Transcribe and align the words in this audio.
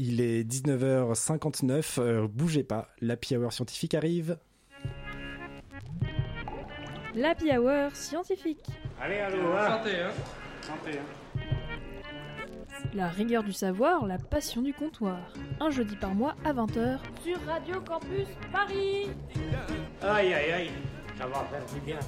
Il 0.00 0.20
est 0.20 0.44
19h59, 0.48 1.98
euh, 1.98 2.28
bougez 2.28 2.62
pas, 2.62 2.86
l'Happy 3.00 3.36
Hour 3.36 3.52
scientifique 3.52 3.94
arrive. 3.94 4.38
L'Happy 7.16 7.50
Hour 7.50 7.90
scientifique. 7.94 8.64
Allez, 9.00 9.18
allô, 9.18 9.38
hein. 9.56 9.78
Santé, 9.78 9.90
hein. 9.96 10.10
Santé, 10.60 10.98
hein. 10.98 11.40
La 12.94 13.08
rigueur 13.08 13.42
du 13.42 13.52
savoir, 13.52 14.06
la 14.06 14.18
passion 14.18 14.62
du 14.62 14.72
comptoir. 14.72 15.32
Un 15.58 15.70
jeudi 15.70 15.96
par 15.96 16.14
mois 16.14 16.36
à 16.44 16.52
20h. 16.52 17.00
Sur 17.24 17.44
Radio 17.44 17.80
Campus 17.80 18.28
Paris. 18.52 19.08
Aïe, 20.00 20.32
aïe, 20.32 20.52
aïe, 20.52 20.70
ça 21.18 21.26
va 21.26 21.44
faire 21.50 21.66
du 21.74 21.80
bien. 21.80 21.98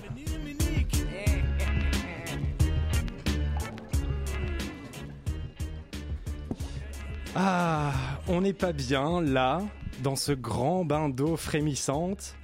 Ah, 7.36 7.92
on 8.26 8.40
n'est 8.40 8.52
pas 8.52 8.72
bien 8.72 9.20
là, 9.20 9.62
dans 10.02 10.16
ce 10.16 10.32
grand 10.32 10.84
bain 10.84 11.08
d'eau 11.08 11.36
frémissante, 11.36 12.34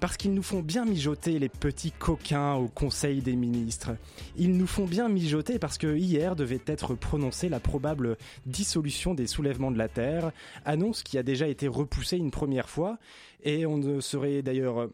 parce 0.00 0.16
qu'ils 0.16 0.32
nous 0.32 0.42
font 0.42 0.60
bien 0.60 0.86
mijoter 0.86 1.38
les 1.38 1.50
petits 1.50 1.92
coquins 1.92 2.54
au 2.54 2.68
Conseil 2.68 3.20
des 3.20 3.36
ministres. 3.36 3.90
Ils 4.36 4.56
nous 4.56 4.66
font 4.66 4.86
bien 4.86 5.10
mijoter 5.10 5.58
parce 5.58 5.76
que 5.76 5.94
hier 5.94 6.36
devait 6.36 6.62
être 6.66 6.94
prononcée 6.94 7.50
la 7.50 7.60
probable 7.60 8.16
dissolution 8.46 9.12
des 9.12 9.26
soulèvements 9.26 9.70
de 9.70 9.78
la 9.78 9.88
Terre, 9.88 10.32
annonce 10.64 11.02
qui 11.02 11.18
a 11.18 11.22
déjà 11.22 11.46
été 11.46 11.68
repoussée 11.68 12.16
une 12.16 12.30
première 12.30 12.70
fois, 12.70 12.98
et 13.42 13.66
on 13.66 13.76
ne 13.76 14.00
serait 14.00 14.40
d'ailleurs 14.40 14.88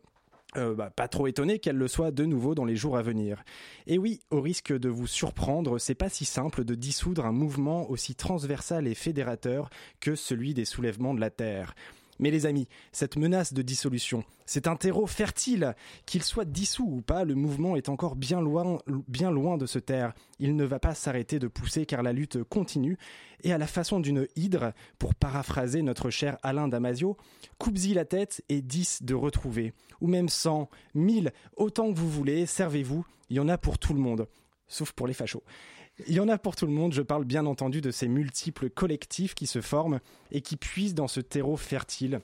euh, 0.56 0.74
bah, 0.74 0.90
pas 0.90 1.08
trop 1.08 1.26
étonné 1.26 1.58
qu'elle 1.58 1.76
le 1.76 1.88
soit 1.88 2.10
de 2.10 2.24
nouveau 2.24 2.54
dans 2.54 2.64
les 2.64 2.76
jours 2.76 2.96
à 2.96 3.02
venir. 3.02 3.42
Et 3.86 3.98
oui, 3.98 4.20
au 4.30 4.40
risque 4.40 4.72
de 4.72 4.88
vous 4.88 5.06
surprendre, 5.06 5.78
c'est 5.78 5.94
pas 5.94 6.08
si 6.08 6.24
simple 6.24 6.64
de 6.64 6.74
dissoudre 6.74 7.26
un 7.26 7.32
mouvement 7.32 7.88
aussi 7.90 8.14
transversal 8.14 8.86
et 8.86 8.94
fédérateur 8.94 9.70
que 10.00 10.14
celui 10.14 10.54
des 10.54 10.64
soulèvements 10.64 11.14
de 11.14 11.20
la 11.20 11.30
Terre. 11.30 11.74
Mais 12.20 12.30
les 12.30 12.44
amis, 12.44 12.68
cette 12.92 13.16
menace 13.16 13.54
de 13.54 13.62
dissolution, 13.62 14.24
c'est 14.44 14.68
un 14.68 14.76
terreau 14.76 15.06
fertile. 15.06 15.74
Qu'il 16.04 16.22
soit 16.22 16.44
dissous 16.44 16.86
ou 16.86 17.00
pas, 17.00 17.24
le 17.24 17.34
mouvement 17.34 17.76
est 17.76 17.88
encore 17.88 18.14
bien 18.14 18.42
loin, 18.42 18.78
bien 19.08 19.30
loin 19.30 19.56
de 19.56 19.64
se 19.64 19.78
taire. 19.78 20.12
Il 20.38 20.54
ne 20.54 20.64
va 20.64 20.78
pas 20.78 20.94
s'arrêter 20.94 21.38
de 21.38 21.48
pousser 21.48 21.86
car 21.86 22.02
la 22.02 22.12
lutte 22.12 22.44
continue. 22.44 22.98
Et 23.42 23.54
à 23.54 23.58
la 23.58 23.66
façon 23.66 24.00
d'une 24.00 24.28
hydre, 24.36 24.74
pour 24.98 25.14
paraphraser 25.14 25.80
notre 25.80 26.10
cher 26.10 26.36
Alain 26.42 26.68
Damasio, 26.68 27.16
coupe-y 27.58 27.94
la 27.94 28.04
tête 28.04 28.44
et 28.50 28.60
10 28.60 29.02
de 29.02 29.14
retrouver. 29.14 29.72
Ou 30.02 30.06
même 30.06 30.28
100, 30.28 30.68
1000, 30.94 31.32
autant 31.56 31.90
que 31.90 31.98
vous 31.98 32.10
voulez, 32.10 32.44
servez-vous, 32.44 33.06
il 33.30 33.36
y 33.38 33.40
en 33.40 33.48
a 33.48 33.56
pour 33.56 33.78
tout 33.78 33.94
le 33.94 34.00
monde. 34.00 34.28
Sauf 34.68 34.92
pour 34.92 35.06
les 35.06 35.14
fachos. 35.14 35.42
Il 36.06 36.14
y 36.14 36.20
en 36.20 36.28
a 36.28 36.38
pour 36.38 36.56
tout 36.56 36.66
le 36.66 36.72
monde, 36.72 36.92
je 36.94 37.02
parle 37.02 37.24
bien 37.24 37.46
entendu 37.46 37.80
de 37.80 37.90
ces 37.90 38.08
multiples 38.08 38.70
collectifs 38.70 39.34
qui 39.34 39.46
se 39.46 39.60
forment 39.60 40.00
et 40.30 40.40
qui 40.40 40.56
puisent 40.56 40.94
dans 40.94 41.08
ce 41.08 41.20
terreau 41.20 41.56
fertile 41.56 42.20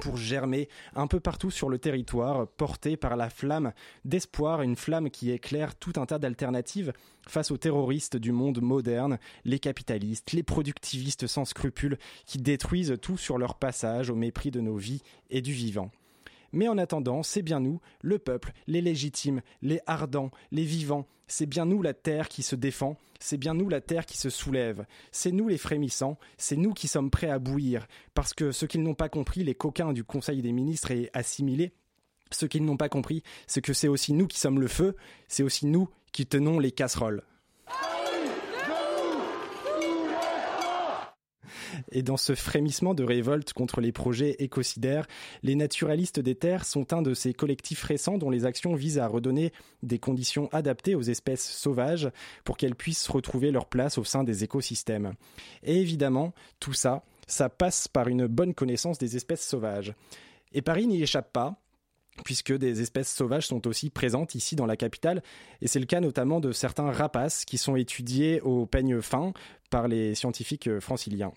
pour 0.00 0.16
germer 0.16 0.68
un 0.94 1.06
peu 1.06 1.20
partout 1.20 1.50
sur 1.50 1.68
le 1.68 1.78
territoire, 1.78 2.46
porté 2.46 2.96
par 2.96 3.16
la 3.16 3.28
flamme 3.28 3.72
d'espoir, 4.04 4.62
une 4.62 4.76
flamme 4.76 5.10
qui 5.10 5.30
éclaire 5.30 5.74
tout 5.74 5.92
un 5.96 6.06
tas 6.06 6.18
d'alternatives 6.18 6.92
face 7.26 7.50
aux 7.50 7.56
terroristes 7.56 8.16
du 8.16 8.32
monde 8.32 8.60
moderne, 8.60 9.18
les 9.44 9.58
capitalistes, 9.58 10.32
les 10.32 10.42
productivistes 10.42 11.26
sans 11.26 11.44
scrupules, 11.44 11.98
qui 12.26 12.38
détruisent 12.38 12.96
tout 13.02 13.16
sur 13.16 13.38
leur 13.38 13.56
passage 13.56 14.10
au 14.10 14.14
mépris 14.14 14.50
de 14.50 14.60
nos 14.60 14.76
vies 14.76 15.02
et 15.28 15.42
du 15.42 15.52
vivant. 15.52 15.90
Mais 16.52 16.68
en 16.68 16.78
attendant, 16.78 17.22
c'est 17.22 17.42
bien 17.42 17.60
nous, 17.60 17.80
le 18.02 18.18
peuple, 18.18 18.52
les 18.66 18.80
légitimes, 18.80 19.42
les 19.62 19.80
ardents, 19.86 20.30
les 20.50 20.64
vivants, 20.64 21.06
c'est 21.26 21.46
bien 21.46 21.64
nous 21.64 21.82
la 21.82 21.94
terre 21.94 22.28
qui 22.28 22.42
se 22.42 22.56
défend, 22.56 22.96
c'est 23.20 23.36
bien 23.36 23.54
nous 23.54 23.68
la 23.68 23.80
terre 23.80 24.06
qui 24.06 24.16
se 24.16 24.30
soulève, 24.30 24.86
c'est 25.12 25.30
nous 25.30 25.48
les 25.48 25.58
frémissants, 25.58 26.18
c'est 26.38 26.56
nous 26.56 26.72
qui 26.72 26.88
sommes 26.88 27.10
prêts 27.10 27.30
à 27.30 27.38
bouillir, 27.38 27.86
parce 28.14 28.34
que 28.34 28.50
ce 28.50 28.66
qu'ils 28.66 28.82
n'ont 28.82 28.94
pas 28.94 29.08
compris, 29.08 29.44
les 29.44 29.54
coquins 29.54 29.92
du 29.92 30.04
Conseil 30.04 30.42
des 30.42 30.52
ministres 30.52 30.90
et 30.90 31.10
assimilés, 31.12 31.72
ce 32.32 32.46
qu'ils 32.46 32.64
n'ont 32.64 32.76
pas 32.76 32.88
compris, 32.88 33.22
c'est 33.46 33.62
que 33.62 33.72
c'est 33.72 33.88
aussi 33.88 34.12
nous 34.12 34.26
qui 34.26 34.38
sommes 34.38 34.60
le 34.60 34.68
feu, 34.68 34.96
c'est 35.28 35.42
aussi 35.42 35.66
nous 35.66 35.88
qui 36.12 36.26
tenons 36.26 36.58
les 36.58 36.72
casseroles. 36.72 37.22
Et 41.92 42.02
dans 42.02 42.16
ce 42.16 42.34
frémissement 42.34 42.94
de 42.94 43.04
révolte 43.04 43.52
contre 43.52 43.80
les 43.80 43.92
projets 43.92 44.36
écocidaires, 44.38 45.06
les 45.42 45.54
naturalistes 45.54 46.20
des 46.20 46.34
terres 46.34 46.64
sont 46.64 46.92
un 46.92 47.02
de 47.02 47.14
ces 47.14 47.34
collectifs 47.34 47.82
récents 47.82 48.18
dont 48.18 48.30
les 48.30 48.44
actions 48.44 48.74
visent 48.74 48.98
à 48.98 49.06
redonner 49.06 49.52
des 49.82 49.98
conditions 49.98 50.48
adaptées 50.52 50.94
aux 50.94 51.02
espèces 51.02 51.48
sauvages 51.48 52.10
pour 52.44 52.56
qu'elles 52.56 52.74
puissent 52.74 53.08
retrouver 53.08 53.50
leur 53.50 53.66
place 53.66 53.98
au 53.98 54.04
sein 54.04 54.24
des 54.24 54.44
écosystèmes. 54.44 55.14
Et 55.62 55.80
évidemment, 55.80 56.32
tout 56.58 56.72
ça, 56.72 57.02
ça 57.26 57.48
passe 57.48 57.88
par 57.88 58.08
une 58.08 58.26
bonne 58.26 58.54
connaissance 58.54 58.98
des 58.98 59.16
espèces 59.16 59.46
sauvages. 59.46 59.94
Et 60.52 60.62
Paris 60.62 60.86
n'y 60.86 61.02
échappe 61.02 61.32
pas 61.32 61.56
puisque 62.24 62.52
des 62.52 62.80
espèces 62.82 63.12
sauvages 63.14 63.46
sont 63.46 63.66
aussi 63.66 63.90
présentes 63.90 64.34
ici 64.34 64.56
dans 64.56 64.66
la 64.66 64.76
capitale, 64.76 65.22
et 65.60 65.68
c'est 65.68 65.80
le 65.80 65.86
cas 65.86 66.00
notamment 66.00 66.40
de 66.40 66.52
certains 66.52 66.90
rapaces 66.90 67.44
qui 67.44 67.58
sont 67.58 67.76
étudiés 67.76 68.40
au 68.42 68.66
peigne 68.66 69.00
fin 69.00 69.32
par 69.70 69.88
les 69.88 70.14
scientifiques 70.14 70.80
franciliens. 70.80 71.32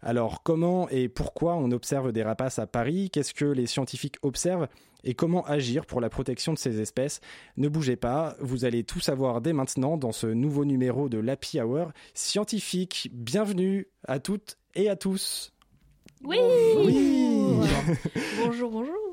Alors 0.00 0.42
comment 0.42 0.88
et 0.88 1.08
pourquoi 1.08 1.56
on 1.56 1.70
observe 1.72 2.12
des 2.12 2.22
rapaces 2.22 2.58
à 2.58 2.66
Paris? 2.66 3.10
Qu'est-ce 3.10 3.34
que 3.34 3.44
les 3.44 3.66
scientifiques 3.66 4.16
observent? 4.22 4.68
Et 5.06 5.14
comment 5.14 5.44
agir 5.44 5.84
pour 5.84 6.00
la 6.00 6.08
protection 6.08 6.54
de 6.54 6.58
ces 6.58 6.80
espèces? 6.80 7.20
Ne 7.58 7.68
bougez 7.68 7.96
pas, 7.96 8.36
vous 8.40 8.64
allez 8.64 8.84
tout 8.84 9.00
savoir 9.00 9.42
dès 9.42 9.52
maintenant 9.52 9.98
dans 9.98 10.12
ce 10.12 10.26
nouveau 10.26 10.64
numéro 10.64 11.10
de 11.10 11.18
l'Happy 11.18 11.60
Hour 11.60 11.92
scientifique. 12.14 13.10
Bienvenue 13.12 13.88
à 14.08 14.18
toutes 14.18 14.56
et 14.74 14.88
à 14.88 14.96
tous. 14.96 15.52
Oui, 16.22 16.38
Oui. 16.78 17.60
Bonjour, 18.42 18.70
bonjour. 18.70 19.03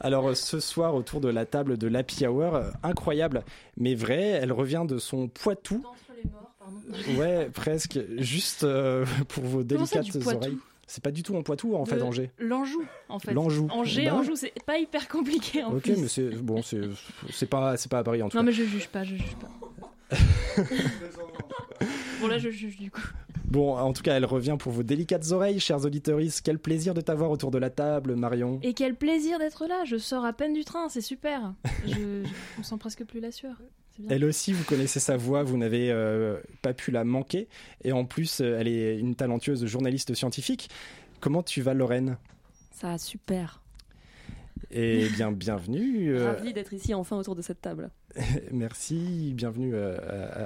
Alors 0.00 0.36
ce 0.36 0.60
soir 0.60 0.94
autour 0.94 1.20
de 1.20 1.28
la 1.28 1.46
table 1.46 1.76
de 1.78 1.86
l'Happy 1.88 2.26
Hour, 2.26 2.54
euh, 2.56 2.70
incroyable 2.82 3.42
mais 3.76 3.94
vrai, 3.94 4.20
elle 4.20 4.52
revient 4.52 4.84
de 4.86 4.98
son 4.98 5.28
Poitou. 5.28 5.84
Les 6.22 6.30
morts, 6.30 6.52
pardon. 6.58 7.20
Ouais, 7.20 7.48
presque, 7.54 7.98
juste 8.18 8.64
euh, 8.64 9.04
pour 9.28 9.44
vos 9.44 9.62
délicates 9.62 10.14
oreilles. 10.26 10.58
C'est 10.86 11.02
pas 11.02 11.10
du 11.12 11.22
tout 11.22 11.34
en 11.36 11.42
Poitou 11.42 11.74
en 11.74 11.86
fait, 11.86 12.02
Angers. 12.02 12.30
L'Anjou, 12.38 12.82
en 13.08 13.18
fait. 13.18 13.32
L'Anjou. 13.32 13.66
Angers, 13.70 14.04
Bah 14.06 14.12
ouais. 14.14 14.18
Anjou, 14.20 14.36
c'est 14.36 14.52
pas 14.66 14.78
hyper 14.78 15.08
compliqué 15.08 15.64
en 15.64 15.72
Ok, 15.74 15.82
plus. 15.84 15.96
mais 15.96 16.08
c'est 16.08 16.28
bon, 16.42 16.60
c'est 16.62 16.80
c'est 17.30 17.48
pas 17.48 17.76
c'est 17.78 17.90
pas 17.90 18.00
à 18.00 18.04
Paris 18.04 18.22
en 18.22 18.28
tout 18.28 18.36
Non, 18.36 18.42
cas. 18.42 18.46
mais 18.46 18.52
je 18.52 18.64
juge 18.64 18.88
pas, 18.88 19.02
je 19.02 19.14
juge 19.16 19.36
pas. 19.40 19.48
bon, 22.20 22.26
là, 22.28 22.38
je 22.38 22.50
juge 22.50 22.76
du 22.76 22.90
coup. 22.90 23.00
Bon, 23.44 23.76
en 23.76 23.92
tout 23.92 24.02
cas, 24.02 24.14
elle 24.16 24.24
revient 24.24 24.56
pour 24.58 24.72
vos 24.72 24.82
délicates 24.82 25.30
oreilles, 25.32 25.60
chers 25.60 25.84
auditeurs. 25.84 26.18
Quel 26.42 26.58
plaisir 26.58 26.94
de 26.94 27.00
t'avoir 27.02 27.30
autour 27.30 27.50
de 27.50 27.58
la 27.58 27.68
table, 27.70 28.14
Marion. 28.16 28.58
Et 28.62 28.72
quel 28.72 28.94
plaisir 28.94 29.38
d'être 29.38 29.66
là. 29.66 29.82
Je 29.84 29.98
sors 29.98 30.24
à 30.24 30.32
peine 30.32 30.54
du 30.54 30.64
train, 30.64 30.88
c'est 30.88 31.00
super. 31.02 31.52
Je, 31.86 31.90
je- 32.24 32.28
on 32.58 32.62
sent 32.62 32.76
presque 32.78 33.04
plus 33.04 33.20
la 33.20 33.30
sueur. 33.30 33.56
Elle 34.08 34.24
aussi, 34.24 34.54
vous 34.54 34.64
connaissez 34.64 35.00
sa 35.00 35.18
voix, 35.18 35.42
vous 35.42 35.58
n'avez 35.58 35.90
euh, 35.90 36.38
pas 36.62 36.72
pu 36.72 36.90
la 36.92 37.04
manquer. 37.04 37.46
Et 37.84 37.92
en 37.92 38.06
plus, 38.06 38.40
euh, 38.40 38.56
elle 38.58 38.68
est 38.68 38.98
une 38.98 39.14
talentueuse 39.14 39.66
journaliste 39.66 40.14
scientifique. 40.14 40.70
Comment 41.20 41.42
tu 41.42 41.60
vas, 41.60 41.74
Lorraine? 41.74 42.16
Ça 42.70 42.88
va 42.88 42.98
super. 42.98 43.60
Eh 44.70 45.10
bien, 45.10 45.30
bienvenue. 45.30 46.16
euh, 46.16 46.32
Ravi 46.32 46.54
d'être 46.54 46.72
ici 46.72 46.94
enfin 46.94 47.18
autour 47.18 47.36
de 47.36 47.42
cette 47.42 47.60
table. 47.60 47.90
Merci, 48.50 49.32
bienvenue 49.34 49.74
euh, 49.74 49.96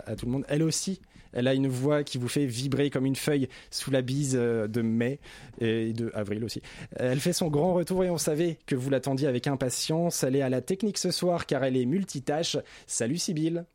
à, 0.06 0.10
à 0.10 0.16
tout 0.16 0.27
le 0.27 0.32
monde. 0.32 0.44
Elle 0.49 0.62
aussi, 0.62 1.00
elle 1.32 1.49
a 1.49 1.54
une 1.54 1.69
voix 1.69 2.04
qui 2.04 2.19
vous 2.19 2.28
fait 2.28 2.47
vibrer 2.47 2.91
comme 2.91 3.06
une 3.06 3.16
feuille 3.16 3.49
sous 3.71 3.91
la 3.91 4.03
bise 4.03 4.37
euh, 4.38 4.66
de 4.69 4.82
mai 4.82 5.19
et 5.60 5.93
de 5.93 6.10
avril 6.15 6.44
aussi. 6.44 6.62
Elle 6.97 7.21
fait 7.21 7.32
son 7.32 7.49
grand 7.49 7.75
retour 7.75 8.04
et 8.04 8.10
on 8.10 8.19
savait 8.19 8.59
que 8.66 8.75
vous 8.75 8.91
l'attendiez 8.91 9.28
avec 9.28 9.47
impatience. 9.47 10.22
Elle 10.22 10.37
est 10.37 10.43
à 10.43 10.49
la 10.49 10.60
technique 10.60 10.99
ce 10.99 11.10
soir 11.10 11.47
car 11.47 11.65
elle 11.65 11.77
est 11.77 11.87
multitâche. 11.87 12.56
Salut 12.87 13.19
Sybille. 13.19 13.65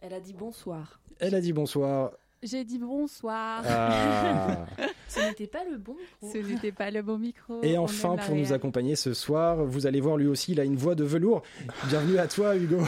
Elle 0.00 0.14
a 0.14 0.20
dit 0.20 0.32
bonsoir. 0.32 1.00
Elle 1.18 1.34
a 1.34 1.40
dit 1.40 1.52
bonsoir. 1.52 2.12
J'ai 2.42 2.64
dit 2.64 2.78
bonsoir. 2.78 3.62
Ah. 3.66 4.66
Ce 5.08 5.20
n'était 5.20 5.48
pas 5.48 5.64
le 5.68 5.76
bon 5.76 5.94
micro. 5.94 6.32
Ce 6.32 6.38
n'était 6.38 6.70
pas 6.70 6.90
le 6.90 7.02
bon 7.02 7.18
micro. 7.18 7.62
Et 7.64 7.76
enfin, 7.76 8.16
pour 8.16 8.36
nous 8.36 8.52
accompagner 8.52 8.94
ce 8.94 9.12
soir, 9.12 9.64
vous 9.64 9.86
allez 9.86 10.00
voir 10.00 10.16
lui 10.16 10.28
aussi, 10.28 10.52
il 10.52 10.60
a 10.60 10.64
une 10.64 10.76
voix 10.76 10.94
de 10.94 11.04
velours. 11.04 11.42
Bienvenue 11.88 12.18
à 12.18 12.28
toi 12.28 12.56
Hugo. 12.56 12.80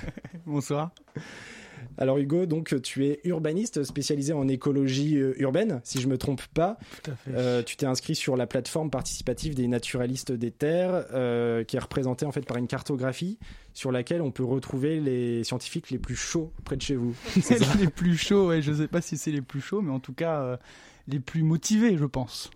Bonsoir. 0.46 0.90
Alors 1.98 2.18
Hugo, 2.18 2.46
donc 2.46 2.80
tu 2.82 3.06
es 3.06 3.20
urbaniste 3.24 3.82
spécialisé 3.82 4.32
en 4.32 4.46
écologie 4.46 5.16
euh, 5.16 5.34
urbaine, 5.42 5.80
si 5.82 6.00
je 6.00 6.08
me 6.08 6.16
trompe 6.16 6.46
pas. 6.54 6.78
Tout 7.02 7.10
à 7.10 7.14
fait. 7.14 7.30
Euh, 7.34 7.62
tu 7.62 7.76
t'es 7.76 7.86
inscrit 7.86 8.14
sur 8.14 8.36
la 8.36 8.46
plateforme 8.46 8.88
participative 8.88 9.54
des 9.54 9.66
naturalistes 9.66 10.30
des 10.30 10.52
terres, 10.52 11.06
euh, 11.12 11.64
qui 11.64 11.76
est 11.76 11.80
représentée 11.80 12.24
en 12.24 12.32
fait 12.32 12.46
par 12.46 12.56
une 12.56 12.68
cartographie 12.68 13.38
sur 13.74 13.92
laquelle 13.92 14.22
on 14.22 14.30
peut 14.30 14.44
retrouver 14.44 15.00
les 15.00 15.44
scientifiques 15.44 15.90
les 15.90 15.98
plus 15.98 16.16
chauds 16.16 16.52
près 16.64 16.76
de 16.76 16.82
chez 16.82 16.96
vous. 16.96 17.14
Les 17.80 17.88
plus 17.88 18.16
chauds, 18.16 18.48
ouais, 18.48 18.62
je 18.62 18.72
sais 18.72 18.88
pas 18.88 19.00
si 19.00 19.16
c'est 19.16 19.30
les 19.30 19.40
plus 19.40 19.60
chauds, 19.60 19.82
mais 19.82 19.92
en 19.92 20.00
tout 20.00 20.12
cas 20.12 20.40
euh, 20.40 20.56
les 21.06 21.20
plus 21.20 21.42
motivés, 21.42 21.96
je 21.96 22.04
pense. 22.04 22.50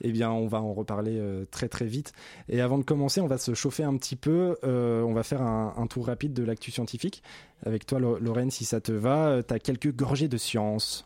Eh 0.00 0.12
bien, 0.12 0.30
on 0.30 0.46
va 0.46 0.60
en 0.62 0.72
reparler 0.72 1.18
euh, 1.18 1.44
très 1.50 1.68
très 1.68 1.86
vite. 1.86 2.12
Et 2.48 2.60
avant 2.60 2.78
de 2.78 2.84
commencer, 2.84 3.20
on 3.20 3.26
va 3.26 3.38
se 3.38 3.54
chauffer 3.54 3.82
un 3.82 3.96
petit 3.96 4.16
peu. 4.16 4.56
Euh, 4.64 5.02
on 5.02 5.12
va 5.12 5.22
faire 5.22 5.42
un, 5.42 5.74
un 5.76 5.86
tour 5.86 6.06
rapide 6.06 6.32
de 6.32 6.44
l'actu 6.44 6.70
scientifique. 6.70 7.22
Avec 7.66 7.86
toi, 7.86 7.98
Lo- 7.98 8.18
Lorraine, 8.18 8.50
si 8.50 8.64
ça 8.64 8.80
te 8.80 8.92
va, 8.92 9.42
tu 9.42 9.52
as 9.52 9.58
quelques 9.58 9.92
gorgées 9.94 10.28
de 10.28 10.36
science. 10.36 11.04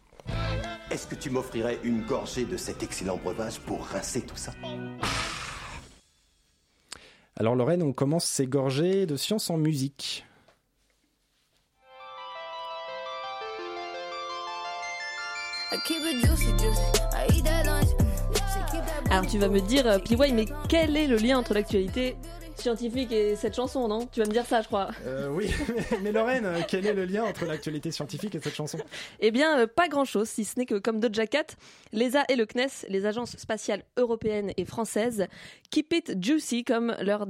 Est-ce 0.91 1.07
que 1.07 1.15
tu 1.15 1.31
m'offrirais 1.31 1.79
une 1.85 2.03
gorgée 2.03 2.45
de 2.45 2.57
cet 2.57 2.83
excellent 2.83 3.17
breuvage 3.17 3.61
pour 3.61 3.85
rincer 3.87 4.21
tout 4.23 4.37
ça? 4.37 4.53
Alors, 7.37 7.57
Lorraine, 7.57 7.83
on 7.83 7.95
commence 7.95 8.27
ces 8.27 8.47
gorgées 8.47 9.07
de 9.07 9.17
science 9.17 9.49
en 9.49 9.57
musique. 9.57 10.27
Alors 19.13 19.27
tu 19.27 19.37
vas 19.37 19.51
me 19.51 19.61
dire, 19.61 19.87
euh, 19.87 19.99
PY, 19.99 20.33
mais 20.33 20.47
quel 20.71 20.97
est 20.97 21.07
le 21.07 21.17
lien 21.17 21.37
entre 21.37 21.53
l'actualité 21.53 22.17
scientifique 22.57 23.13
et 23.13 23.37
cette 23.37 23.55
chanson, 23.55 23.87
non? 23.87 24.07
Tu 24.11 24.21
vas 24.21 24.27
me 24.27 24.33
dire 24.33 24.47
ça, 24.47 24.63
je 24.63 24.69
crois. 24.69 24.89
Euh, 25.05 25.29
oui, 25.29 25.51
mais 26.03 26.13
Lorraine, 26.13 26.49
quel 26.67 26.87
est 26.87 26.95
le 26.95 27.05
lien 27.05 27.25
entre 27.25 27.45
l'actualité 27.45 27.91
scientifique 27.91 28.35
et 28.35 28.41
cette 28.41 28.55
chanson? 28.55 28.79
Eh 29.21 29.31
bien, 29.31 29.59
euh, 29.59 29.67
pas 29.67 29.89
grand-chose, 29.89 30.31
si 30.31 30.47
ce 30.47 30.59
n'est 30.59 30.65
que 30.65 30.77
comme 30.77 30.99
Doja 30.99 31.27
Cat, 31.27 31.45
l'ESA 31.93 32.25
et 32.31 32.37
le 32.37 32.47
CNES, 32.47 32.87
les 32.89 33.05
agences 33.05 33.37
spatiales 33.37 33.85
européennes 33.99 34.53
et 34.57 34.65
françaises, 34.65 35.27
keep 35.71 35.93
it 35.93 36.17
juicy 36.19 36.65
comme 36.65 36.97
leur 36.99 37.27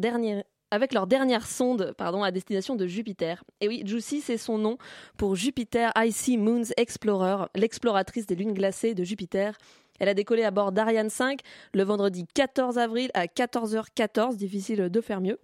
avec 0.72 0.94
leur 0.94 1.06
dernière 1.06 1.46
sonde 1.46 1.94
pardon, 1.98 2.22
à 2.22 2.30
destination 2.30 2.76
de 2.76 2.86
Jupiter. 2.86 3.44
Et 3.60 3.68
oui, 3.68 3.82
Juicy, 3.84 4.22
c'est 4.22 4.38
son 4.38 4.56
nom 4.56 4.78
pour 5.18 5.36
Jupiter 5.36 5.92
Icy 5.96 6.38
Moons 6.38 6.72
Explorer, 6.76 7.46
l'exploratrice 7.54 8.26
des 8.26 8.36
lunes 8.36 8.54
glacées 8.54 8.94
de 8.94 9.04
Jupiter. 9.04 9.58
Elle 10.02 10.08
a 10.08 10.14
décollé 10.14 10.42
à 10.42 10.50
bord 10.50 10.72
d'Ariane 10.72 11.10
5 11.10 11.38
le 11.74 11.84
vendredi 11.84 12.26
14 12.34 12.76
avril 12.76 13.12
à 13.14 13.26
14h14, 13.26 14.34
difficile 14.34 14.88
de 14.88 15.00
faire 15.00 15.20
mieux. 15.20 15.38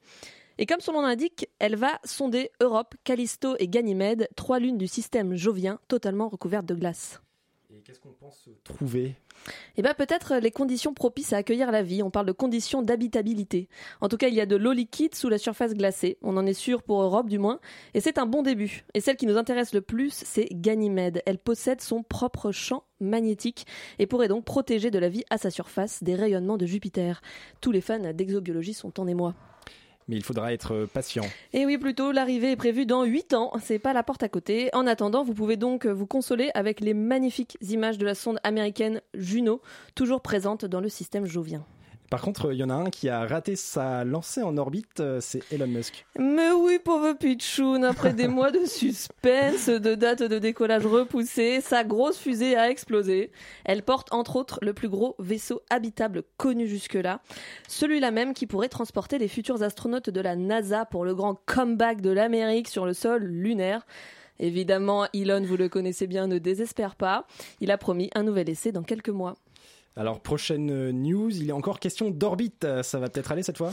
Et 0.59 0.67
comme 0.67 0.81
son 0.81 0.95
nom 0.95 1.03
l'indique, 1.03 1.49
elle 1.61 1.77
va 1.77 2.01
sonder 2.03 2.51
Europe, 2.61 2.97
Callisto 3.05 3.55
et 3.61 3.69
Ganymède, 3.69 4.29
trois 4.35 4.59
lunes 4.59 4.77
du 4.77 4.89
système 4.89 5.37
jovien 5.37 5.79
totalement 5.87 6.29
recouvertes 6.29 6.67
de 6.67 6.75
glace. 6.75 7.21
Qu'est-ce 7.89 8.01
qu'on 8.01 8.13
pense 8.13 8.51
trouver? 8.65 9.17
Eh 9.79 9.83
bien, 9.83 9.95
peut-être 9.95 10.37
les 10.37 10.51
conditions 10.51 10.93
propices 10.93 11.33
à 11.33 11.39
accueillir 11.39 11.73
la 11.73 11.83
vie. 11.83 12.03
On 12.03 12.11
parle 12.11 12.27
de 12.27 12.33
conditions 12.33 12.83
d'habitabilité. 12.83 13.71
En 14.03 14.11
tout 14.11 14.19
cas, 14.19 14.29
il 14.29 14.35
y 14.35 14.43
a 14.43 14.47
de 14.47 14.57
l'eau 14.57 14.73
liquide 14.73 15.15
sous 15.15 15.31
la 15.31 15.39
surface 15.39 15.73
glacée. 15.73 16.19
On 16.21 16.37
en 16.37 16.45
est 16.45 16.53
sûr 16.53 16.83
pour 16.83 17.01
Europe, 17.01 17.31
du 17.31 17.39
moins. 17.39 17.61
Et 17.95 18.01
c'est 18.01 18.19
un 18.19 18.27
bon 18.27 18.43
début. 18.43 18.85
Et 18.93 19.01
celle 19.01 19.17
qui 19.17 19.25
nous 19.25 19.39
intéresse 19.39 19.73
le 19.73 19.81
plus, 19.81 20.13
c'est 20.13 20.49
Ganymède. 20.53 21.23
Elle 21.25 21.39
possède 21.39 21.81
son 21.81 22.03
propre 22.03 22.53
champ 22.53 22.85
magnétique 23.01 23.67
et 23.99 24.07
pourrait 24.07 24.29
donc 24.29 24.45
protéger 24.45 24.91
de 24.91 24.99
la 24.99 25.09
vie 25.09 25.25
à 25.31 25.39
sa 25.39 25.49
surface 25.49 26.03
des 26.03 26.15
rayonnements 26.15 26.59
de 26.59 26.67
Jupiter. 26.67 27.23
Tous 27.63 27.73
les 27.73 27.81
fans 27.81 28.13
d'exobiologie 28.13 28.75
sont 28.75 29.01
en 29.01 29.07
émoi. 29.07 29.35
Mais 30.09 30.17
il 30.17 30.25
faudra 30.25 30.53
être 30.53 30.87
patient. 30.93 31.25
Et 31.53 31.67
oui, 31.67 31.79
plutôt, 31.79 32.13
l'arrivée 32.13 32.53
est 32.53 32.57
prévue 32.57 32.87
dans 32.87 33.05
8 33.05 33.35
ans, 33.35 33.53
c'est 33.63 33.79
pas 33.79 33.93
la 33.93 34.03
porte 34.03 34.23
à 34.23 34.29
côté. 34.29 34.71
En 34.73 34.87
attendant, 34.87 35.23
vous 35.23 35.35
pouvez 35.35 35.57
donc 35.57 35.87
vous 35.87 36.07
consoler 36.07 36.51
avec 36.55 36.81
les 36.81 36.95
magnifiques 36.95 37.59
images 37.61 37.99
de 37.99 38.07
la 38.07 38.15
sonde 38.15 38.39
américaine 38.43 39.01
Juno, 39.15 39.61
toujours 39.95 40.23
présente 40.23 40.65
dans 40.65 40.81
le 40.81 40.89
système 40.89 41.27
jovien. 41.27 41.65
Par 42.11 42.23
contre, 42.23 42.53
il 42.53 42.59
y 42.59 42.65
en 42.65 42.71
a 42.71 42.75
un 42.75 42.89
qui 42.89 43.11
a 43.11 43.27
raté 43.27 43.55
sa 43.55 44.03
lancée 44.03 44.43
en 44.43 44.57
orbite, 44.57 45.01
euh, 45.01 45.21
c'est 45.21 45.43
Elon 45.53 45.67
Musk. 45.67 46.07
Mais 46.19 46.51
oui, 46.53 46.79
pauvre 46.83 47.13
Pichoun, 47.13 47.85
après 47.85 48.15
des 48.15 48.29
mois 48.29 48.51
de 48.51 48.65
suspense, 48.65 49.69
de 49.69 49.95
dates 49.95 50.23
de 50.23 50.39
décollage 50.39 50.87
repoussées, 50.87 51.61
sa 51.61 51.85
grosse 51.85 52.17
fusée 52.17 52.57
a 52.57 52.71
explosé. 52.71 53.31
Elle 53.65 53.83
porte 53.83 54.11
entre 54.13 54.37
autres 54.37 54.59
le 54.63 54.73
plus 54.73 54.89
gros 54.89 55.17
vaisseau 55.19 55.61
habitable 55.69 56.23
connu 56.39 56.67
jusque-là, 56.67 57.21
celui-là 57.69 58.11
même 58.11 58.33
qui 58.33 58.47
pourrait 58.47 58.71
transporter 58.71 59.19
les 59.19 59.29
futurs 59.29 59.63
astronautes 59.63 60.09
de 60.09 60.21
la 60.23 60.35
NASA 60.35 60.87
pour 60.87 61.05
le 61.05 61.15
grand 61.15 61.35
comeback 61.45 62.01
de 62.01 62.11
l'Amérique 62.11 62.69
sur 62.69 62.87
le 62.87 62.95
sol 62.95 63.23
lunaire. 63.23 63.87
Évidemment, 64.41 65.07
Elon, 65.13 65.43
vous 65.43 65.57
le 65.57 65.69
connaissez 65.69 66.07
bien, 66.07 66.27
ne 66.27 66.39
désespère 66.39 66.95
pas. 66.95 67.27
Il 67.61 67.71
a 67.71 67.79
promis 67.79 68.09
un 68.15 68.23
nouvel 68.23 68.49
essai 68.49 68.71
dans 68.71 68.85
quelques 68.85 69.09
mois. 69.09 69.35
Alors, 69.97 70.21
prochaine 70.21 70.91
news, 70.91 71.31
il 71.31 71.49
est 71.49 71.53
encore 71.53 71.81
question 71.81 72.11
d'orbite. 72.11 72.67
Ça 72.83 72.99
va 72.99 73.09
peut-être 73.09 73.33
aller 73.33 73.43
cette 73.43 73.59
fois? 73.59 73.73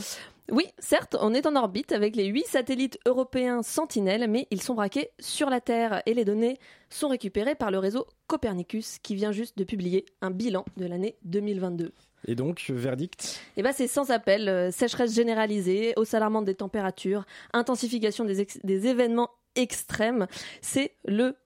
Oui, 0.50 0.66
certes, 0.78 1.16
on 1.20 1.34
est 1.34 1.46
en 1.46 1.56
orbite 1.56 1.90
avec 1.90 2.14
les 2.14 2.26
huit 2.26 2.46
satellites 2.46 3.00
européens 3.04 3.62
Sentinelle, 3.62 4.30
mais 4.30 4.46
ils 4.52 4.62
sont 4.62 4.74
braqués 4.74 5.10
sur 5.18 5.50
la 5.50 5.60
Terre 5.60 6.02
et 6.06 6.14
les 6.14 6.24
données 6.24 6.58
sont 6.88 7.08
récupérées 7.08 7.56
par 7.56 7.72
le 7.72 7.78
réseau 7.78 8.06
Copernicus 8.28 8.98
qui 9.00 9.16
vient 9.16 9.32
juste 9.32 9.58
de 9.58 9.64
publier 9.64 10.04
un 10.20 10.30
bilan 10.30 10.64
de 10.76 10.86
l'année 10.86 11.16
2022. 11.24 11.92
Et 12.28 12.36
donc, 12.36 12.70
verdict? 12.70 13.40
Eh 13.56 13.62
ben, 13.62 13.72
c'est 13.72 13.88
sans 13.88 14.10
appel, 14.10 14.48
euh, 14.48 14.70
sécheresse 14.70 15.14
généralisée, 15.14 15.94
hausse 15.96 16.14
alarmante 16.14 16.44
des 16.44 16.54
températures, 16.54 17.24
intensification 17.52 18.24
des, 18.24 18.46
des 18.62 18.86
événements 18.86 19.30
extrêmes. 19.56 20.28
C'est 20.60 20.92
le 21.06 21.36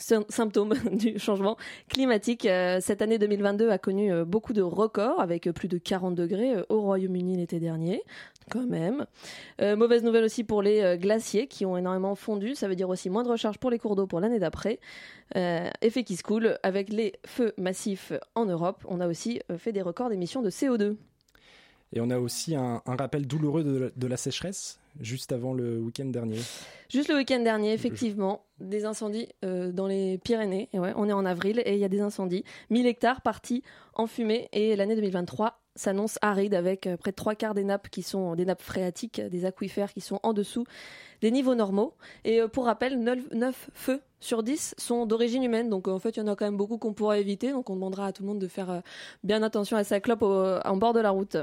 symptôme 0.00 0.74
du 0.92 1.18
changement 1.18 1.56
climatique. 1.88 2.46
Euh, 2.46 2.78
cette 2.80 3.02
année 3.02 3.18
2022 3.18 3.70
a 3.70 3.78
connu 3.78 4.12
euh, 4.12 4.24
beaucoup 4.24 4.52
de 4.52 4.62
records 4.62 5.20
avec 5.20 5.46
euh, 5.46 5.52
plus 5.52 5.68
de 5.68 5.78
40 5.78 6.14
degrés 6.14 6.54
au 6.68 6.80
Royaume-Uni 6.80 7.36
l'été 7.36 7.60
dernier. 7.60 8.02
Quand 8.50 8.66
même. 8.66 9.06
Mauvaise 9.60 10.02
nouvelle 10.02 10.24
aussi 10.24 10.42
pour 10.42 10.60
les 10.60 10.98
glaciers 10.98 11.46
qui 11.46 11.64
ont 11.64 11.76
énormément 11.76 12.16
fondu. 12.16 12.56
Ça 12.56 12.66
veut 12.66 12.74
dire 12.74 12.88
aussi 12.88 13.08
moins 13.08 13.22
de 13.22 13.28
recharge 13.28 13.58
pour 13.58 13.70
les 13.70 13.78
cours 13.78 13.94
d'eau 13.94 14.08
pour 14.08 14.18
l'année 14.18 14.40
d'après. 14.40 14.80
Effet 15.36 16.02
qui 16.02 16.16
se 16.16 16.24
coule. 16.24 16.58
Avec 16.64 16.88
les 16.88 17.12
feux 17.24 17.52
massifs 17.58 18.12
en 18.34 18.46
Europe, 18.46 18.84
on 18.88 19.00
a 19.00 19.06
aussi 19.06 19.40
fait 19.56 19.70
des 19.70 19.82
records 19.82 20.08
d'émissions 20.08 20.42
de 20.42 20.50
CO2. 20.50 20.96
Et 21.92 22.00
on 22.00 22.10
a 22.10 22.18
aussi 22.18 22.56
un, 22.56 22.82
rappel 22.86 23.28
douloureux 23.28 23.92
de 23.94 24.06
la 24.08 24.16
sécheresse, 24.16 24.79
juste 24.98 25.32
avant 25.32 25.52
le 25.52 25.78
week-end 25.78 26.06
dernier. 26.06 26.38
Juste 26.88 27.08
le 27.08 27.16
week-end 27.16 27.40
dernier, 27.40 27.72
effectivement, 27.72 28.44
des 28.58 28.84
incendies 28.84 29.28
euh, 29.44 29.72
dans 29.72 29.86
les 29.86 30.18
Pyrénées. 30.18 30.68
Ouais, 30.72 30.92
on 30.96 31.08
est 31.08 31.12
en 31.12 31.24
avril 31.24 31.62
et 31.64 31.74
il 31.74 31.78
y 31.78 31.84
a 31.84 31.88
des 31.88 32.00
incendies. 32.00 32.44
1000 32.70 32.86
hectares 32.86 33.20
partis 33.22 33.62
en 33.94 34.06
fumée 34.06 34.48
et 34.52 34.74
l'année 34.76 34.96
2023 34.96 35.60
s'annonce 35.76 36.18
aride 36.20 36.54
avec 36.54 36.86
euh, 36.86 36.96
près 36.96 37.12
de 37.12 37.16
trois 37.16 37.34
quarts 37.34 37.54
des 37.54 37.64
nappes 37.64 37.88
qui 37.88 38.02
sont 38.02 38.34
des 38.34 38.44
nappes 38.44 38.62
phréatiques, 38.62 39.20
des 39.20 39.44
aquifères 39.44 39.92
qui 39.92 40.00
sont 40.00 40.20
en 40.22 40.32
dessous 40.32 40.64
des 41.22 41.30
niveaux 41.30 41.54
normaux. 41.54 41.94
Et 42.24 42.40
euh, 42.40 42.48
pour 42.48 42.64
rappel, 42.66 42.98
9, 43.00 43.70
feux 43.74 44.00
sur 44.20 44.42
10 44.42 44.74
sont 44.78 45.06
d'origine 45.06 45.42
humaine. 45.42 45.68
Donc 45.70 45.88
en 45.88 45.98
fait, 45.98 46.10
il 46.16 46.20
y 46.20 46.22
en 46.22 46.26
a 46.26 46.36
quand 46.36 46.44
même 46.44 46.56
beaucoup 46.56 46.78
qu'on 46.78 46.92
pourra 46.92 47.18
éviter. 47.18 47.52
Donc 47.52 47.70
on 47.70 47.74
demandera 47.74 48.06
à 48.06 48.12
tout 48.12 48.22
le 48.22 48.28
monde 48.28 48.38
de 48.38 48.48
faire 48.48 48.70
euh, 48.70 48.80
bien 49.24 49.42
attention 49.42 49.76
à 49.76 49.84
sa 49.84 50.00
clope 50.00 50.22
au- 50.22 50.58
en 50.64 50.76
bord 50.76 50.92
de 50.92 51.00
la 51.00 51.10
route. 51.10 51.36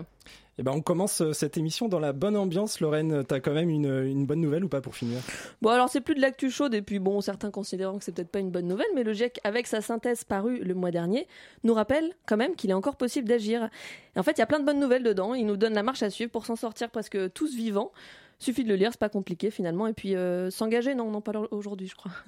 Et 0.59 0.63
ben, 0.63 0.71
on 0.71 0.81
commence 0.81 1.21
euh, 1.21 1.33
cette 1.33 1.55
émission 1.57 1.87
dans 1.87 1.99
la 1.99 2.13
bonne 2.13 2.35
ambiance. 2.35 2.79
Lorraine, 2.79 3.23
t'as 3.23 3.39
quand 3.39 3.53
même 3.53 3.69
une, 3.69 3.85
une 4.05 4.25
bonne 4.25 4.41
nouvelle 4.41 4.63
ou 4.63 4.67
pas 4.67 4.81
pour 4.81 4.95
finir? 4.95 5.19
Bon, 5.61 5.69
alors 5.69 5.87
c'est 5.87 6.01
plus 6.01 6.15
de 6.15 6.19
l'actu 6.21 6.49
chaude, 6.49 6.73
et 6.73 6.81
puis 6.81 6.97
bon, 6.97 7.21
certains 7.21 7.51
considérant 7.51 7.99
que 7.99 8.03
c'est 8.03 8.11
peut-être 8.11 8.31
pas 8.31 8.39
une 8.39 8.49
bonne 8.49 8.67
nouvelle, 8.67 8.87
mais 8.95 9.03
le 9.03 9.13
GIEC, 9.13 9.39
avec 9.43 9.67
sa 9.67 9.81
synthèse 9.81 10.23
parue 10.23 10.57
le 10.57 10.73
mois 10.73 10.89
dernier, 10.89 11.27
nous 11.63 11.75
rappelle 11.75 12.11
quand 12.25 12.37
même 12.37 12.55
qu'il 12.55 12.71
est 12.71 12.73
encore 12.73 12.95
possible 12.95 13.27
d'agir. 13.27 13.69
En 14.15 14.23
fait, 14.23 14.31
il 14.31 14.39
y 14.39 14.41
a 14.41 14.47
plein 14.47 14.59
de 14.59 14.65
bonnes 14.65 14.79
nouvelles 14.79 15.03
dedans, 15.03 15.35
il 15.35 15.45
nous 15.45 15.57
donne 15.57 15.75
la 15.75 15.83
marche 15.83 16.01
à 16.01 16.09
suivre 16.09 16.31
pour 16.31 16.47
s'en 16.47 16.55
sortir 16.55 16.89
presque 16.89 17.31
tous 17.33 17.53
vivants. 17.55 17.91
Suffit 18.39 18.63
de 18.63 18.69
le 18.69 18.75
lire, 18.75 18.91
c'est 18.91 18.99
pas 18.99 19.09
compliqué 19.09 19.49
finalement, 19.49 19.87
et 19.87 19.93
puis 19.93 20.15
euh, 20.15 20.51
s'engager, 20.51 20.93
non, 20.93 21.09
non, 21.09 21.21
pas 21.21 21.31
aujourd'hui, 21.51 21.87
je 21.87 21.95
crois. 21.95 22.11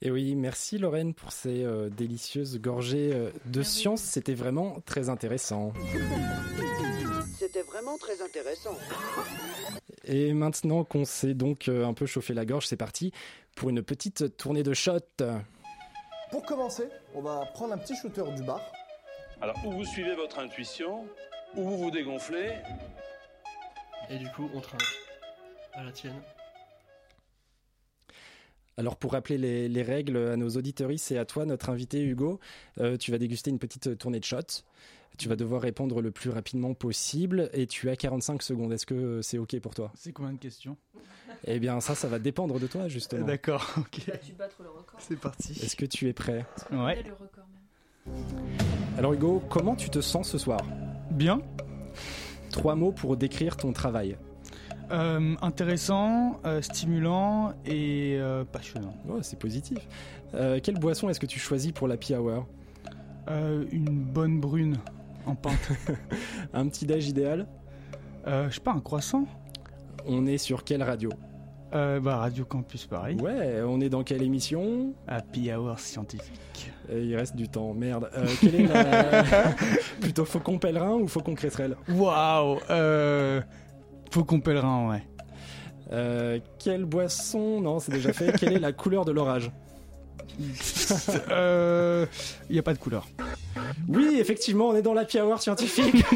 Et 0.00 0.12
oui, 0.12 0.36
merci 0.36 0.78
Lorraine 0.78 1.12
pour 1.12 1.32
ces 1.32 1.64
euh, 1.64 1.88
délicieuses 1.88 2.60
gorgées 2.60 3.10
euh, 3.12 3.30
de 3.46 3.62
science. 3.62 4.00
C'était 4.00 4.34
vraiment 4.34 4.80
très 4.86 5.08
intéressant. 5.08 5.72
C'était 7.36 7.62
vraiment 7.62 7.98
très 7.98 8.22
intéressant. 8.22 8.76
Et 10.04 10.32
maintenant 10.32 10.84
qu'on 10.84 11.04
s'est 11.04 11.34
donc 11.34 11.68
un 11.68 11.92
peu 11.94 12.06
chauffé 12.06 12.32
la 12.32 12.46
gorge, 12.46 12.66
c'est 12.66 12.76
parti 12.76 13.12
pour 13.56 13.70
une 13.70 13.82
petite 13.82 14.36
tournée 14.36 14.62
de 14.62 14.72
shots. 14.72 15.00
Pour 16.30 16.44
commencer, 16.44 16.88
on 17.14 17.20
va 17.20 17.44
prendre 17.52 17.74
un 17.74 17.78
petit 17.78 17.96
shooter 17.96 18.24
du 18.36 18.44
bar. 18.44 18.62
Alors, 19.40 19.56
ou 19.66 19.72
vous 19.72 19.84
suivez 19.84 20.14
votre 20.14 20.38
intuition, 20.38 21.06
ou 21.56 21.64
vous 21.64 21.76
vous 21.76 21.90
dégonflez. 21.90 22.52
Et 24.10 24.16
du 24.16 24.28
coup, 24.30 24.48
on 24.54 24.60
trinque. 24.60 25.07
À 25.78 25.84
la 25.84 25.92
tienne. 25.92 26.12
Alors 28.76 28.96
pour 28.96 29.12
rappeler 29.12 29.38
les, 29.38 29.68
les 29.68 29.82
règles 29.82 30.16
à 30.16 30.36
nos 30.36 30.48
auditeuristes 30.50 31.12
et 31.12 31.18
à 31.18 31.24
toi, 31.24 31.44
notre 31.46 31.70
invité 31.70 32.02
Hugo, 32.02 32.40
euh, 32.80 32.96
tu 32.96 33.12
vas 33.12 33.18
déguster 33.18 33.50
une 33.50 33.60
petite 33.60 33.96
tournée 33.96 34.18
de 34.18 34.24
shots. 34.24 34.64
Tu 35.18 35.28
vas 35.28 35.36
devoir 35.36 35.62
répondre 35.62 36.02
le 36.02 36.10
plus 36.10 36.30
rapidement 36.30 36.74
possible 36.74 37.48
et 37.52 37.68
tu 37.68 37.90
as 37.90 37.96
45 37.96 38.42
secondes. 38.42 38.72
Est-ce 38.72 38.86
que 38.86 38.94
euh, 38.94 39.22
c'est 39.22 39.38
OK 39.38 39.56
pour 39.60 39.74
toi? 39.74 39.92
C'est 39.94 40.12
combien 40.12 40.32
de 40.32 40.38
questions? 40.38 40.76
Eh 41.44 41.60
bien 41.60 41.78
ça, 41.80 41.94
ça 41.94 42.08
va 42.08 42.18
dépendre 42.18 42.58
de 42.58 42.66
toi 42.66 42.88
justement. 42.88 43.24
D'accord, 43.24 43.72
ok. 43.78 44.00
tu 44.24 44.32
battre 44.32 44.62
le 44.64 44.70
record. 44.70 45.00
C'est 45.00 45.18
parti. 45.18 45.52
Est-ce 45.62 45.76
que 45.76 45.86
tu 45.86 46.08
es 46.08 46.12
prêt? 46.12 46.44
Ouais. 46.72 47.04
le 47.04 47.12
record 47.12 47.46
même? 48.06 48.14
Alors 48.96 49.12
Hugo, 49.12 49.40
comment 49.48 49.76
tu 49.76 49.90
te 49.90 50.00
sens 50.00 50.28
ce 50.28 50.38
soir? 50.38 50.60
Bien. 51.12 51.40
Trois 52.50 52.74
mots 52.74 52.90
pour 52.92 53.16
décrire 53.16 53.56
ton 53.56 53.72
travail. 53.72 54.16
Euh, 54.90 55.34
intéressant, 55.42 56.40
euh, 56.46 56.62
stimulant 56.62 57.52
et 57.66 58.16
euh, 58.18 58.44
passionnant. 58.44 58.94
Oh, 59.08 59.18
c'est 59.22 59.38
positif. 59.38 59.78
Quelle 60.62 60.78
boisson 60.78 61.08
est-ce 61.08 61.20
que 61.20 61.26
tu 61.26 61.38
choisis 61.38 61.72
pour 61.72 61.88
la 61.88 61.96
Hour? 62.10 62.46
Une 63.72 64.04
bonne 64.04 64.40
brune 64.40 64.76
En 65.26 65.34
pente. 65.34 65.54
Un 66.52 66.68
petit 66.68 66.84
déj 66.84 67.08
idéal? 67.08 67.46
Je 68.26 68.50
sais 68.50 68.60
pas, 68.60 68.72
un 68.72 68.80
croissant? 68.80 69.24
On 70.06 70.26
est 70.26 70.36
sur 70.36 70.64
quelle 70.64 70.82
radio? 70.82 71.08
Bah, 71.72 72.16
Radio 72.18 72.44
Campus 72.44 72.86
Paris. 72.86 73.16
Ouais, 73.16 73.62
on 73.66 73.80
est 73.80 73.88
dans 73.88 74.02
quelle 74.02 74.22
émission? 74.22 74.92
Happy 75.06 75.50
Hour 75.50 75.78
scientifique. 75.78 76.70
Il 76.90 77.16
reste 77.16 77.36
du 77.36 77.48
temps, 77.48 77.72
merde. 77.72 78.10
Quelle 78.42 78.54
est 78.54 78.66
la... 78.66 79.14
Plutôt 80.00 80.26
Faucon 80.26 80.58
Pèlerin 80.58 80.92
ou 80.92 81.08
Faucon 81.08 81.34
Cresserelle 81.34 81.74
Waouh 81.88 82.58
euh... 84.08 84.12
Faucon 84.12 84.40
pèlerin, 84.40 84.90
ouais. 84.90 85.02
Euh, 85.92 86.38
Quelle 86.58 86.84
boisson 86.84 87.60
Non, 87.60 87.78
c'est 87.78 87.92
déjà 87.92 88.12
fait. 88.12 88.38
quelle 88.38 88.52
est 88.52 88.58
la 88.58 88.72
couleur 88.72 89.04
de 89.04 89.12
l'orage 89.12 89.50
euh... 91.30 92.06
Il 92.48 92.52
n'y 92.52 92.58
a 92.58 92.62
pas 92.62 92.74
de 92.74 92.78
couleur. 92.78 93.06
Oui, 93.88 94.16
effectivement, 94.18 94.68
on 94.68 94.76
est 94.76 94.82
dans 94.82 94.94
la 94.94 95.06
hour 95.24 95.40
scientifique. 95.40 96.04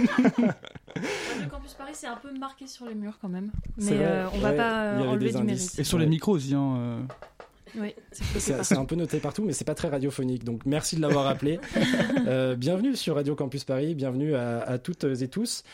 Le 0.96 1.49
campus 1.49 1.72
Paris, 1.75 1.92
c'est 1.94 2.06
un 2.06 2.16
peu 2.16 2.32
marqué 2.38 2.66
sur 2.66 2.87
les 2.87 2.94
murs 2.94 3.18
quand 3.20 3.28
même. 3.28 3.50
Mais 3.78 3.92
euh, 3.92 4.26
on 4.34 4.38
va 4.38 4.50
ouais, 4.50 4.56
pas 4.56 4.92
il 4.94 5.00
y 5.00 5.02
avait 5.02 5.08
enlever 5.08 5.26
des 5.26 5.32
du 5.32 5.38
indices. 5.38 5.61
mérite. 5.64 5.78
Et 5.78 5.84
sur 5.84 5.99
les 5.99 6.06
micros 6.06 6.32
aussi, 6.32 6.54
hein. 6.54 6.75
euh. 6.76 7.00
Oui, 7.75 7.94
c'est 8.12 8.76
un 8.76 8.84
peu 8.84 8.96
noté 8.96 9.18
partout, 9.18 9.44
mais 9.44 9.54
c'est 9.54 9.64
pas 9.64 9.75
très 9.75 9.88
radiophonique. 9.88 10.44
Donc 10.44 10.66
merci 10.66 10.96
de 10.96 11.00
l'avoir 11.00 11.25
rappelé. 11.25 11.58
Euh, 12.28 12.54
bienvenue 12.54 12.94
sur 12.94 13.16
Radio 13.16 13.34
Campus 13.34 13.64
Paris, 13.64 13.94
bienvenue 13.96 14.37
à, 14.37 14.61
à 14.61 14.78
toutes 14.78 15.02
et 15.04 15.28
tous. 15.28 15.64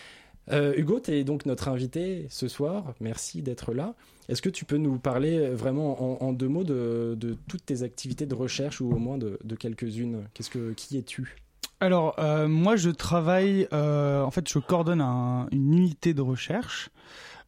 Euh, 0.51 0.73
Hugo, 0.77 1.01
tu 1.01 1.11
es 1.13 1.25
donc 1.25 1.45
notre 1.47 1.69
invité 1.69 2.27
ce 2.31 2.49
soir. 2.49 2.95
Merci 3.01 3.43
d'être 3.43 3.75
là. 3.75 3.95
Est-ce 4.29 4.43
que 4.43 4.49
tu 4.49 4.65
peux 4.65 4.77
nous 4.77 4.99
parler 4.99 5.49
vraiment 5.51 6.23
en, 6.23 6.33
deux 6.33 6.49
mots 6.49 6.65
de, 6.65 7.17
toutes 7.49 7.67
tes 7.67 7.83
activités 7.83 8.27
de 8.27 8.35
recherche 8.35 8.81
ou 8.81 8.91
au 8.91 8.99
moins 8.99 9.19
de, 9.19 9.39
quelques-unes? 9.59 10.25
Que 10.35 10.73
qui 10.73 10.99
es-tu? 10.99 11.37
Alors, 11.81 12.15
euh, 12.19 12.49
moi, 12.49 12.77
je 12.77 12.91
travaille. 12.91 13.69
euh, 13.73 14.23
en 14.23 14.31
fait, 14.31 14.49
je 14.49 14.59
coordonne 14.59 15.01
un- 15.01 15.47
une 15.53 15.73
unité 15.75 16.13
de 16.13 16.21
recherche 16.23 16.91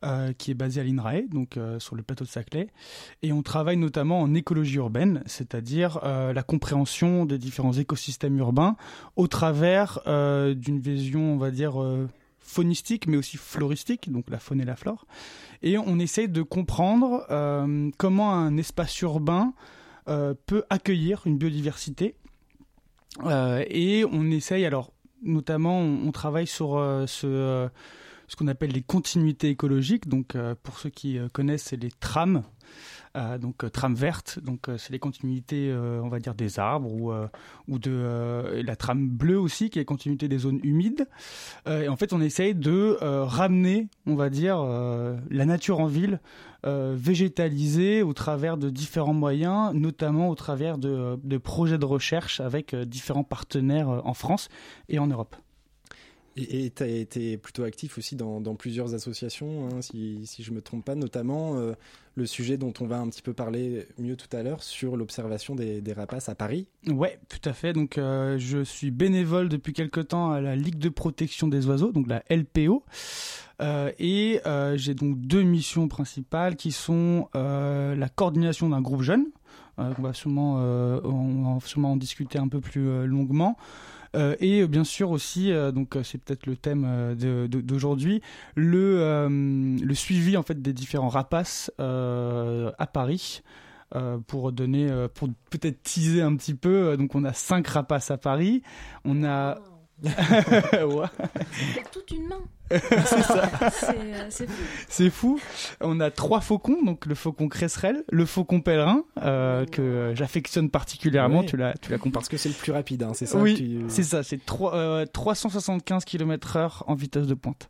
euh, 0.04 0.32
qui 0.32 0.50
est 0.52 0.54
basée 0.54 0.80
à 0.80 0.84
l'INRAE, 0.84 1.22
donc 1.30 1.56
euh, 1.56 1.78
sur 1.80 1.96
le 1.96 2.02
plateau 2.02 2.24
de 2.24 2.28
Saclay. 2.30 2.68
Et 3.22 3.32
on 3.32 3.42
travaille 3.42 3.76
notamment 3.76 4.20
en 4.20 4.32
écologie 4.34 4.76
urbaine, 4.76 5.22
c'est-à-dire 5.26 5.98
euh, 6.04 6.32
la 6.32 6.42
compréhension 6.42 7.26
des 7.26 7.38
différents 7.38 7.72
écosystèmes 7.72 8.38
urbains 8.38 8.76
au 9.16 9.26
travers 9.26 10.00
euh, 10.06 10.54
d'une 10.54 10.78
vision, 10.78 11.34
on 11.34 11.36
va 11.36 11.50
dire, 11.50 11.82
euh, 11.82 12.06
faunistique, 12.50 13.06
mais 13.06 13.16
aussi 13.16 13.36
floristique, 13.36 14.10
donc 14.10 14.28
la 14.28 14.38
faune 14.38 14.60
et 14.60 14.64
la 14.64 14.76
flore. 14.76 15.06
Et 15.62 15.78
on 15.78 15.98
essaye 15.98 16.28
de 16.28 16.42
comprendre 16.42 17.24
euh, 17.30 17.90
comment 17.96 18.34
un 18.34 18.56
espace 18.56 19.00
urbain 19.00 19.54
euh, 20.08 20.34
peut 20.46 20.64
accueillir 20.68 21.22
une 21.26 21.38
biodiversité. 21.38 22.16
Euh, 23.24 23.64
et 23.68 24.04
on 24.04 24.30
essaye 24.30 24.66
alors 24.66 24.92
notamment 25.22 25.78
on, 25.80 26.10
travaille 26.12 26.46
sur 26.46 26.76
ce 27.06 27.68
ce 28.26 28.36
qu'on 28.36 28.48
appelle 28.48 28.70
les 28.70 28.82
continuités 28.82 29.50
écologiques. 29.50 30.08
Donc 30.08 30.36
pour 30.62 30.78
ceux 30.78 30.88
qui 30.90 31.18
connaissent 31.32 31.64
c'est 31.64 31.76
les 31.76 31.90
trames 31.90 32.42
donc 33.14 33.64
euh, 33.64 33.68
trame 33.68 33.94
verte 33.94 34.38
donc 34.40 34.68
euh, 34.68 34.78
c'est 34.78 34.92
les 34.92 34.98
continuités 34.98 35.68
euh, 35.70 36.00
on 36.02 36.08
va 36.08 36.20
dire 36.20 36.34
des 36.34 36.58
arbres 36.58 36.92
ou 36.92 37.10
euh, 37.12 37.26
de 37.68 37.90
euh, 37.90 38.62
la 38.62 38.76
trame 38.76 39.08
bleue 39.08 39.38
aussi 39.38 39.68
qui 39.70 39.78
est 39.78 39.82
la 39.82 39.86
continuité 39.86 40.28
des 40.28 40.38
zones 40.38 40.60
humides 40.62 41.08
Euh, 41.66 41.82
et 41.82 41.88
en 41.88 41.96
fait 41.96 42.12
on 42.12 42.20
essaye 42.20 42.54
de 42.54 42.98
euh, 43.02 43.24
ramener 43.24 43.88
on 44.06 44.14
va 44.14 44.30
dire 44.30 44.58
euh, 44.60 45.16
la 45.30 45.44
nature 45.44 45.80
en 45.80 45.86
ville 45.86 46.20
euh, 46.66 46.94
végétalisée 46.96 48.02
au 48.02 48.12
travers 48.12 48.58
de 48.58 48.68
différents 48.68 49.14
moyens, 49.14 49.72
notamment 49.72 50.28
au 50.28 50.34
travers 50.34 50.76
de, 50.76 51.38
projets 51.38 51.78
de 51.78 51.86
recherche 51.86 52.40
avec 52.40 52.74
euh, 52.74 52.84
différents 52.84 53.24
partenaires 53.24 53.88
euh, 53.88 54.00
en 54.04 54.12
France 54.12 54.48
et 54.90 54.98
en 54.98 55.06
Europe. 55.06 55.36
Et 56.36 56.70
tu 56.70 56.82
as 56.82 56.86
été 56.86 57.36
plutôt 57.36 57.64
actif 57.64 57.98
aussi 57.98 58.14
dans, 58.14 58.40
plusieurs 58.54 58.94
associations, 58.94 59.68
hein, 59.68 59.82
si, 59.82 60.20
si 60.26 60.42
je 60.44 60.52
me 60.52 60.62
trompe 60.62 60.84
pas, 60.84 60.94
notamment 60.94 61.56
euh, 61.56 61.72
le 62.14 62.24
sujet 62.24 62.56
dont 62.56 62.72
on 62.80 62.86
va 62.86 62.98
un 62.98 63.08
petit 63.08 63.22
peu 63.22 63.32
parler 63.32 63.86
mieux 63.98 64.16
tout 64.16 64.34
à 64.36 64.42
l'heure 64.42 64.62
sur 64.62 64.96
l'observation 64.96 65.56
des, 65.56 65.82
rapaces 65.92 66.28
à 66.28 66.36
Paris. 66.36 66.68
Ouais, 66.86 67.18
tout 67.28 67.48
à 67.48 67.52
fait. 67.52 67.72
Donc, 67.72 67.98
euh, 67.98 68.38
je 68.38 68.62
suis 68.62 68.92
bénévole 68.92 69.48
depuis 69.48 69.72
quelque 69.72 70.00
temps 70.00 70.30
à 70.30 70.40
la 70.40 70.54
Ligue 70.54 70.78
de 70.78 70.88
protection 70.88 71.48
des 71.48 71.66
oiseaux, 71.66 71.90
donc 71.90 72.06
la 72.06 72.22
LPO. 72.30 72.84
Euh, 73.60 73.90
et 73.98 74.40
j'ai 74.76 74.94
donc 74.94 75.18
deux 75.18 75.42
missions 75.42 75.88
principales 75.88 76.54
qui 76.54 76.70
sont 76.70 77.28
la 77.34 78.08
coordination 78.08 78.68
d'un 78.68 78.80
groupe 78.80 79.02
jeune. 79.02 79.26
On 79.78 80.02
va 80.02 80.12
sûrement, 80.12 80.56
on 80.56 81.54
va 81.54 81.66
sûrement 81.66 81.92
en 81.92 81.96
discuter 81.96 82.38
un 82.38 82.48
peu 82.48 82.60
plus 82.60 83.06
longuement. 83.06 83.56
Euh, 84.16 84.34
et 84.40 84.66
bien 84.66 84.84
sûr 84.84 85.10
aussi, 85.10 85.52
euh, 85.52 85.70
donc 85.70 85.96
euh, 85.96 86.02
c'est 86.02 86.18
peut-être 86.18 86.46
le 86.46 86.56
thème 86.56 87.14
d'aujourd'hui, 87.48 88.22
le, 88.56 89.28
suivi 89.94 90.36
en 90.36 90.42
fait 90.42 90.60
des 90.60 90.72
différents 90.72 91.08
rapaces 91.08 91.70
à 91.78 92.86
Paris. 92.92 93.42
Pour 94.28 94.52
donner, 94.52 94.88
pour 95.14 95.28
peut-être 95.50 95.82
teaser 95.82 96.22
un 96.22 96.36
petit 96.36 96.54
peu, 96.54 96.96
donc 96.96 97.16
on 97.16 97.24
a 97.24 97.32
cinq 97.32 97.66
rapaces 97.66 98.12
à 98.12 98.18
Paris, 98.18 98.62
on 99.04 99.24
a 99.24 99.58
Toute 101.92 102.10
une 102.10 102.28
main. 102.28 102.40
C'est 102.70 103.22
ça. 103.22 103.50
C'est 103.72 103.88
euh, 103.98 104.26
c'est 104.28 104.46
fou. 104.46 104.62
C'est 104.88 105.10
fou. 105.10 105.40
On 105.80 105.98
a 105.98 106.10
trois 106.12 106.40
faucons, 106.40 106.80
donc 106.84 107.06
le 107.06 107.16
faucon 107.16 107.48
cresserelle, 107.48 108.04
le 108.12 108.24
faucon 108.26 108.60
pèlerin, 108.60 109.02
euh, 109.22 109.66
que 109.66 110.12
j'affectionne 110.14 110.70
particulièrement. 110.70 111.40
Ouais. 111.40 111.46
Tu 111.46 111.56
l'as, 111.56 111.74
tu 111.80 111.90
l'as 111.90 111.98
compris. 111.98 112.12
Parce 112.12 112.28
que 112.28 112.36
c'est 112.36 112.48
le 112.48 112.54
plus 112.54 112.70
rapide, 112.70 113.02
hein, 113.02 113.10
c'est 113.14 113.26
ça 113.26 113.38
Oui, 113.38 113.54
tu- 113.54 113.84
c'est 113.88 114.04
ça. 114.04 114.22
C'est 114.22 114.44
trois- 114.46 114.74
euh, 114.76 115.04
375 115.04 116.04
km/h 116.04 116.82
en 116.86 116.94
vitesse 116.94 117.26
de 117.26 117.34
pointe. 117.34 117.68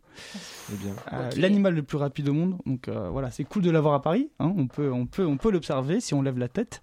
Eh 0.70 0.76
bien. 0.76 0.92
Euh. 1.14 1.30
L'animal 1.38 1.74
le 1.74 1.82
plus 1.82 1.96
rapide 1.96 2.28
au 2.28 2.34
monde. 2.34 2.58
Donc 2.66 2.88
euh, 2.88 3.08
voilà, 3.08 3.30
c'est 3.30 3.44
cool 3.44 3.62
de 3.62 3.70
l'avoir 3.70 3.94
à 3.94 4.02
Paris. 4.02 4.28
hein. 4.38 4.52
On 4.56 4.66
peut, 4.66 4.92
on 4.92 5.06
peut, 5.06 5.24
on 5.24 5.38
peut 5.38 5.50
l'observer 5.50 6.00
si 6.00 6.12
on 6.12 6.20
lève 6.20 6.38
la 6.38 6.48
tête. 6.48 6.82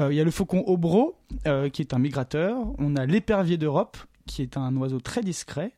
Euh, 0.00 0.12
Il 0.12 0.16
y 0.16 0.20
a 0.20 0.24
le 0.24 0.32
faucon 0.32 0.64
obro, 0.66 1.16
euh, 1.46 1.68
qui 1.68 1.80
est 1.82 1.94
un 1.94 1.98
migrateur. 2.00 2.56
On 2.78 2.96
a 2.96 3.06
l'épervier 3.06 3.56
d'Europe, 3.56 3.96
qui 4.26 4.42
est 4.42 4.56
un 4.56 4.74
oiseau 4.76 5.00
très 5.00 5.22
discret. 5.22 5.72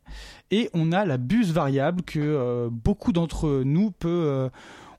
Et 0.51 0.71
on 0.75 0.93
a 0.93 1.05
la 1.05 1.17
buse 1.19 1.53
variable 1.53 2.03
que 2.03 2.19
euh, 2.21 2.69
beaucoup 2.71 3.13
d'entre 3.13 3.63
nous 3.65 3.91
peut, 3.91 4.09
euh, 4.09 4.49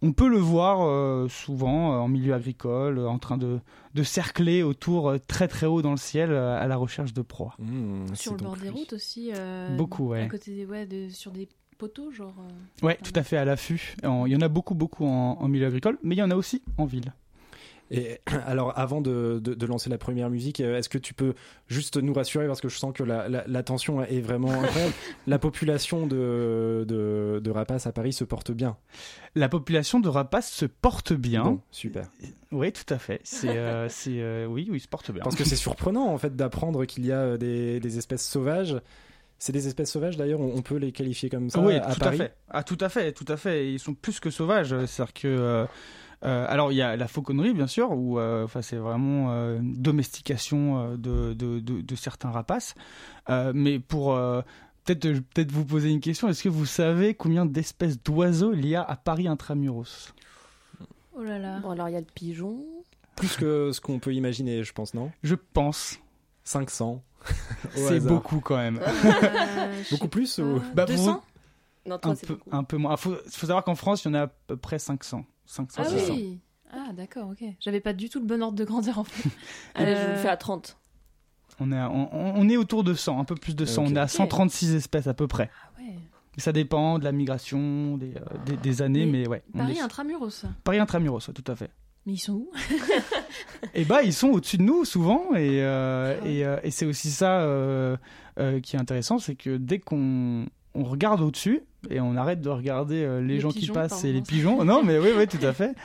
on 0.02 0.12
peut 0.14 0.28
le 0.28 0.38
voir 0.38 0.82
euh, 0.82 1.28
souvent 1.30 1.94
euh, 1.94 1.98
en 1.98 2.08
milieu 2.08 2.34
agricole, 2.34 3.00
en 3.00 3.18
train 3.20 3.38
de, 3.38 3.60
de 3.94 4.04
cercler 4.04 4.64
autour 4.64 5.10
euh, 5.10 5.18
très 5.26 5.48
très 5.48 5.66
haut 5.66 5.82
dans 5.82 5.92
le 5.92 5.98
ciel 5.98 6.32
euh, 6.32 6.60
à 6.60 6.68
la 6.68 6.76
recherche 6.78 7.14
de 7.14 7.22
proie. 7.22 7.56
Mmh, 7.60 8.16
Sur 8.16 8.34
le 8.34 8.38
bord 8.44 8.58
des 8.58 8.70
routes 8.70 8.94
aussi. 8.94 9.32
euh, 9.34 9.76
Beaucoup, 9.78 10.10
ouais. 10.10 10.24
À 10.24 10.28
côté 10.28 10.54
des, 10.56 10.66
ouais, 10.66 10.86
de- 10.86 11.10
sur 11.10 11.32
des 11.32 11.48
poteaux, 11.78 12.12
genre. 12.12 12.36
euh, 12.40 12.86
Ouais, 12.86 12.98
tout 13.04 13.12
à 13.16 13.24
fait 13.24 13.38
à 13.38 13.46
l'affût. 13.46 13.96
Il 14.04 14.32
y 14.32 14.36
en 14.36 14.42
a 14.42 14.48
beaucoup 14.48 14.76
beaucoup 14.76 15.06
en, 15.06 15.38
en 15.42 15.48
milieu 15.48 15.68
agricole, 15.68 15.98
mais 16.04 16.16
il 16.16 16.20
y 16.20 16.24
en 16.24 16.32
a 16.32 16.36
aussi 16.36 16.62
en 16.78 16.86
ville. 16.86 17.14
Et 17.92 18.20
alors, 18.48 18.74
avant 18.78 19.00
de, 19.02 19.40
de- 19.44 19.54
de 19.54 19.66
lancer 19.66 19.90
la 19.90 19.98
première 19.98 20.30
musique, 20.30 20.60
euh, 20.60 20.78
est-ce 20.78 20.90
que 20.90 20.98
tu 20.98 21.14
peux 21.14 21.34
juste 21.68 21.98
nous 21.98 22.14
rassurer 22.14 22.48
parce 22.48 22.62
que 22.62 22.70
je 22.70 22.78
sens 22.78 22.94
que 22.94 23.04
la, 23.04 23.30
la- 23.30 23.44
la 23.48 23.64
tension 23.64 24.02
est 24.04 24.22
vraiment 24.22 24.52
incroyable. 24.64 24.94
la 25.28 25.38
population 25.40 26.08
de, 26.08 26.86
de, 26.88 27.40
de 27.44 27.52
rapaces 27.52 27.86
à 27.88 27.92
Paris 27.92 28.14
se 28.14 28.24
porte 28.24 28.52
bien. 28.52 28.78
La 29.36 29.50
population 29.50 30.00
de 30.00 30.10
rapaces 30.10 30.52
se 30.52 30.66
porte 30.66 31.14
bien. 31.14 31.44
Bon, 31.44 31.60
super. 31.72 32.08
Oui, 32.52 32.72
tout 32.72 32.92
à 32.94 32.98
fait. 32.98 33.20
C'est, 33.24 33.58
euh, 33.58 33.88
c'est, 33.90 34.22
euh, 34.22 34.46
oui, 34.48 34.68
oui, 34.72 34.80
se 34.80 34.88
porte 34.88 35.12
bien. 35.12 35.22
Parce 35.24 35.36
que 35.36 35.44
c'est 35.44 35.56
surprenant 35.56 36.08
en 36.08 36.18
fait 36.18 36.36
d'apprendre 36.36 36.86
qu'il 36.86 37.06
y 37.06 37.12
a 37.12 37.20
euh, 37.20 37.38
des, 37.38 37.80
des 37.80 37.98
espèces 37.98 38.28
sauvages. 38.28 38.76
C'est 39.38 39.52
des 39.52 39.68
espèces 39.68 39.92
sauvages 39.92 40.16
d'ailleurs, 40.16 40.40
on 40.40 40.56
on 40.56 40.62
peut 40.62 40.78
les 40.78 40.94
qualifier 40.94 41.30
comme 41.30 41.50
ça 41.50 41.60
oui, 41.60 41.76
à 41.76 41.94
tout 41.94 42.00
Paris. 42.00 42.16
à 42.22 42.24
fait. 42.24 42.34
Ah, 42.50 42.64
tout 42.64 42.78
à 42.80 42.88
fait, 42.88 43.12
tout 43.12 43.26
à 43.28 43.36
fait. 43.36 43.70
Ils 43.72 43.80
sont 43.80 43.94
plus 43.94 44.22
que 44.22 44.30
sauvages. 44.30 44.74
C'est-à-dire 44.86 45.14
que, 45.14 45.28
euh, 45.28 45.66
euh, 46.26 46.46
alors 46.50 46.72
il 46.72 46.76
y 46.76 46.82
a 46.82 46.96
la 46.96 47.08
fauconnerie 47.08 47.54
bien 47.54 47.68
sûr, 47.68 47.92
où, 47.92 48.20
euh, 48.20 48.44
enfin, 48.44 48.62
c'est 48.62 48.76
vraiment 48.78 49.28
euh, 49.32 49.60
une 49.60 49.82
domestication 49.82 50.96
de, 50.98 51.34
de, 51.34 51.60
de, 51.60 51.82
de 51.82 51.96
certains 51.96 52.32
rapaces. 52.32 52.76
Euh, 53.30 53.52
mais 53.56 53.80
pour 53.80 54.14
euh, 54.16 54.42
peut-être, 54.86 55.20
peut-être 55.34 55.52
vous 55.52 55.66
poser 55.66 55.90
une 55.92 56.00
question, 56.02 56.28
est-ce 56.28 56.44
que 56.44 56.50
vous 56.50 56.66
savez 56.66 57.14
combien 57.14 57.46
d'espèces 57.46 58.02
d'oiseaux 58.04 58.54
il 58.54 58.68
y 58.68 58.76
a 58.76 58.82
à 58.84 58.96
Paris 58.96 59.28
intramuros? 59.28 60.14
Oh 61.18 61.24
là 61.24 61.40
là. 61.40 61.60
Bon, 61.60 61.72
alors 61.72 61.88
il 61.90 61.94
y 61.94 61.98
a 61.98 62.02
le 62.02 62.06
pigeon. 62.14 62.60
Plus 63.16 63.38
que 63.38 63.72
ce 63.72 63.80
qu'on 63.80 64.00
peut 64.00 64.14
imaginer, 64.14 64.64
je 64.64 64.74
pense, 64.74 64.94
non? 64.94 65.12
Je 65.24 65.36
pense. 65.36 66.00
500. 66.44 67.02
Au 67.30 67.70
C'est 67.74 68.00
beaucoup 68.02 68.40
quand 68.42 68.58
même. 68.58 68.80
Euh, 68.84 69.84
je 69.84 69.90
Beaucoup 69.92 70.10
plus 70.10 70.38
ou 70.40 70.62
Bah, 70.76 70.86
pour 70.86 70.96
200 70.96 71.24
Non, 71.88 71.98
toi, 71.98 72.12
un 72.12 72.16
peu, 72.16 72.34
beaucoup. 72.36 72.50
un 72.52 72.64
peu 72.64 72.78
moins. 72.78 72.92
Il 72.94 72.98
faut, 72.98 73.16
faut 73.32 73.48
savoir 73.48 73.64
qu'en 73.64 73.76
France, 73.76 74.04
il 74.04 74.10
y 74.10 74.12
en 74.12 74.16
a 74.16 74.24
à 74.24 74.28
peu 74.28 74.58
près 74.58 74.78
500. 74.78 75.24
500 75.46 75.82
Ah 75.86 75.90
600. 75.90 76.14
oui. 76.14 76.40
Ah 76.72 76.92
d'accord, 76.94 77.30
ok. 77.30 77.44
J'avais 77.60 77.80
pas 77.80 77.94
du 77.94 78.10
tout 78.10 78.20
le 78.20 78.26
bon 78.26 78.42
ordre 78.44 78.58
de 78.58 78.64
grandeur 78.66 79.00
en 79.00 79.04
fait. 79.04 79.30
Allez, 79.76 79.96
je 79.96 80.02
vous 80.02 80.08
Euh, 80.08 80.12
le 80.14 80.18
fais 80.20 80.30
à 80.30 80.38
30. 80.38 80.78
On 81.60 81.72
est, 81.72 81.78
à- 81.78 81.90
on, 81.90 82.10
on 82.12 82.50
est 82.50 82.58
autour 82.58 82.84
de 82.84 82.94
100, 82.94 83.20
un 83.20 83.24
peu 83.24 83.36
plus 83.36 83.56
de 83.56 83.66
100. 83.66 83.84
Ok. 83.84 83.90
On 83.92 83.96
est 83.96 84.00
à 84.00 84.04
Ok. 84.06 84.10
136 84.10 84.76
espèces 84.76 85.08
à 85.08 85.14
peu 85.14 85.28
près. 85.28 85.50
Ah 85.54 85.80
ouais. 85.82 85.94
Ça 86.38 86.52
dépend 86.52 87.00
de 87.00 87.06
la 87.06 87.14
migration, 87.14 87.96
des, 87.98 88.14
euh, 88.16 88.20
des, 88.46 88.58
des 88.58 88.82
années, 88.82 89.06
Mais 89.06 89.20
mais 89.22 89.28
ouais. 89.30 89.44
Paris 89.56 89.78
est- 89.78 89.82
intramuros. 89.82 90.44
Paris 90.66 90.80
intramuros, 90.80 91.26
ouais, 91.28 91.34
tout 91.34 91.50
à 91.50 91.56
fait. 91.56 91.70
Mais 92.06 92.14
ils 92.14 92.18
sont 92.20 92.34
où 92.34 92.52
Eh 93.74 93.86
bah, 93.86 94.04
ils 94.04 94.14
sont 94.14 94.30
au-dessus 94.30 94.58
de 94.58 94.64
nous 94.64 94.86
souvent, 94.86 95.34
et, 95.36 95.64
euh, 95.64 96.20
et, 96.26 96.46
euh, 96.46 96.58
et 96.64 96.72
c'est 96.72 96.86
aussi 96.86 97.10
ça 97.10 97.40
euh, 97.42 97.96
euh, 98.40 98.60
qui 98.60 98.76
est 98.76 98.80
intéressant, 98.80 99.18
c'est 99.18 99.36
que 99.36 99.58
dès 99.58 99.80
qu'on 99.80 100.46
on 100.74 100.84
regarde 100.84 101.22
au-dessus 101.22 101.62
et 101.90 102.00
on 102.00 102.16
arrête 102.16 102.42
de 102.42 102.50
regarder 102.50 103.04
euh, 103.04 103.22
les, 103.22 103.36
Les 103.36 103.40
gens 103.40 103.50
qui 103.50 103.60
pigeons, 103.60 103.74
passent 103.74 104.04
et 104.04 104.14
les 104.14 104.22
pigeons, 104.22 104.64
non 104.64 104.84
mais 104.84 104.98
oui, 105.00 105.10
oui, 105.16 105.28
tout 105.40 105.44
à 105.46 105.54
fait. 105.54 105.76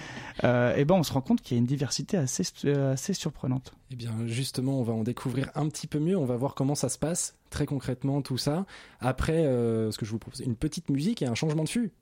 Euh, 0.45 0.75
et 0.77 0.85
ben, 0.85 0.95
on 0.95 1.03
se 1.03 1.13
rend 1.13 1.21
compte 1.21 1.41
qu'il 1.41 1.57
y 1.57 1.59
a 1.59 1.61
une 1.61 1.67
diversité 1.67 2.17
assez, 2.17 2.45
euh, 2.65 2.93
assez 2.93 3.13
surprenante. 3.15 3.73
Eh 3.91 3.97
bien, 3.97 4.13
justement, 4.27 4.79
on 4.81 4.83
va 4.83 4.93
en 4.93 5.03
découvrir 5.03 5.51
un 5.55 5.69
petit 5.69 5.87
peu 5.87 5.99
mieux. 5.99 6.17
On 6.17 6.25
va 6.25 6.37
voir 6.37 6.55
comment 6.55 6.75
ça 6.75 6.89
se 6.89 6.99
passe, 6.99 7.37
très 7.51 7.67
concrètement, 7.67 8.23
tout 8.23 8.39
ça. 8.39 8.67
Après, 9.01 9.45
euh, 9.45 9.91
ce 9.91 9.99
que 9.99 10.07
je 10.07 10.11
vous 10.11 10.19
propose, 10.19 10.41
une 10.41 10.57
petite 10.57 10.89
musique 10.89 11.23
et 11.23 11.27
un 11.27 11.35
changement 11.35 11.65
de 11.65 11.69
fût. 11.69 11.93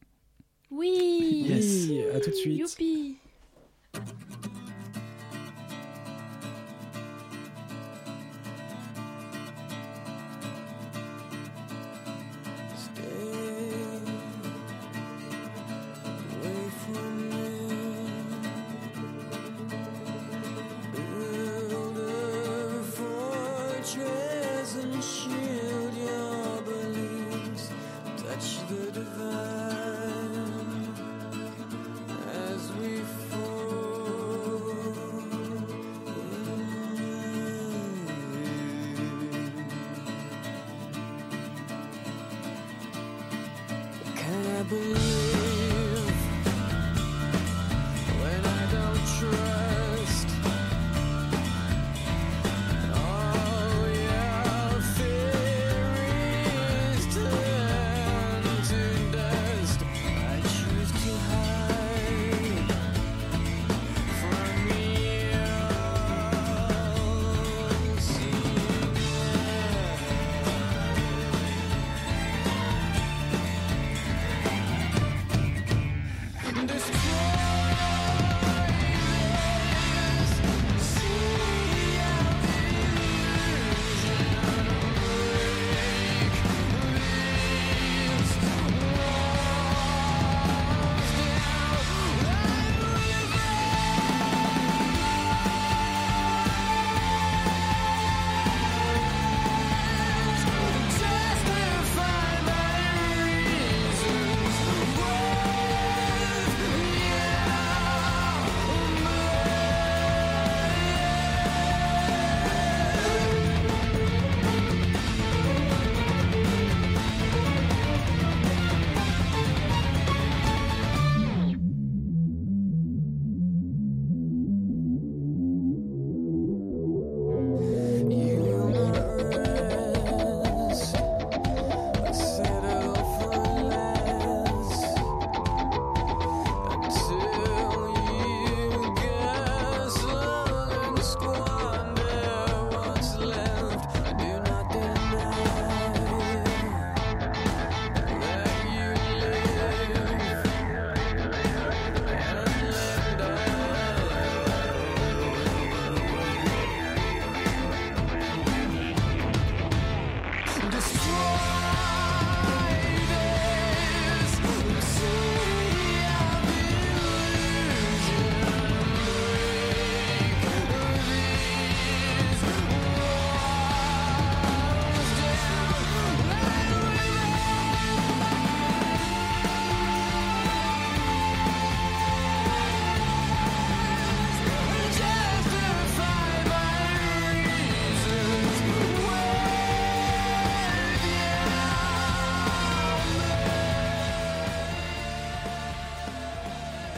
Oui 0.70 1.46
Yes, 1.48 1.90
à 2.14 2.20
tout 2.20 2.30
de 2.30 2.34
suite. 2.34 2.58
Youpi 2.60 3.16
Touch 3.92 4.28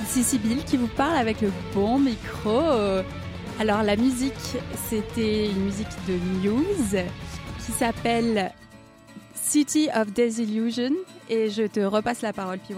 C'est 0.06 0.22
Sybille 0.22 0.64
qui 0.64 0.76
vous 0.76 0.88
parle 0.88 1.16
avec 1.16 1.40
le 1.40 1.52
bon 1.74 1.98
micro. 1.98 2.60
Alors 3.58 3.82
la 3.82 3.96
musique, 3.96 4.32
c'était 4.88 5.50
une 5.50 5.64
musique 5.64 5.88
de 6.08 6.14
Muse 6.48 7.04
qui 7.64 7.72
s'appelle 7.72 8.52
City 9.34 9.88
of 9.94 10.12
Desillusion 10.12 10.92
et 11.28 11.50
je 11.50 11.62
te 11.62 11.80
repasse 11.80 12.22
la 12.22 12.32
parole, 12.32 12.58
PY. 12.58 12.74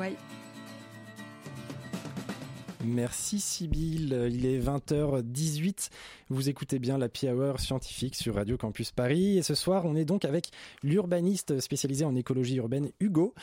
Merci 2.84 3.38
Sybille, 3.38 4.12
il 4.30 4.44
est 4.44 4.58
20h18, 4.58 5.90
vous 6.30 6.48
écoutez 6.48 6.80
bien 6.80 6.98
la 6.98 7.08
Pi 7.08 7.28
Hour 7.28 7.60
scientifique 7.60 8.16
sur 8.16 8.34
Radio 8.34 8.56
Campus 8.56 8.90
Paris 8.90 9.38
et 9.38 9.42
ce 9.42 9.54
soir 9.54 9.84
on 9.84 9.94
est 9.94 10.04
donc 10.04 10.24
avec 10.24 10.48
l'urbaniste 10.82 11.60
spécialisé 11.60 12.04
en 12.04 12.16
écologie 12.16 12.56
urbaine 12.56 12.90
Hugo 12.98 13.34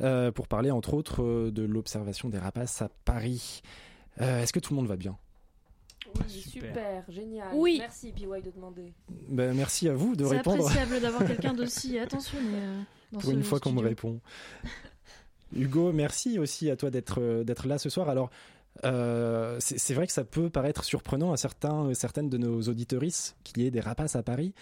euh, 0.00 0.32
pour 0.32 0.48
parler 0.48 0.72
entre 0.72 0.94
autres 0.94 1.22
euh, 1.22 1.50
de 1.52 1.62
l'observation 1.62 2.28
des 2.28 2.38
rapaces 2.38 2.82
à 2.82 2.88
Paris. 3.04 3.62
Euh, 4.20 4.42
Est-ce 4.42 4.52
que 4.52 4.58
tout 4.60 4.72
le 4.72 4.76
monde 4.78 4.88
va 4.88 4.96
bien? 4.96 5.16
Oui, 6.16 6.30
super. 6.30 7.04
génial. 7.08 7.48
Oui. 7.54 7.76
Merci 7.78 8.10
PY 8.12 8.24
de 8.24 8.50
demander. 8.50 8.92
Ben, 9.28 9.54
Merci 9.54 9.88
à 9.88 9.94
vous 9.94 10.16
de 10.16 10.24
C'est 10.24 10.38
répondre 10.38 10.66
appréciable 10.68 11.00
d'avoir 11.00 11.24
quelqu'un 11.26 11.54
d'aussi 11.54 11.98
attentionné. 11.98 12.48
euh, 12.52 12.80
dans 13.12 13.20
pour 13.20 13.30
ce 13.30 13.34
une 13.34 13.44
fois 13.44 13.60
qu'on 13.60 13.72
me 13.72 13.80
répond. 13.82 14.18
Hugo, 15.54 15.92
merci 15.92 16.38
aussi 16.38 16.68
à 16.70 16.76
toi 16.76 16.90
d'être 16.90 17.42
d'être 17.42 17.66
là 17.68 17.78
ce 17.78 17.88
soir. 17.88 18.08
Alors, 18.10 18.28
euh, 18.84 19.56
c'est 19.60 19.94
vrai 19.94 20.06
que 20.06 20.12
ça 20.12 20.24
peut 20.24 20.50
paraître 20.50 20.84
surprenant 20.84 21.32
à 21.32 21.36
certains, 21.36 21.92
certaines 21.94 22.28
de 22.28 22.38
nos 22.38 22.62
auditorices 22.62 23.36
qu'il 23.44 23.62
y 23.62 23.66
ait 23.66 23.70
des 23.70 23.80
rapaces 23.80 24.16
à 24.16 24.22
Paris. 24.22 24.54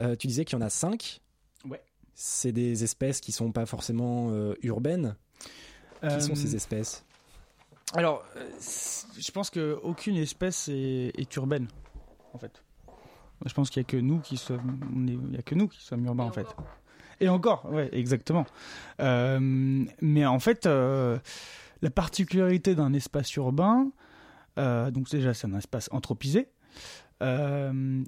Euh, 0.00 0.16
tu 0.16 0.26
disais 0.26 0.44
qu'il 0.44 0.58
y 0.58 0.62
en 0.62 0.64
a 0.64 0.70
cinq. 0.70 1.20
Ouais. 1.68 1.82
C'est 2.14 2.52
des 2.52 2.84
espèces 2.84 3.20
qui 3.20 3.32
sont 3.32 3.52
pas 3.52 3.66
forcément 3.66 4.28
euh, 4.30 4.54
urbaines. 4.62 5.16
Qui 6.02 6.20
sont 6.20 6.34
ces 6.34 6.56
espèces? 6.56 7.04
Alors, 7.94 8.24
je 9.18 9.30
pense 9.30 9.50
qu'aucune 9.50 10.16
espèce 10.16 10.68
est, 10.68 11.12
est 11.16 11.36
urbaine, 11.36 11.68
en 12.32 12.38
fait. 12.38 12.64
Je 13.46 13.54
pense 13.54 13.70
qu'il 13.70 13.80
n'y 13.80 13.86
a 13.86 13.88
que 13.88 13.96
nous 13.98 14.18
qui 14.18 14.36
sommes, 14.36 14.80
on 14.96 15.06
est- 15.06 15.12
il 15.12 15.34
y 15.34 15.38
a 15.38 15.42
que 15.42 15.54
nous 15.54 15.68
qui 15.68 15.80
sommes 15.80 16.04
urbains, 16.06 16.24
en 16.24 16.32
fait. 16.32 16.46
Et 17.20 17.28
encore, 17.28 17.70
ouais, 17.70 17.88
exactement. 17.92 18.46
Euh, 18.98 19.38
mais 20.00 20.26
en 20.26 20.40
fait, 20.40 20.66
euh, 20.66 21.18
la 21.82 21.90
particularité 21.90 22.74
d'un 22.74 22.92
espace 22.94 23.34
urbain, 23.36 23.90
Euh, 24.58 24.90
donc 24.90 25.08
déjà, 25.10 25.32
c'est 25.32 25.46
un 25.46 25.56
espace 25.56 25.88
anthropisé. 25.92 26.48
Euh, 27.22 28.04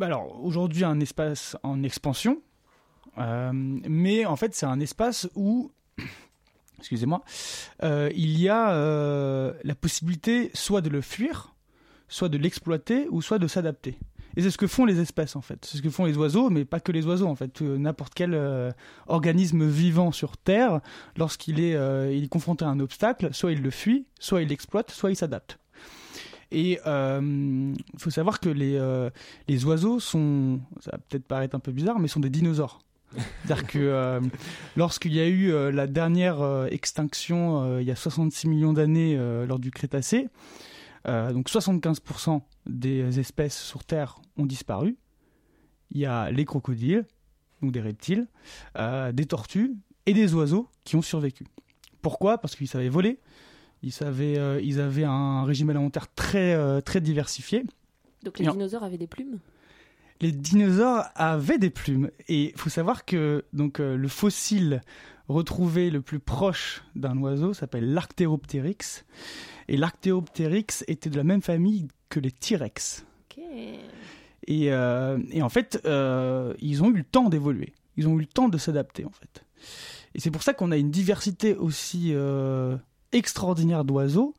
alors 0.00 0.42
aujourd'hui, 0.42 0.84
un 0.84 1.00
espace 1.00 1.56
en 1.62 1.82
expansion, 1.82 2.42
Euh, 3.18 3.50
mais 3.52 4.24
en 4.24 4.36
fait, 4.36 4.54
c'est 4.54 4.66
un 4.66 4.78
espace 4.78 5.28
où, 5.34 5.72
excusez-moi, 6.78 7.22
il 7.82 8.40
y 8.40 8.48
a 8.48 8.72
la 9.62 9.74
possibilité 9.74 10.50
soit 10.54 10.80
de 10.80 10.90
le 10.90 11.00
fuir, 11.00 11.54
soit 12.08 12.28
de 12.28 12.38
l'exploiter, 12.38 13.08
ou 13.10 13.20
soit 13.20 13.38
de 13.38 13.48
s'adapter. 13.48 13.98
Et 14.36 14.42
c'est 14.42 14.50
ce 14.50 14.58
que 14.58 14.66
font 14.66 14.84
les 14.84 15.00
espèces 15.00 15.36
en 15.36 15.40
fait. 15.40 15.64
C'est 15.64 15.78
ce 15.78 15.82
que 15.82 15.90
font 15.90 16.04
les 16.04 16.16
oiseaux, 16.16 16.50
mais 16.50 16.64
pas 16.64 16.80
que 16.80 16.92
les 16.92 17.06
oiseaux 17.06 17.26
en 17.26 17.34
fait. 17.34 17.62
Euh, 17.62 17.78
N'importe 17.78 18.14
quel 18.14 18.34
euh, 18.34 18.70
organisme 19.06 19.66
vivant 19.66 20.12
sur 20.12 20.36
Terre, 20.36 20.80
lorsqu'il 21.16 21.60
est, 21.60 21.74
euh, 21.74 22.10
est 22.10 22.28
confronté 22.28 22.64
à 22.64 22.68
un 22.68 22.80
obstacle, 22.80 23.30
soit 23.32 23.52
il 23.52 23.62
le 23.62 23.70
fuit, 23.70 24.06
soit 24.18 24.42
il 24.42 24.48
l'exploite, 24.48 24.90
soit 24.90 25.10
il 25.10 25.16
s'adapte. 25.16 25.58
Et 26.52 26.80
il 26.84 27.76
faut 27.98 28.10
savoir 28.10 28.40
que 28.40 28.48
les, 28.48 28.76
les 29.46 29.64
oiseaux 29.64 30.00
sont, 30.00 30.58
ça 30.80 30.90
va 30.90 30.98
peut-être 30.98 31.24
paraître 31.24 31.54
un 31.54 31.60
peu 31.60 31.70
bizarre, 31.70 32.00
mais 32.00 32.08
sont 32.08 32.18
des 32.18 32.28
dinosaures. 32.28 32.80
C'est-à-dire 33.44 33.68
que 33.68 34.20
lorsqu'il 34.74 35.14
y 35.14 35.20
a 35.20 35.28
eu 35.28 35.52
la 35.70 35.86
dernière 35.86 36.66
extinction 36.68 37.78
il 37.78 37.86
y 37.86 37.92
a 37.92 37.94
66 37.94 38.48
millions 38.48 38.72
d'années 38.72 39.16
lors 39.46 39.60
du 39.60 39.70
Crétacé, 39.70 40.26
euh, 41.06 41.32
donc 41.32 41.48
75% 41.48 42.42
des 42.66 43.18
espèces 43.18 43.58
sur 43.60 43.84
Terre 43.84 44.20
ont 44.36 44.46
disparu. 44.46 44.96
Il 45.90 45.98
y 45.98 46.06
a 46.06 46.30
les 46.30 46.44
crocodiles, 46.44 47.04
donc 47.62 47.72
des 47.72 47.80
reptiles, 47.80 48.26
euh, 48.78 49.12
des 49.12 49.26
tortues 49.26 49.74
et 50.06 50.12
des 50.12 50.34
oiseaux 50.34 50.68
qui 50.84 50.96
ont 50.96 51.02
survécu. 51.02 51.44
Pourquoi? 52.02 52.38
Parce 52.38 52.54
qu'ils 52.56 52.68
savaient 52.68 52.88
voler, 52.88 53.18
ils, 53.82 53.92
savaient, 53.92 54.38
euh, 54.38 54.60
ils 54.62 54.80
avaient 54.80 55.04
un 55.04 55.44
régime 55.44 55.70
alimentaire 55.70 56.12
très, 56.14 56.80
très 56.82 57.00
diversifié. 57.00 57.64
Donc 58.22 58.38
les 58.38 58.44
Et 58.44 58.48
en- 58.48 58.52
dinosaures 58.52 58.82
avaient 58.84 58.98
des 58.98 59.06
plumes? 59.06 59.38
Les 60.22 60.32
dinosaures 60.32 61.04
avaient 61.14 61.56
des 61.58 61.70
plumes. 61.70 62.10
Et 62.28 62.50
il 62.50 62.58
faut 62.58 62.68
savoir 62.68 63.06
que 63.06 63.44
donc, 63.54 63.78
le 63.78 64.06
fossile 64.08 64.82
retrouvé 65.32 65.90
le 65.90 66.00
plus 66.00 66.20
proche 66.20 66.82
d'un 66.94 67.16
oiseau 67.18 67.54
s'appelle 67.54 67.92
l'Arctéroptérix. 67.92 69.04
Et 69.68 69.76
l'Arctéroptérix 69.76 70.84
était 70.88 71.10
de 71.10 71.16
la 71.16 71.24
même 71.24 71.42
famille 71.42 71.88
que 72.08 72.20
les 72.20 72.32
T-Rex. 72.32 73.06
Et, 74.46 74.72
euh, 74.72 75.18
et 75.30 75.42
en 75.42 75.48
fait, 75.48 75.80
euh, 75.84 76.54
ils 76.60 76.82
ont 76.82 76.90
eu 76.90 76.98
le 76.98 77.04
temps 77.04 77.28
d'évoluer. 77.28 77.72
Ils 77.96 78.08
ont 78.08 78.16
eu 78.16 78.20
le 78.20 78.26
temps 78.26 78.48
de 78.48 78.58
s'adapter, 78.58 79.04
en 79.04 79.10
fait. 79.10 79.44
Et 80.14 80.20
c'est 80.20 80.30
pour 80.30 80.42
ça 80.42 80.54
qu'on 80.54 80.72
a 80.72 80.76
une 80.76 80.90
diversité 80.90 81.54
aussi 81.54 82.10
euh, 82.12 82.76
extraordinaire 83.12 83.84
d'oiseaux. 83.84 84.34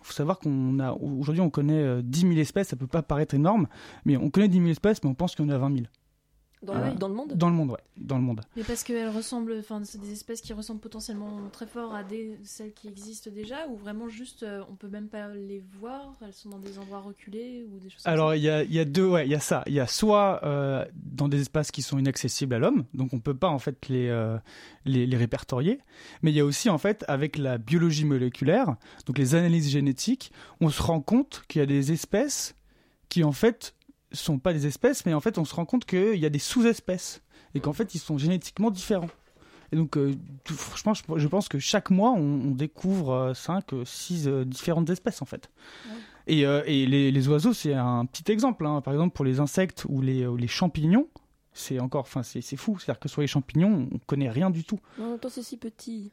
Il 0.00 0.06
faut 0.06 0.12
savoir 0.12 0.38
qu'on 0.38 0.78
a 0.78 0.92
aujourd'hui 0.92 1.40
on 1.40 1.50
connaît 1.50 1.82
euh, 1.82 2.02
10 2.02 2.20
000 2.20 2.32
espèces, 2.34 2.68
ça 2.68 2.76
peut 2.76 2.86
pas 2.86 3.02
paraître 3.02 3.34
énorme, 3.34 3.66
mais 4.04 4.16
on 4.16 4.30
connaît 4.30 4.48
10 4.48 4.58
000 4.58 4.68
espèces, 4.70 5.02
mais 5.02 5.10
on 5.10 5.14
pense 5.14 5.34
qu'il 5.34 5.44
y 5.44 5.48
en 5.48 5.52
a 5.52 5.58
20 5.58 5.74
000. 5.74 5.86
Dans, 6.62 6.74
Euh, 6.74 6.90
le, 6.90 6.94
dans 6.96 7.08
le 7.08 7.14
monde? 7.14 7.32
Dans 7.34 7.48
le 7.50 7.54
monde, 7.54 7.70
ouais, 7.70 7.84
dans 7.98 8.16
le 8.16 8.22
monde. 8.22 8.40
Mais 8.56 8.64
parce 8.64 8.82
qu'elles 8.82 9.10
ressemblent, 9.10 9.56
enfin, 9.60 9.82
c'est 9.84 10.00
des 10.00 10.12
espèces 10.12 10.40
qui 10.40 10.54
ressemblent 10.54 10.80
potentiellement 10.80 11.38
très 11.52 11.66
fort 11.66 11.94
à 11.94 12.02
des, 12.02 12.38
celles 12.44 12.72
qui 12.72 12.88
existent 12.88 13.30
déjà, 13.30 13.68
ou 13.68 13.76
vraiment 13.76 14.08
juste, 14.08 14.42
euh, 14.42 14.62
on 14.70 14.74
peut 14.74 14.88
même 14.88 15.08
pas 15.08 15.28
les 15.28 15.62
voir, 15.78 16.14
elles 16.24 16.32
sont 16.32 16.48
dans 16.48 16.58
des 16.58 16.78
endroits 16.78 17.00
reculés 17.00 17.66
ou 17.70 17.78
des 17.78 17.90
choses 17.90 18.00
Alors 18.06 18.30
ça? 18.30 18.36
il 18.36 18.42
y 18.42 18.48
a, 18.48 18.62
il 18.64 18.72
y 18.72 18.80
a 18.80 18.86
deux, 18.86 19.06
ouais, 19.06 19.26
il 19.26 19.30
y 19.30 19.34
a 19.34 19.40
ça. 19.40 19.62
Il 19.66 19.74
y 19.74 19.80
a 19.80 19.86
soit 19.86 20.40
euh, 20.44 20.84
dans 20.94 21.28
des 21.28 21.42
espaces 21.42 21.70
qui 21.70 21.82
sont 21.82 21.98
inaccessibles 21.98 22.54
à 22.54 22.58
l'homme, 22.58 22.84
donc 22.94 23.12
on 23.12 23.20
peut 23.20 23.34
pas 23.36 23.48
en 23.48 23.58
fait 23.58 23.88
les, 23.88 24.08
euh, 24.08 24.38
les 24.86 25.06
les 25.06 25.16
répertorier. 25.18 25.78
Mais 26.22 26.30
il 26.32 26.36
y 26.36 26.40
a 26.40 26.44
aussi 26.44 26.70
en 26.70 26.78
fait 26.78 27.04
avec 27.06 27.36
la 27.36 27.58
biologie 27.58 28.06
moléculaire, 28.06 28.76
donc 29.04 29.18
les 29.18 29.34
analyses 29.34 29.68
génétiques, 29.68 30.32
on 30.62 30.70
se 30.70 30.82
rend 30.82 31.02
compte 31.02 31.44
qu'il 31.48 31.60
y 31.60 31.62
a 31.62 31.66
des 31.66 31.92
espèces 31.92 32.54
qui 33.10 33.22
en 33.22 33.32
fait 33.32 33.74
sont 34.16 34.38
pas 34.38 34.52
des 34.52 34.66
espèces, 34.66 35.06
mais 35.06 35.14
en 35.14 35.20
fait 35.20 35.38
on 35.38 35.44
se 35.44 35.54
rend 35.54 35.64
compte 35.64 35.84
qu'il 35.84 36.16
y 36.16 36.26
a 36.26 36.30
des 36.30 36.38
sous-espèces 36.38 37.22
et 37.54 37.60
qu'en 37.60 37.72
fait 37.72 37.94
ils 37.94 37.98
sont 37.98 38.18
génétiquement 38.18 38.70
différents. 38.70 39.10
Et 39.72 39.76
donc, 39.76 39.96
euh, 39.96 40.14
tout- 40.44 40.54
franchement, 40.54 40.94
je, 40.94 41.02
je 41.18 41.26
pense 41.26 41.48
que 41.48 41.58
chaque 41.58 41.90
mois, 41.90 42.12
on, 42.12 42.20
on 42.20 42.50
découvre 42.52 43.32
5, 43.34 43.64
6 43.84 44.28
différentes 44.46 44.88
espèces, 44.90 45.22
en 45.22 45.24
fait. 45.24 45.50
Et, 46.28 46.46
euh, 46.46 46.62
et 46.66 46.86
les, 46.86 47.10
les 47.10 47.28
oiseaux, 47.28 47.52
c'est 47.52 47.74
un 47.74 48.04
petit 48.06 48.30
exemple. 48.30 48.64
hein. 48.64 48.80
Par 48.80 48.94
exemple, 48.94 49.12
pour 49.12 49.24
les 49.24 49.40
insectes 49.40 49.84
ou 49.88 50.00
les, 50.02 50.24
ou 50.24 50.36
les 50.36 50.46
champignons, 50.46 51.08
c'est 51.52 51.80
encore, 51.80 52.02
enfin, 52.02 52.22
c'est 52.22 52.42
c'est 52.42 52.56
fou. 52.56 52.78
C'est-à-dire 52.78 53.00
que 53.00 53.08
sur 53.08 53.22
les 53.22 53.26
champignons, 53.26 53.88
on 53.92 53.98
connaît 54.06 54.30
rien 54.30 54.50
du 54.50 54.62
tout. 54.62 54.78
Même 54.98 55.18
temps, 55.18 55.28
c'est 55.30 55.42
si 55.42 55.56
petit. 55.56 56.12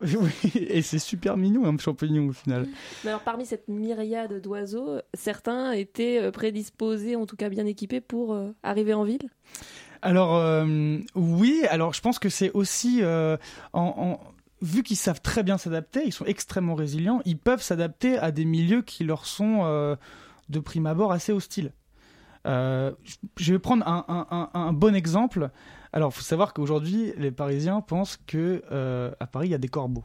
Oui, 0.02 0.52
et 0.54 0.82
c'est 0.82 0.98
super 0.98 1.36
mignon, 1.36 1.64
un 1.66 1.78
champignon, 1.78 2.28
au 2.28 2.32
final. 2.32 2.66
Mais 3.04 3.10
alors, 3.10 3.22
parmi 3.22 3.46
cette 3.46 3.68
myriade 3.68 4.40
d'oiseaux, 4.42 4.98
certains 5.14 5.72
étaient 5.72 6.18
euh, 6.20 6.30
prédisposés, 6.30 7.16
en 7.16 7.26
tout 7.26 7.36
cas 7.36 7.48
bien 7.48 7.64
équipés, 7.66 8.00
pour 8.00 8.34
euh, 8.34 8.50
arriver 8.62 8.92
en 8.94 9.04
ville? 9.04 9.30
Alors 10.02 10.36
euh, 10.36 10.98
oui, 11.14 11.62
alors 11.70 11.94
je 11.94 12.02
pense 12.02 12.18
que 12.18 12.28
c'est 12.28 12.50
aussi 12.52 12.98
euh, 13.02 13.38
en, 13.72 13.94
en- 13.96 14.20
vu 14.60 14.82
qu'ils 14.82 14.98
savent 14.98 15.22
très 15.22 15.42
bien 15.42 15.56
s'adapter, 15.56 16.02
ils 16.04 16.12
sont 16.12 16.26
extrêmement 16.26 16.74
résilients, 16.74 17.22
ils 17.24 17.38
peuvent 17.38 17.62
s'adapter 17.62 18.18
à 18.18 18.30
des 18.30 18.44
milieux 18.44 18.82
qui 18.82 19.04
leur 19.04 19.24
sont 19.24 19.60
euh, 19.62 19.96
de 20.50 20.58
prime 20.60 20.86
abord 20.86 21.12
assez 21.12 21.32
hostiles. 21.32 21.72
Euh, 22.46 22.92
je- 23.04 23.14
je 23.38 23.52
vais 23.54 23.58
prendre 23.58 23.88
un, 23.88 24.04
un- 24.08 24.26
un- 24.30 24.50
un 24.52 24.72
bon 24.74 24.94
exemple. 24.94 25.50
Alors, 25.94 26.10
il 26.10 26.16
faut 26.16 26.22
savoir 26.22 26.52
qu'aujourd'hui, 26.54 27.12
les 27.18 27.30
Parisiens 27.30 27.80
pensent 27.80 28.18
que 28.26 28.64
euh, 28.72 29.12
à 29.20 29.28
Paris, 29.28 29.46
il 29.46 29.50
y 29.52 29.54
a 29.54 29.58
des 29.58 29.68
corbeaux. 29.68 30.02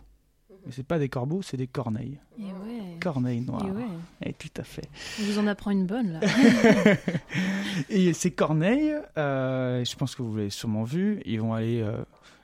Mais 0.64 0.72
c'est 0.72 0.86
pas 0.86 1.00
des 1.00 1.10
corbeaux, 1.10 1.42
c'est 1.42 1.58
des 1.58 1.66
corneilles. 1.66 2.20
Et 2.38 2.44
ouais. 2.44 3.00
Corneilles 3.02 3.42
noires. 3.42 3.66
Et 3.66 3.72
ouais. 3.72 3.88
Et 4.22 4.34
tout 4.34 4.52
à 4.58 4.64
fait. 4.64 4.88
On 5.20 5.24
vous 5.24 5.40
en 5.40 5.48
apprend 5.48 5.72
une 5.72 5.88
bonne 5.88 6.12
là. 6.12 6.20
Et 7.90 8.14
ces 8.14 8.30
corneilles, 8.30 8.94
euh, 9.18 9.84
je 9.84 9.96
pense 9.96 10.14
que 10.14 10.22
vous 10.22 10.36
l'avez 10.36 10.52
sûrement 10.52 10.84
vu, 10.84 11.24
ils 11.26 11.42
vont 11.42 11.56
aller 11.56 11.82
euh, 11.82 11.98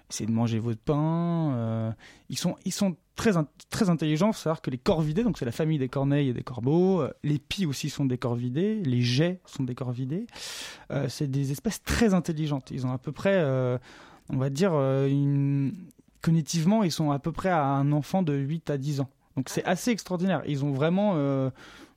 essayer 0.10 0.26
de 0.28 0.32
manger 0.32 0.60
votre 0.60 0.80
pain. 0.82 1.54
euh, 1.56 1.92
ils 2.30 2.38
sont, 2.38 2.56
ils 2.66 2.72
sont 2.72 2.96
très, 3.16 3.38
in- 3.38 3.48
très 3.70 3.90
intelligents. 3.90 4.28
Il 4.30 4.34
faut 4.34 4.40
savoir 4.42 4.62
que 4.62 4.70
les 4.70 4.78
corvidés, 4.78 5.24
donc 5.24 5.38
c'est 5.38 5.46
la 5.46 5.52
famille 5.52 5.78
des 5.80 5.90
corneilles 5.90 6.30
et 6.30 6.34
des 6.34 6.44
corbeaux, 6.44 7.02
euh, 7.02 7.12
les 7.24 7.40
pies 7.40 7.66
aussi 7.66 7.90
sont 7.90 8.06
des 8.06 8.18
corvidés, 8.18 8.82
les 8.84 9.02
jets 9.02 9.40
sont 9.46 9.64
des 9.64 9.76
corvidés. 9.76 10.28
Euh, 10.92 11.08
c'est 11.10 11.30
des 11.30 11.52
espèces 11.52 11.82
très 11.84 12.14
intelligentes. 12.14 12.72
Ils 12.72 12.86
ont 12.86 12.92
à 12.92 12.98
peu 12.98 13.12
près, 13.12 13.44
on 14.30 14.38
va 14.38 14.50
dire, 14.50 14.74
une... 14.74 15.74
cognitivement, 16.22 16.84
ils 16.84 16.92
sont 16.92 17.12
à 17.12 17.20
peu 17.20 17.32
près 17.32 17.50
à 17.50 17.64
un 17.66 17.92
enfant 17.92 18.22
de 18.24 18.34
8 18.34 18.70
à 18.70 18.78
10 18.78 19.00
ans. 19.02 19.10
Donc 19.36 19.50
c'est 19.50 19.66
assez 19.66 19.92
extraordinaire. 19.92 20.42
Ils 20.48 20.64
ont 20.64 20.72
vraiment 20.72 21.16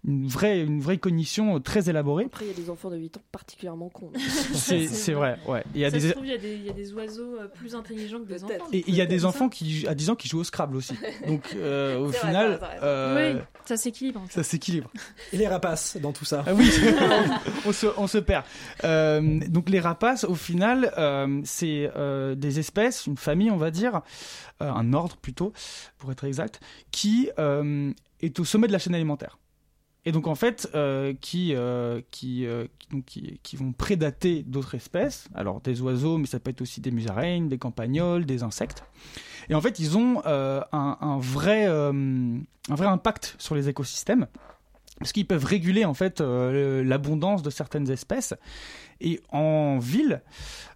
une, 0.07 0.29
vraie, 0.29 0.61
une 0.61 0.81
vraie 0.81 0.99
cognition 0.99 1.61
très 1.61 1.91
élaborée. 1.91 2.25
Après, 2.27 2.45
il 2.45 2.49
y 2.49 2.55
a 2.55 2.57
des 2.57 2.71
enfants 2.71 2.89
de 2.91 2.97
8 2.97 3.17
ans 3.17 3.23
particulièrement 3.33 3.89
cons. 3.89 4.13
C'est 4.55 5.13
vrai, 5.13 5.39
ouais. 5.47 5.65
Il 5.75 5.81
y 5.81 5.85
a 5.85 5.91
des 5.91 6.15
il 6.23 6.27
y, 6.29 6.33
a 6.33 6.39
des- 6.39 6.55
il 6.55 6.65
y 6.65 6.71
a 6.71 6.73
des 6.73 6.93
oiseaux 6.93 7.37
euh, 7.37 7.49
plus 7.49 7.75
intelligents 7.75 8.21
que 8.21 8.29
des 8.29 8.45
enfants. 8.45 8.55
et 8.73 8.85
il 8.87 8.95
y 8.95 9.01
a 9.01 9.07
des 9.07 9.25
enfants 9.25 9.49
qui 9.49 9.87
à 9.87 9.95
10 9.95 10.11
ans 10.11 10.15
qui 10.17 10.29
jouent 10.29 10.41
au 10.41 10.45
Scrabble 10.45 10.77
aussi. 10.77 10.95
Donc 11.27 11.55
euh, 11.57 11.99
au 11.99 12.13
final, 12.13 12.53
vrai, 12.53 12.59
vrai. 12.59 12.79
euh, 12.83 13.35
Oui, 13.35 13.41
ça 13.65 13.77
s'équilibre. 13.77 14.25
ça 14.31 14.43
s'équilibre. 14.43 14.91
Et 15.33 15.37
les 15.37 15.49
rapaces 15.49 15.97
dans 16.01 16.13
tout 16.13 16.25
ça 16.25 16.45
Ah 16.47 16.55
oui, 16.55 16.71
on, 17.67 17.73
se, 17.73 17.87
on 17.97 18.07
se 18.07 18.19
perd. 18.19 18.45
Euh, 18.85 19.41
donc 19.49 19.69
les 19.69 19.81
rapaces, 19.81 20.25
au 20.25 20.35
final, 20.35 20.93
euh, 20.97 21.41
c'est 21.45 21.91
euh, 21.97 22.35
des 22.35 22.59
espèces, 22.61 23.07
une 23.07 23.17
famille, 23.17 23.51
on 23.51 23.57
va 23.57 23.71
dire, 23.71 24.03
euh, 24.63 24.71
un 24.71 24.93
ordre 24.93 25.17
plutôt, 25.17 25.53
pour 25.99 26.13
être 26.13 26.25
exact, 26.25 26.61
qui 26.93 27.31
euh, 27.39 27.93
est 28.21 28.39
au 28.41 28.45
sommet 28.45 28.67
de 28.69 28.73
la 28.73 28.79
chaîne 28.79 28.95
alimentaire. 28.95 29.39
Et 30.09 30.13
donc 30.13 30.27
en 30.27 30.35
fait, 30.35 30.71
euh, 30.75 31.13
qui, 31.21 31.55
euh, 31.55 32.01
euh, 32.25 32.67
qui, 33.05 33.57
vont 33.57 33.73
prédater 33.73 34.43
d'autres 34.43 34.75
espèces, 34.75 35.29
alors 35.35 35.61
des 35.61 35.83
oiseaux, 35.83 36.17
mais 36.17 36.27
ça 36.27 36.41
peut 36.41 36.51
être 36.51 36.63
aussi 36.63 36.81
des 36.81 36.91
musaraignes, 36.91 37.51
des 37.51 37.59
campagnols, 37.59 38.25
des 38.25 38.43
insectes. 38.43 38.85
Et 39.51 39.55
en 39.55 39.61
fait, 39.61 39.79
ils 39.79 39.99
ont 39.99 40.23
un, 40.25 41.19
vrai, 41.21 41.67
impact 42.71 43.35
sur 43.37 43.55
les 43.55 43.69
écosystèmes 43.69 44.29
parce 44.99 45.13
qu'ils 45.13 45.27
peuvent 45.27 45.45
réguler 45.45 45.85
en 45.85 45.93
fait 45.93 46.23
l'abondance 46.23 47.43
de 47.43 47.51
certaines 47.51 47.91
espèces. 47.91 48.33
Et 49.03 49.21
en 49.29 49.79
ville, 49.79 50.23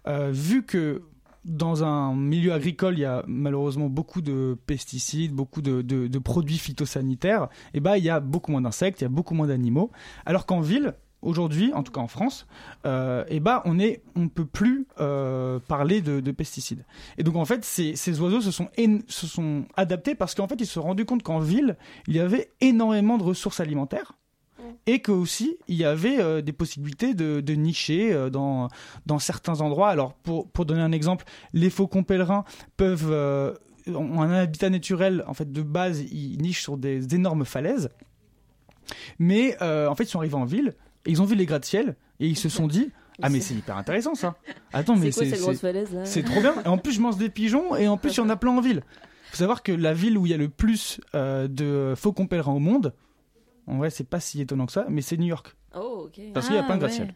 vu 0.05 0.63
que 0.63 1.01
dans 1.45 1.83
un 1.83 2.15
milieu 2.15 2.53
agricole, 2.53 2.97
il 2.97 3.01
y 3.01 3.05
a 3.05 3.23
malheureusement 3.27 3.89
beaucoup 3.89 4.21
de 4.21 4.57
pesticides, 4.65 5.33
beaucoup 5.33 5.61
de, 5.61 6.17
produits 6.19 6.57
phytosanitaires, 6.57 7.49
et 7.73 7.79
ben 7.79 7.97
il 7.97 8.03
y 8.03 8.09
a 8.09 8.19
beaucoup 8.19 8.51
moins 8.51 8.61
d'insectes, 8.61 9.01
il 9.01 9.03
y 9.03 9.07
a 9.07 9.09
beaucoup 9.09 9.33
moins 9.33 9.47
d'animaux. 9.47 9.91
Alors 10.25 10.45
qu'en 10.45 10.61
ville, 10.61 10.93
aujourd'hui, 11.21 11.73
en 11.73 11.83
tout 11.83 11.91
cas 11.91 12.01
en 12.01 12.07
France, 12.07 12.47
euh, 12.85 13.25
et 13.27 13.39
ben 13.39 13.61
on 13.65 13.79
est, 13.79 14.03
on 14.15 14.29
peut 14.29 14.45
plus 14.45 14.87
euh, 14.99 15.59
parler 15.67 16.01
de, 16.01 16.19
de 16.19 16.31
pesticides. 16.31 16.85
Et 17.17 17.23
donc 17.23 17.35
en 17.35 17.45
fait, 17.45 17.65
ces, 17.65 17.95
ces 17.95 18.21
oiseaux 18.21 18.41
se 18.41 18.51
sont, 18.51 18.69
se 19.07 19.27
sont 19.27 19.65
adaptés 19.75 20.15
parce 20.15 20.35
qu'en 20.35 20.47
fait, 20.47 20.59
ils 20.59 20.65
se 20.65 20.73
sont 20.73 20.83
rendus 20.83 21.05
compte 21.05 21.23
qu'en 21.23 21.39
ville, 21.39 21.77
il 22.07 22.15
y 22.15 22.19
avait 22.19 22.51
énormément 22.61 23.17
de 23.17 23.23
ressources 23.23 23.59
alimentaires 23.59 24.13
et 24.85 24.99
que 24.99 25.11
aussi 25.11 25.57
il 25.67 25.75
y 25.75 25.85
avait 25.85 26.19
euh, 26.19 26.41
des 26.41 26.53
possibilités 26.53 27.13
de, 27.13 27.41
de 27.41 27.53
nicher 27.53 28.13
euh, 28.13 28.29
dans, 28.29 28.67
dans 29.05 29.19
certains 29.19 29.61
endroits. 29.61 29.89
Alors 29.89 30.13
pour, 30.13 30.49
pour 30.49 30.65
donner 30.65 30.81
un 30.81 30.91
exemple, 30.91 31.25
les 31.53 31.69
faucons 31.69 32.03
pèlerins 32.03 32.43
peuvent 32.77 33.09
euh, 33.09 33.53
ont 33.87 34.21
un 34.21 34.31
habitat 34.31 34.69
naturel 34.69 35.23
en 35.27 35.33
fait 35.33 35.51
de 35.51 35.61
base, 35.61 36.01
ils 36.01 36.37
nichent 36.41 36.61
sur 36.61 36.77
des 36.77 37.15
énormes 37.15 37.45
falaises. 37.45 37.89
Mais 39.19 39.57
euh, 39.61 39.87
en 39.87 39.95
fait, 39.95 40.03
ils 40.03 40.09
sont 40.09 40.19
arrivés 40.19 40.35
en 40.35 40.45
ville, 40.45 40.73
et 41.05 41.11
ils 41.11 41.21
ont 41.21 41.25
vu 41.25 41.35
les 41.35 41.45
gratte-ciel, 41.45 41.95
et 42.19 42.27
ils 42.27 42.37
se 42.37 42.49
sont 42.49 42.67
dit 42.67 42.91
Ah, 43.21 43.29
mais 43.29 43.39
c'est 43.39 43.53
hyper 43.53 43.77
intéressant 43.77 44.15
ça 44.15 44.35
Attends, 44.73 44.95
mais 44.95 45.11
C'est 45.11 45.35
c'est 46.05 46.23
trop 46.23 46.41
bien. 46.41 46.55
Et 46.65 46.67
en 46.67 46.77
plus, 46.77 46.91
je 46.93 47.01
mange 47.01 47.17
des 47.17 47.29
pigeons, 47.29 47.75
et 47.75 47.87
en 47.87 47.97
plus, 47.97 48.13
il 48.13 48.17
y 48.17 48.19
en 48.21 48.29
a 48.29 48.35
plein 48.35 48.51
en 48.51 48.61
ville. 48.61 48.83
faut 49.31 49.37
savoir 49.37 49.63
que 49.63 49.71
la 49.71 49.93
ville 49.93 50.17
où 50.17 50.25
il 50.25 50.31
y 50.31 50.35
a 50.35 50.37
le 50.37 50.49
plus 50.49 50.99
de 51.13 51.93
faucons 51.95 52.27
pèlerins 52.27 52.53
au 52.53 52.59
monde, 52.59 52.93
en 53.67 53.77
vrai, 53.77 53.89
c'est 53.89 54.03
pas 54.09 54.19
si 54.19 54.41
étonnant 54.41 54.65
que 54.65 54.71
ça, 54.71 54.85
mais 54.89 55.01
c'est 55.01 55.17
New 55.17 55.27
York. 55.27 55.55
Oh, 55.75 56.05
ok. 56.07 56.19
Parce 56.33 56.47
qu'il 56.47 56.55
y 56.55 56.59
a 56.59 56.61
Ah, 56.61 56.65
plein 56.65 56.77
de 56.77 56.83
ouais. 56.83 56.89
gratte-ciel. 56.89 57.15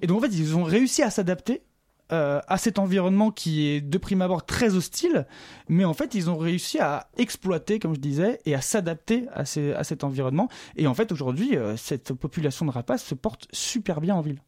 Et 0.00 0.06
donc 0.06 0.18
en 0.18 0.20
fait, 0.22 0.34
ils 0.34 0.56
ont 0.56 0.64
réussi 0.64 1.02
à 1.02 1.10
s'adapter 1.10 1.62
euh, 2.10 2.40
à 2.46 2.58
cet 2.58 2.78
environnement 2.78 3.30
qui 3.30 3.68
est 3.68 3.80
de 3.80 3.96
prime 3.98 4.20
abord 4.22 4.44
très 4.44 4.74
hostile, 4.74 5.26
mais 5.68 5.84
en 5.84 5.94
fait, 5.94 6.14
ils 6.14 6.28
ont 6.28 6.36
réussi 6.36 6.78
à 6.78 7.08
exploiter, 7.16 7.78
comme 7.78 7.94
je 7.94 8.00
disais, 8.00 8.38
et 8.44 8.54
à 8.54 8.60
s'adapter 8.60 9.26
à, 9.32 9.40
à 9.42 9.84
cet 9.84 10.04
environnement. 10.04 10.48
Et 10.76 10.86
en 10.86 10.94
fait, 10.94 11.10
aujourd'hui, 11.12 11.56
euh, 11.56 11.76
cette 11.76 12.12
population 12.12 12.66
de 12.66 12.70
rapaces 12.70 13.04
se 13.04 13.14
porte 13.14 13.46
super 13.52 14.00
bien 14.00 14.14
en 14.14 14.20
ville. 14.20 14.40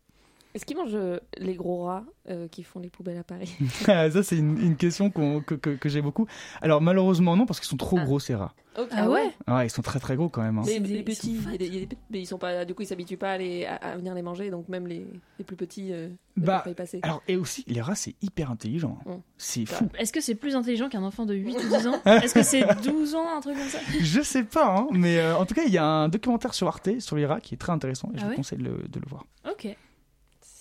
Est-ce 0.54 0.64
qu'ils 0.64 0.76
mangent 0.76 0.90
euh, 0.94 1.18
les 1.38 1.54
gros 1.54 1.84
rats 1.84 2.04
euh, 2.30 2.46
qui 2.48 2.62
font 2.62 2.78
les 2.78 2.88
poubelles 2.88 3.18
à 3.18 3.24
Paris 3.24 3.52
Ça, 3.84 4.22
c'est 4.22 4.36
une, 4.38 4.56
une 4.60 4.76
question 4.76 5.10
qu'on- 5.10 5.40
que, 5.40 5.54
que- 5.56 5.70
que 5.70 5.88
j'ai 5.88 6.00
beaucoup. 6.00 6.26
Alors 6.62 6.80
malheureusement 6.80 7.36
non, 7.36 7.44
parce 7.44 7.58
qu'ils 7.60 7.68
sont 7.68 7.76
trop 7.76 7.98
gros 7.98 8.20
ces 8.20 8.34
rats. 8.36 8.54
Ok, 8.78 8.88
Ah 8.92 9.08
ouais 9.08 9.30
Ouais, 9.46 9.66
ils 9.66 9.70
sont 9.70 9.82
très 9.82 10.00
très 10.00 10.16
gros 10.16 10.28
quand 10.28 10.42
même. 10.42 10.58
hein. 10.58 10.62
Mais 10.66 10.72
C'est 10.74 10.78
les 10.80 11.02
petits, 11.04 11.32
ils 11.34 11.42
sont 11.42 11.48
il 11.48 11.52
y 11.52 11.54
a 11.54 11.58
des- 11.58 11.66
il 11.66 11.74
y 11.74 11.76
a 11.76 11.80
des 11.80 11.86
petits- 11.86 11.98
mais 12.10 12.20
ils 12.20 12.26
sont 12.26 12.38
pas, 12.38 12.64
du 12.64 12.74
coup, 12.74 12.82
ils 12.82 12.86
s'habituent 12.86 13.16
pas 13.16 13.32
à, 13.32 13.38
les- 13.38 13.66
à, 13.66 13.74
à 13.76 13.96
venir 13.96 14.14
les 14.14 14.22
manger, 14.22 14.50
donc 14.50 14.68
même 14.68 14.86
les, 14.88 15.06
les 15.38 15.44
plus 15.44 15.54
petits 15.56 15.92
euh, 15.92 16.08
ne 16.36 16.44
Bah, 16.44 16.54
peuvent 16.58 16.64
pas 16.64 16.70
y 16.70 16.74
passer. 16.74 17.00
Alors 17.02 17.22
et 17.28 17.36
aussi, 17.36 17.64
les 17.68 17.80
rats, 17.80 17.94
c'est 17.94 18.14
hyper 18.22 18.50
intelligent. 18.50 18.98
Mm. 19.06 19.12
C'est 19.38 19.66
fou. 19.66 19.88
Est-ce 19.98 20.12
que 20.12 20.20
c'est 20.20 20.34
plus 20.36 20.56
intelligent 20.56 20.88
qu'un 20.88 21.02
enfant 21.04 21.24
de 21.26 21.34
8 21.34 21.56
ou 21.56 21.68
10 21.68 21.86
ans 21.88 22.00
Est-ce 22.04 22.34
que 22.34 22.42
c'est 22.42 22.64
12 22.82 23.14
ans, 23.14 23.36
un 23.36 23.40
truc 23.40 23.56
comme 23.56 23.68
ça 23.68 23.78
Je 24.00 24.20
sais 24.22 24.44
pas, 24.44 24.76
hein, 24.76 24.86
mais 24.92 25.18
euh, 25.18 25.36
en 25.36 25.46
tout 25.46 25.54
cas, 25.54 25.62
il 25.66 25.72
y 25.72 25.78
a 25.78 25.84
un 25.84 26.08
documentaire 26.08 26.54
sur 26.54 26.66
Arte 26.68 27.00
sur 27.00 27.16
les 27.16 27.26
rats 27.26 27.40
qui 27.40 27.54
est 27.54 27.58
très 27.58 27.72
intéressant 27.72 28.10
et 28.14 28.18
je 28.18 28.22
Ah 28.22 28.24
vous 28.24 28.30
ouais 28.30 28.36
conseille 28.36 28.58
de 28.58 28.64
le, 28.64 28.88
de 28.88 28.98
le 29.00 29.06
voir. 29.08 29.24
Ok, 29.50 29.68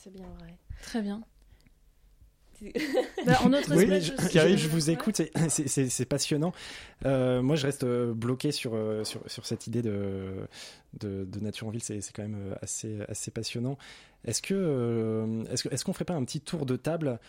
C'est 0.04 0.12
bien 0.12 0.28
vrai. 0.40 0.58
très 0.82 1.02
bien. 1.02 1.22
Bah, 3.26 3.40
en 3.44 3.52
autre 3.52 3.74
Oui, 3.76 3.84
espèce, 3.84 3.90
mais 3.90 4.02
je 4.02 4.14
je, 4.22 4.28
sais- 4.30 4.52
je- 4.52 4.58
je 4.58 4.68
vous 4.70 4.90
écoute, 4.90 5.22
c'est- 5.50 6.06
passionnant. 6.06 6.54
Euh, 7.06 7.42
moi, 7.42 7.56
je 7.58 7.66
reste 7.66 7.84
euh, 7.84 8.14
bloqué 8.14 8.52
sur, 8.52 8.74
euh, 8.76 9.04
sur, 9.04 9.20
sur 9.30 9.46
cette 9.46 9.68
idée 9.68 9.82
de, 9.82 10.48
de, 11.00 11.26
de 11.26 11.40
nature 11.40 11.68
en 11.68 11.72
ville, 11.72 11.84
c'est 11.84 12.00
c'est 12.02 12.14
quand 12.14 12.22
même 12.24 12.56
assez, 12.62 13.00
assez 13.10 13.32
passionnant. 13.32 13.78
Est-ce 14.26 14.42
que 14.42 14.54
euh, 14.54 15.44
est-ce 15.52 15.64
que- 15.64 15.74
est-ce 15.74 15.84
qu'on 15.84 15.92
ferait 15.94 16.06
pas 16.06 16.14
un 16.16 16.24
petit 16.24 16.40
tour 16.42 16.66
de 16.66 16.76
table 16.78 17.20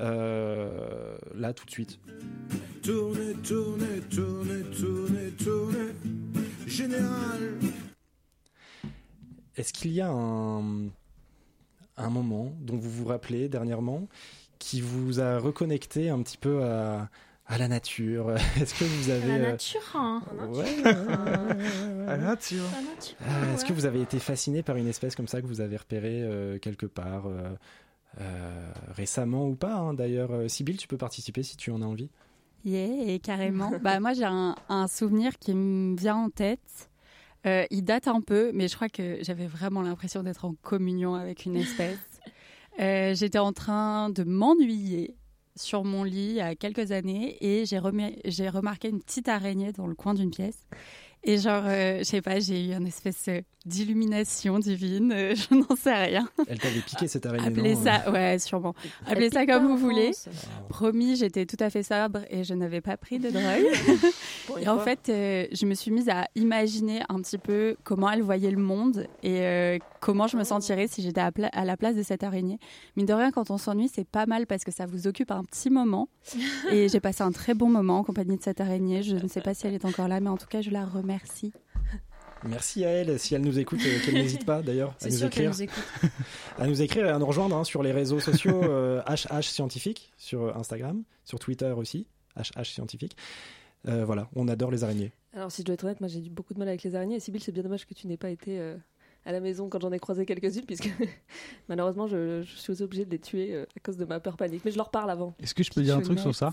euh, 0.00 1.16
là 1.34 1.52
tout 1.54 1.66
de 1.66 1.70
suite? 1.70 1.98
Tournez, 2.82 3.32
tournez, 3.42 4.00
tournez, 4.10 4.62
tournez, 4.78 5.30
tournez. 5.42 5.92
Général. 6.66 7.58
Est-ce 9.56 9.72
qu'il 9.72 9.92
y 9.92 10.00
a 10.00 10.08
un, 10.08 10.88
un 11.96 12.10
moment 12.10 12.52
dont 12.60 12.76
vous 12.76 12.90
vous 12.90 13.04
rappelez 13.04 13.48
dernièrement 13.48 14.08
qui 14.58 14.80
vous 14.80 15.20
a 15.20 15.38
reconnecté 15.38 16.08
un 16.08 16.22
petit 16.22 16.38
peu 16.38 16.64
à, 16.64 17.08
à 17.46 17.58
la 17.58 17.68
nature 17.68 18.30
Est-ce 18.60 18.74
que 18.74 18.84
vous 18.84 19.10
avez... 19.10 19.28
La 19.28 19.34
euh, 19.34 19.50
nature, 19.52 19.80
hein. 19.94 20.22
Ouais, 20.48 20.74
vois. 20.82 20.92
La 22.06 22.16
nature. 22.16 22.64
Euh, 23.22 23.54
Est-ce 23.54 23.64
que 23.64 23.72
vous 23.72 23.86
avez 23.86 24.00
été 24.00 24.18
fasciné 24.18 24.62
par 24.62 24.76
une 24.76 24.88
espèce 24.88 25.14
comme 25.14 25.28
ça 25.28 25.40
que 25.42 25.46
vous 25.46 25.60
avez 25.60 25.76
repérée 25.76 26.22
euh, 26.22 26.58
quelque 26.58 26.86
part 26.86 27.26
euh, 27.26 27.50
euh, 28.20 28.72
récemment 28.94 29.48
ou 29.48 29.54
pas 29.54 29.74
hein, 29.74 29.94
D'ailleurs, 29.94 30.48
Sybille, 30.48 30.76
tu 30.76 30.88
peux 30.88 30.96
participer 30.96 31.42
si 31.42 31.56
tu 31.56 31.70
en 31.70 31.82
as 31.82 31.86
envie? 31.86 32.10
Yeah, 32.64 33.18
carrément. 33.18 33.72
bah, 33.82 34.00
moi, 34.00 34.14
j'ai 34.14 34.24
un, 34.24 34.54
un 34.68 34.86
souvenir 34.88 35.38
qui 35.38 35.54
me 35.54 35.96
vient 35.96 36.16
en 36.16 36.30
tête. 36.30 36.90
Euh, 37.46 37.64
il 37.70 37.84
date 37.84 38.08
un 38.08 38.20
peu, 38.20 38.50
mais 38.54 38.68
je 38.68 38.74
crois 38.76 38.88
que 38.88 39.18
j'avais 39.22 39.46
vraiment 39.46 39.82
l'impression 39.82 40.22
d'être 40.22 40.44
en 40.44 40.54
communion 40.62 41.14
avec 41.14 41.44
une 41.44 41.56
espèce. 41.56 41.98
Euh, 42.80 43.14
J'étais 43.14 43.38
en 43.38 43.52
train 43.52 44.10
de 44.10 44.24
m'ennuyer 44.24 45.14
sur 45.54 45.84
mon 45.84 46.02
lit 46.02 46.30
il 46.30 46.34
y 46.34 46.40
a 46.40 46.56
quelques 46.56 46.90
années 46.90 47.36
et 47.40 47.64
j'ai 47.66 47.78
remarqué 47.78 48.88
une 48.88 49.00
petite 49.00 49.28
araignée 49.28 49.70
dans 49.70 49.86
le 49.86 49.94
coin 49.94 50.12
d'une 50.12 50.32
pièce. 50.32 50.66
Et 51.24 51.38
genre, 51.38 51.62
euh, 51.66 51.98
je 51.98 52.04
sais 52.04 52.20
pas, 52.20 52.38
j'ai 52.38 52.66
eu 52.66 52.74
une 52.74 52.86
espèce 52.86 53.24
euh, 53.28 53.40
d'illumination 53.64 54.58
divine, 54.58 55.12
euh, 55.12 55.34
je 55.50 55.54
n'en 55.54 55.74
sais 55.76 55.94
rien. 55.94 56.28
Elle 56.46 56.58
t'avait 56.58 56.80
piqué 56.80 57.08
cette 57.08 57.24
araignée. 57.24 57.46
Appelez 57.46 57.74
ça, 57.76 58.10
ouais, 58.10 58.38
sûrement. 58.38 58.74
Appelez 59.06 59.30
ça 59.30 59.46
comme 59.46 59.66
vous 59.66 59.78
voulez. 59.78 60.12
France. 60.12 60.28
Promis, 60.68 61.16
j'étais 61.16 61.46
tout 61.46 61.56
à 61.60 61.70
fait 61.70 61.82
sobre 61.82 62.20
et 62.28 62.44
je 62.44 62.54
n'avais 62.54 62.80
pas 62.80 62.96
pris 62.96 63.18
de 63.18 63.30
drogue. 63.30 64.04
Et 64.60 64.68
en 64.68 64.78
fait, 64.78 65.08
euh, 65.08 65.46
je 65.52 65.66
me 65.66 65.74
suis 65.74 65.90
mise 65.90 66.08
à 66.08 66.26
imaginer 66.34 67.02
un 67.08 67.20
petit 67.20 67.38
peu 67.38 67.76
comment 67.84 68.10
elle 68.10 68.22
voyait 68.22 68.50
le 68.50 68.58
monde 68.58 69.06
et 69.22 69.40
euh, 69.40 69.78
comment 70.04 70.26
je 70.26 70.36
me 70.36 70.44
sentirais 70.44 70.86
si 70.86 71.00
j'étais 71.00 71.22
à, 71.22 71.32
pla- 71.32 71.48
à 71.48 71.64
la 71.64 71.78
place 71.78 71.96
de 71.96 72.02
cette 72.02 72.22
araignée. 72.22 72.58
Mine 72.94 73.06
de 73.06 73.14
rien, 73.14 73.30
quand 73.32 73.50
on 73.50 73.56
s'ennuie, 73.56 73.88
c'est 73.88 74.06
pas 74.06 74.26
mal 74.26 74.46
parce 74.46 74.62
que 74.62 74.70
ça 74.70 74.84
vous 74.84 75.06
occupe 75.06 75.30
un 75.30 75.42
petit 75.44 75.70
moment. 75.70 76.10
et 76.70 76.90
j'ai 76.90 77.00
passé 77.00 77.22
un 77.22 77.32
très 77.32 77.54
bon 77.54 77.70
moment 77.70 78.00
en 78.00 78.04
compagnie 78.04 78.36
de 78.36 78.42
cette 78.42 78.60
araignée. 78.60 79.02
Je 79.02 79.16
ne 79.16 79.28
sais 79.28 79.40
pas 79.40 79.54
si 79.54 79.66
elle 79.66 79.72
est 79.72 79.86
encore 79.86 80.08
là, 80.08 80.20
mais 80.20 80.28
en 80.28 80.36
tout 80.36 80.46
cas, 80.46 80.60
je 80.60 80.70
la 80.70 80.84
remercie. 80.84 81.54
Merci 82.46 82.84
à 82.84 82.90
elle, 82.90 83.18
si 83.18 83.34
elle 83.34 83.40
nous 83.40 83.58
écoute, 83.58 83.80
euh, 83.82 84.04
qu'elle 84.04 84.14
n'hésite 84.14 84.44
pas 84.44 84.60
d'ailleurs 84.60 84.94
à 85.00 85.08
nous 85.08 85.24
écrire. 85.24 85.50
nous 85.50 85.62
écoute. 85.62 85.84
à 86.58 86.66
nous 86.66 86.82
écrire 86.82 87.06
et 87.06 87.08
à 87.08 87.18
nous 87.18 87.24
rejoindre 87.24 87.56
hein, 87.56 87.64
sur 87.64 87.82
les 87.82 87.92
réseaux 87.92 88.20
sociaux 88.20 88.62
euh, 88.62 89.00
HH 89.08 89.44
Scientifique, 89.44 90.12
sur 90.18 90.54
Instagram, 90.54 91.02
sur 91.24 91.38
Twitter 91.38 91.72
aussi, 91.74 92.06
HH 92.36 92.64
Scientifique. 92.74 93.16
Euh, 93.88 94.04
voilà, 94.04 94.28
on 94.36 94.48
adore 94.48 94.70
les 94.70 94.84
araignées. 94.84 95.12
Alors, 95.32 95.50
si 95.50 95.62
je 95.62 95.66
dois 95.66 95.74
être 95.74 95.84
honnête, 95.84 96.00
moi 96.00 96.08
j'ai 96.08 96.18
eu 96.18 96.28
beaucoup 96.30 96.52
de 96.52 96.58
mal 96.58 96.68
avec 96.68 96.82
les 96.82 96.94
araignées. 96.94 97.16
Et 97.16 97.20
Sybille, 97.20 97.40
c'est 97.40 97.52
bien 97.52 97.62
dommage 97.62 97.86
que 97.86 97.94
tu 97.94 98.06
n'aies 98.06 98.18
pas 98.18 98.30
été 98.30 98.60
euh, 98.60 98.76
à 99.24 99.32
la 99.32 99.40
maison 99.40 99.68
quand 99.68 99.80
j'en 99.80 99.92
ai 99.92 99.98
croisé 99.98 100.26
quelques-unes, 100.26 100.66
puisque 100.66 100.90
malheureusement, 101.68 102.06
je, 102.06 102.42
je 102.42 102.56
suis 102.56 102.82
obligée 102.82 103.04
de 103.04 103.10
les 103.10 103.18
tuer 103.18 103.54
euh, 103.54 103.66
à 103.76 103.80
cause 103.80 103.96
de 103.96 104.04
ma 104.04 104.20
peur 104.20 104.36
panique. 104.36 104.62
Mais 104.64 104.70
je 104.70 104.76
leur 104.76 104.90
parle 104.90 105.10
avant. 105.10 105.34
Est-ce 105.40 105.54
que 105.54 105.62
je 105.62 105.70
peux 105.70 105.82
dire 105.82 105.96
un 105.96 106.02
truc 106.02 106.18
sur 106.18 106.34
ça? 106.34 106.52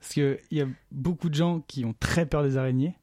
Parce 0.00 0.14
qu'il 0.14 0.38
y 0.50 0.60
a 0.60 0.66
beaucoup 0.90 1.28
de 1.28 1.34
gens 1.34 1.60
qui 1.60 1.84
ont 1.84 1.94
très 1.98 2.26
peur 2.26 2.42
des 2.42 2.56
araignées. 2.56 2.96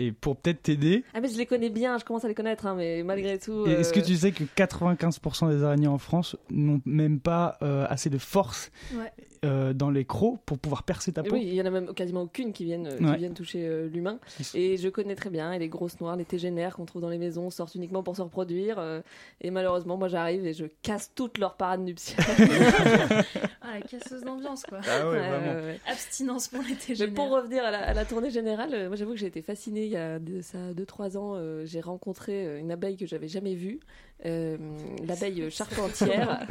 Et 0.00 0.12
pour 0.12 0.36
peut-être 0.36 0.62
t'aider, 0.62 1.04
Ah, 1.14 1.20
mais 1.20 1.28
je 1.28 1.36
les 1.36 1.46
connais 1.46 1.68
bien, 1.70 1.98
je 1.98 2.04
commence 2.04 2.24
à 2.24 2.28
les 2.28 2.34
connaître, 2.34 2.66
hein, 2.66 2.74
mais 2.74 3.02
malgré 3.02 3.38
tout. 3.38 3.66
est-ce 3.66 3.92
que 3.92 4.00
euh, 4.00 4.02
tu 4.04 4.16
sais 4.16 4.32
que 4.32 4.44
95% 4.44 5.50
des 5.50 5.62
araignées 5.62 5.86
en 5.88 5.98
France 5.98 6.36
n'ont 6.50 6.80
même 6.86 7.20
pas 7.20 7.58
euh, 7.62 7.86
assez 7.88 8.08
de 8.10 8.18
force 8.18 8.70
Ouais. 8.94 9.12
euh, 9.44 9.72
dans 9.74 9.90
les 9.90 10.04
crocs 10.04 10.38
pour 10.46 10.58
pouvoir 10.58 10.82
percer 10.84 11.12
ta 11.12 11.22
peau? 11.22 11.34
Oui, 11.34 11.42
il 11.46 11.54
y 11.54 11.60
en 11.62 11.66
a 11.66 11.70
même 11.70 11.92
quasiment 11.94 12.22
aucune 12.22 12.52
qui 12.52 12.64
viennent, 12.64 12.88
qui 12.96 13.16
viennent 13.16 13.34
toucher 13.34 13.66
euh, 13.66 13.88
l'humain. 13.88 14.18
Et 14.54 14.76
je 14.78 14.88
connais 14.88 15.14
très 15.16 15.30
bien. 15.30 15.52
Et 15.52 15.58
les 15.58 15.68
grosses 15.68 16.00
noires, 16.00 16.16
les 16.16 16.24
tégénaires 16.24 16.76
qu'on 16.76 16.86
trouve 16.86 17.02
dans 17.02 17.08
les 17.10 17.18
maisons 17.18 17.50
sortent 17.50 17.74
uniquement 17.74 18.02
pour 18.02 18.16
se 18.16 18.22
reproduire. 18.22 18.78
euh, 18.78 19.00
et 19.42 19.50
malheureusement, 19.50 19.96
moi 19.98 20.08
j'arrive 20.08 20.46
et 20.46 20.54
je 20.54 20.64
casse 20.82 21.12
toutes 21.14 21.36
leurs 21.38 21.56
parades 21.56 21.80
nuptiales. 21.80 22.24
Ah, 23.62 23.74
la 23.78 23.82
casseuse 23.82 24.22
d'ambiance, 24.24 24.64
quoi. 24.64 24.80
Ah 24.88 25.08
ouais, 25.08 25.18
vraiment. 25.18 25.74
Abstinence 25.86 26.48
pour 26.48 26.60
les 26.62 26.70
Mais 26.70 26.74
tégénaires. 26.76 27.14
pour 27.14 27.30
revenir 27.30 27.62
à 27.64 27.70
la, 27.70 27.78
à 27.88 27.94
la 27.94 28.04
tournée 28.04 28.30
générale, 28.30 28.70
euh, 28.72 28.88
moi 28.88 28.96
j'avoue 28.96 29.12
que 29.12 29.18
j'ai 29.18 29.26
été 29.26 29.42
fascinée 29.42 29.86
il 29.90 29.94
y 29.94 29.96
a 29.96 30.18
de, 30.20 30.40
ça 30.40 30.72
2-3 30.72 31.16
ans. 31.18 31.34
euh, 31.34 31.64
j'ai 31.66 31.80
rencontré 31.80 32.46
euh, 32.46 32.60
une 32.60 32.70
abeille 32.70 32.96
que 32.96 33.06
j'avais 33.06 33.26
jamais 33.26 33.54
vue, 33.54 33.80
euh, 34.24 34.56
l'abeille 35.04 35.50
charpentière. 35.50 36.46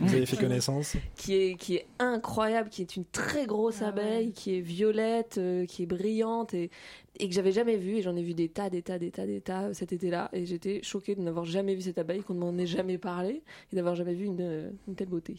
Vous 0.00 0.12
avez 0.12 0.26
fait 0.26 0.36
connaissance? 0.36 0.96
Qui 1.16 1.34
est, 1.34 1.54
qui 1.54 1.76
est 1.76 1.86
incroyable, 2.00 2.68
qui 2.68 2.82
est 2.82 2.96
une 2.96 3.04
très 3.04 3.46
grosse 3.46 3.82
Ah 3.82 3.88
abeille, 3.88 4.32
qui 4.32 4.56
est 4.56 4.60
violette, 4.60 5.38
euh, 5.38 5.66
qui 5.66 5.84
est 5.84 5.86
brillante 5.86 6.52
et, 6.54 6.70
et 7.20 7.28
que 7.28 7.34
j'avais 7.34 7.52
jamais 7.52 7.76
vue. 7.76 7.98
Et 7.98 8.02
j'en 8.02 8.16
ai 8.16 8.22
vu 8.22 8.34
des 8.34 8.48
tas, 8.48 8.70
des 8.70 8.82
tas, 8.82 8.98
des 8.98 9.12
tas, 9.12 9.26
des 9.26 9.40
tas 9.40 9.72
cet 9.72 9.92
été-là. 9.92 10.30
Et 10.32 10.46
j'étais 10.46 10.82
choquée 10.82 11.14
de 11.14 11.20
n'avoir 11.20 11.44
jamais 11.44 11.76
vu 11.76 11.82
cette 11.82 11.98
abeille, 11.98 12.22
qu'on 12.22 12.34
ne 12.34 12.40
m'en 12.40 12.58
ait 12.58 12.66
jamais 12.66 12.98
parlé 12.98 13.42
et 13.72 13.76
d'avoir 13.76 13.94
jamais 13.94 14.14
vu 14.14 14.24
une, 14.24 14.72
une 14.88 14.94
telle 14.96 15.08
beauté. 15.08 15.36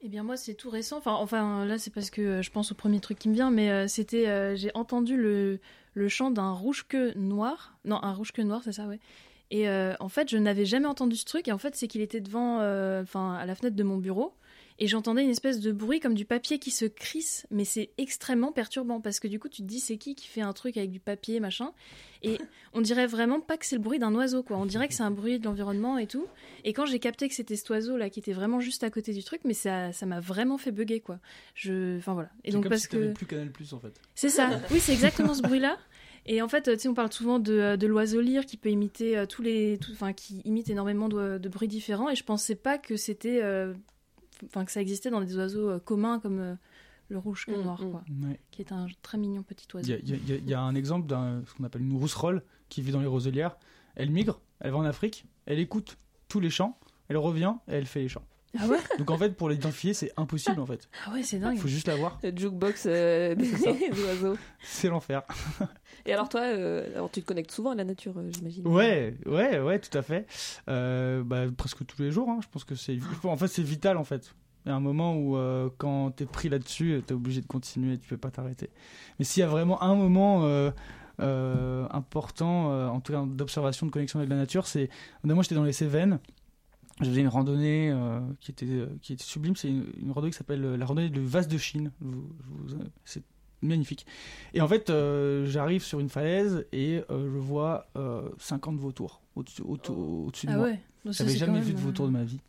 Eh 0.00 0.08
bien 0.08 0.22
moi 0.22 0.36
c'est 0.36 0.54
tout 0.54 0.70
récent. 0.70 0.98
Enfin, 0.98 1.14
enfin 1.14 1.64
là 1.64 1.78
c'est 1.78 1.92
parce 1.92 2.10
que 2.10 2.42
je 2.42 2.50
pense 2.50 2.72
au 2.72 2.74
premier 2.74 3.00
truc 3.00 3.18
qui 3.18 3.28
me 3.28 3.34
vient, 3.34 3.50
mais 3.50 3.70
euh, 3.70 3.88
c'était 3.88 4.28
euh, 4.28 4.54
j'ai 4.56 4.70
entendu 4.74 5.16
le, 5.16 5.60
le 5.94 6.08
chant 6.08 6.30
d'un 6.30 6.52
rouge-queue 6.52 7.12
noir. 7.16 7.76
Non, 7.84 8.02
un 8.02 8.12
rouge-queue 8.12 8.42
noir, 8.42 8.62
c'est 8.64 8.72
ça, 8.72 8.86
ouais. 8.86 9.00
Et 9.52 9.68
euh, 9.68 9.92
en 10.00 10.08
fait 10.08 10.30
je 10.30 10.38
n'avais 10.38 10.64
jamais 10.64 10.86
entendu 10.86 11.14
ce 11.14 11.26
truc. 11.26 11.46
Et 11.46 11.52
en 11.52 11.58
fait 11.58 11.76
c'est 11.76 11.86
qu'il 11.86 12.00
était 12.00 12.22
devant, 12.22 12.60
euh, 12.60 13.02
enfin 13.02 13.34
à 13.34 13.44
la 13.46 13.54
fenêtre 13.54 13.76
de 13.76 13.82
mon 13.84 13.98
bureau. 13.98 14.34
Et 14.78 14.86
j'entendais 14.86 15.22
une 15.22 15.30
espèce 15.30 15.60
de 15.60 15.70
bruit 15.72 16.00
comme 16.00 16.14
du 16.14 16.24
papier 16.24 16.58
qui 16.58 16.70
se 16.70 16.84
crisse, 16.84 17.46
mais 17.50 17.64
c'est 17.64 17.90
extrêmement 17.98 18.52
perturbant 18.52 19.00
parce 19.00 19.20
que 19.20 19.28
du 19.28 19.38
coup 19.38 19.48
tu 19.48 19.62
te 19.62 19.66
dis 19.66 19.80
c'est 19.80 19.96
qui 19.96 20.14
qui 20.14 20.26
fait 20.26 20.40
un 20.40 20.52
truc 20.52 20.76
avec 20.76 20.90
du 20.90 20.98
papier 21.00 21.40
machin, 21.40 21.72
et 22.22 22.38
on 22.72 22.80
dirait 22.80 23.06
vraiment 23.06 23.40
pas 23.40 23.56
que 23.56 23.66
c'est 23.66 23.76
le 23.76 23.82
bruit 23.82 23.98
d'un 23.98 24.14
oiseau 24.14 24.42
quoi, 24.42 24.56
on 24.56 24.66
dirait 24.66 24.88
que 24.88 24.94
c'est 24.94 25.02
un 25.02 25.10
bruit 25.10 25.38
de 25.38 25.44
l'environnement 25.44 25.98
et 25.98 26.06
tout. 26.06 26.26
Et 26.64 26.72
quand 26.72 26.86
j'ai 26.86 26.98
capté 26.98 27.28
que 27.28 27.34
c'était 27.34 27.56
cet 27.56 27.68
oiseau 27.70 27.96
là 27.96 28.10
qui 28.10 28.18
était 28.20 28.32
vraiment 28.32 28.60
juste 28.60 28.82
à 28.82 28.90
côté 28.90 29.12
du 29.12 29.22
truc, 29.22 29.42
mais 29.44 29.54
ça 29.54 29.92
ça 29.92 30.06
m'a 30.06 30.20
vraiment 30.20 30.58
fait 30.58 30.72
bugger 30.72 31.00
quoi. 31.00 31.18
Je, 31.54 31.98
enfin 31.98 32.14
voilà. 32.14 32.30
Et 32.44 32.50
C'est 32.50 32.54
donc 32.54 32.64
comme 32.64 32.70
parce 32.70 32.82
si 32.82 32.88
que 32.88 33.12
plus 33.12 33.26
Canal 33.26 33.50
Plus 33.52 33.72
en 33.74 33.78
fait. 33.78 33.92
c'est 34.14 34.28
ça. 34.30 34.50
Oui, 34.70 34.80
c'est 34.80 34.92
exactement 34.92 35.34
ce 35.34 35.42
bruit-là. 35.42 35.78
Et 36.24 36.40
en 36.40 36.46
fait, 36.48 36.62
tu 36.62 36.78
sais, 36.78 36.86
on 36.88 36.94
parle 36.94 37.12
souvent 37.12 37.40
de, 37.40 37.74
de 37.74 37.86
l'oiseau 37.88 38.20
lyre 38.20 38.46
qui 38.46 38.56
peut 38.56 38.68
imiter 38.70 39.18
euh, 39.18 39.26
tous 39.26 39.42
les, 39.42 39.76
tout- 39.78 39.90
enfin, 39.90 40.12
qui 40.12 40.40
imite 40.44 40.70
énormément 40.70 41.08
de, 41.08 41.36
de 41.38 41.48
bruits 41.48 41.66
différents. 41.66 42.08
Et 42.08 42.14
je 42.14 42.22
pensais 42.22 42.54
pas 42.54 42.78
que 42.78 42.96
c'était, 42.96 43.40
euh, 43.42 43.74
enfin, 44.46 44.64
que 44.64 44.72
ça 44.72 44.80
existait 44.80 45.10
dans 45.10 45.20
des 45.20 45.36
oiseaux 45.36 45.68
euh, 45.70 45.78
communs 45.78 46.18
comme 46.20 46.38
euh, 46.40 46.54
le 47.08 47.18
rouge 47.18 47.46
queue 47.46 47.58
Mm, 47.58 47.62
noir, 47.62 47.82
mm. 47.82 47.90
quoi, 47.90 48.04
Ouais. 48.24 48.40
qui 48.50 48.62
est 48.62 48.72
un 48.72 48.86
très 49.02 49.18
mignon 49.18 49.42
petit 49.42 49.66
oiseau. 49.74 49.92
y 49.92 49.96
y 50.10 50.20
il 50.38 50.48
y 50.48 50.54
a 50.54 50.60
un 50.60 50.74
exemple 50.74 51.06
d'un 51.06 51.42
ce 51.46 51.54
qu'on 51.54 51.64
appelle 51.64 51.82
une 51.82 51.96
rousserolle 51.96 52.42
qui 52.68 52.82
vit 52.82 52.92
dans 52.92 53.00
les 53.00 53.06
roselières. 53.06 53.56
Elle 53.94 54.10
migre, 54.10 54.40
elle 54.60 54.70
va 54.70 54.78
en 54.78 54.84
Afrique, 54.84 55.26
elle 55.46 55.58
écoute 55.58 55.98
tous 56.28 56.40
les 56.40 56.50
chants, 56.50 56.78
elle 57.08 57.18
revient 57.18 57.54
et 57.68 57.72
elle 57.74 57.86
fait 57.86 58.00
les 58.00 58.08
chants. 58.08 58.24
Ah 58.58 58.66
ouais 58.66 58.78
Donc 58.98 59.10
en 59.10 59.16
fait, 59.16 59.30
pour 59.36 59.48
l'identifier, 59.48 59.94
c'est 59.94 60.12
impossible 60.16 60.60
en 60.60 60.66
fait. 60.66 60.88
Ah 61.06 61.12
ouais, 61.12 61.22
c'est 61.22 61.38
dingue. 61.38 61.54
Il 61.56 61.60
faut 61.60 61.68
juste 61.68 61.86
la 61.88 61.96
voir. 61.96 62.18
Le 62.22 62.36
jukebox 62.36 62.84
euh, 62.86 63.34
des, 63.36 63.46
C'est 63.46 63.90
oiseaux. 64.04 64.36
L'enfer. 64.90 65.22
Et 66.04 66.12
alors 66.12 66.28
toi, 66.28 66.42
euh, 66.42 66.86
alors 66.94 67.10
tu 67.10 67.22
te 67.22 67.26
connectes 67.26 67.50
souvent 67.52 67.70
à 67.70 67.74
la 67.74 67.84
nature, 67.84 68.12
euh, 68.18 68.28
j'imagine. 68.30 68.66
Ouais, 68.68 69.16
ouais, 69.26 69.58
ouais, 69.60 69.78
tout 69.78 69.96
à 69.96 70.02
fait. 70.02 70.26
Euh, 70.68 71.22
bah, 71.24 71.44
presque 71.56 71.86
tous 71.86 72.02
les 72.02 72.10
jours. 72.10 72.28
hein. 72.28 72.40
Je 72.42 72.48
pense 72.48 72.64
que 72.64 72.74
c'est, 72.74 72.98
en 73.24 73.36
fait, 73.36 73.48
c'est 73.48 73.62
vital 73.62 73.96
en 73.96 74.04
fait. 74.04 74.34
Il 74.64 74.68
y 74.68 74.72
a 74.72 74.76
un 74.76 74.80
moment 74.80 75.16
où 75.16 75.36
euh, 75.36 75.70
quand 75.78 76.10
t'es 76.12 76.26
pris 76.26 76.48
là-dessus, 76.48 77.02
t'es 77.06 77.14
obligé 77.14 77.40
de 77.40 77.46
continuer, 77.46 77.98
tu 77.98 78.08
peux 78.08 78.16
pas 78.16 78.30
t'arrêter. 78.30 78.70
Mais 79.18 79.24
s'il 79.24 79.40
y 79.40 79.44
a 79.44 79.48
vraiment 79.48 79.82
un 79.82 79.94
moment 79.96 80.44
euh, 80.44 80.70
euh, 81.20 81.86
important, 81.90 82.70
euh, 82.70 82.86
en 82.88 83.00
tout 83.00 83.12
cas 83.12 83.24
d'observation, 83.26 83.86
de 83.86 83.90
connexion 83.90 84.18
avec 84.20 84.30
la 84.30 84.36
nature, 84.36 84.66
c'est 84.66 84.88
moi 85.24 85.42
j'étais 85.42 85.54
dans 85.56 85.64
les 85.64 85.72
Cévennes. 85.72 86.20
Je 87.00 87.06
faisais 87.06 87.20
une 87.22 87.28
randonnée 87.28 87.90
euh, 87.90 88.20
qui, 88.40 88.50
était, 88.50 88.66
euh, 88.66 88.86
qui 89.00 89.14
était 89.14 89.24
sublime. 89.24 89.56
C'est 89.56 89.68
une, 89.68 89.86
une 90.00 90.10
randonnée 90.12 90.30
qui 90.30 90.38
s'appelle 90.38 90.64
euh, 90.64 90.76
la 90.76 90.84
randonnée 90.86 91.08
de 91.08 91.20
vase 91.20 91.48
de 91.48 91.58
Chine. 91.58 91.90
C'est 93.04 93.22
magnifique. 93.62 94.06
Et 94.54 94.60
en 94.60 94.68
fait, 94.68 94.92
j'arrive 95.46 95.82
sur 95.82 96.00
une 96.00 96.08
falaise 96.08 96.66
et 96.72 97.00
je 97.08 97.14
vois 97.38 97.86
euh, 97.96 98.28
50 98.38 98.76
vautours 98.76 99.22
au-dessus 99.36 99.62
au 99.62 99.78
au-dessus 100.26 100.46
de 100.46 100.52
Ah 100.52 100.56
moi. 100.56 100.66
ouais. 100.66 100.80
J'avais 101.06 101.34
jamais 101.36 101.60
vu 101.60 101.72
de 101.72 101.78
vautours 101.78 102.06
de 102.06 102.12
ma 102.12 102.24
vie. 102.24 102.40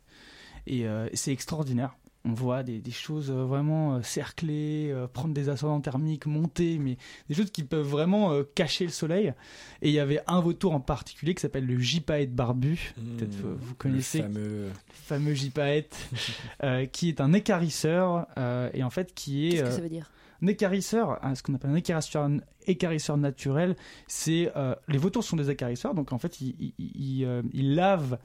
Et 0.66 0.84
c'est 1.14 1.32
extraordinaire. 1.32 1.96
On 2.26 2.32
voit 2.32 2.62
des, 2.62 2.78
des 2.80 2.90
choses 2.90 3.30
euh, 3.30 3.44
vraiment 3.44 3.96
euh, 3.96 4.02
cerclées, 4.02 4.90
euh, 4.90 5.06
prendre 5.06 5.34
des 5.34 5.50
ascendants 5.50 5.80
thermiques, 5.82 6.24
monter, 6.24 6.78
mais 6.78 6.96
des 7.28 7.34
choses 7.34 7.50
qui 7.50 7.64
peuvent 7.64 7.86
vraiment 7.86 8.32
euh, 8.32 8.44
cacher 8.54 8.84
le 8.86 8.90
soleil. 8.90 9.34
Et 9.82 9.88
il 9.90 9.94
y 9.94 9.98
avait 9.98 10.20
un 10.26 10.40
vautour 10.40 10.72
en 10.72 10.80
particulier 10.80 11.34
qui 11.34 11.42
s'appelle 11.42 11.66
le 11.66 11.78
gypaète 11.78 12.34
barbu. 12.34 12.94
Peut-être 13.18 13.44
euh, 13.44 13.54
vous 13.58 13.74
connaissez. 13.74 14.22
Fameux- 14.22 14.68
Le 14.68 14.72
fameux 14.94 15.34
gypaète, 15.34 15.94
euh, 16.62 16.86
qui 16.86 17.10
est 17.10 17.20
un 17.20 17.34
écarisseur 17.34 18.26
euh, 18.38 18.70
et 18.72 18.82
en 18.82 18.90
fait 18.90 19.12
qui 19.14 19.48
est. 19.48 19.50
Qu'est-ce 19.50 19.62
que 19.64 19.70
ça 19.70 19.80
veut 19.82 19.88
dire? 19.90 20.10
un 20.42 20.46
écarisseur, 20.48 21.20
ce 21.34 21.42
qu'on 21.42 21.54
appelle 21.54 21.70
un 21.70 21.74
écarisseur, 21.76 22.28
écarisseur 22.66 23.16
naturel, 23.16 23.76
c'est 24.08 24.52
euh, 24.56 24.74
les 24.88 24.98
vautours 24.98 25.24
sont 25.24 25.36
des 25.36 25.48
écarisseurs, 25.48 25.94
donc 25.94 26.12
en 26.12 26.18
fait 26.18 26.38
ils, 26.42 26.54
ils- 26.58 26.74
ils, 27.22 27.42
ils 27.54 27.74
lavent 27.74 28.18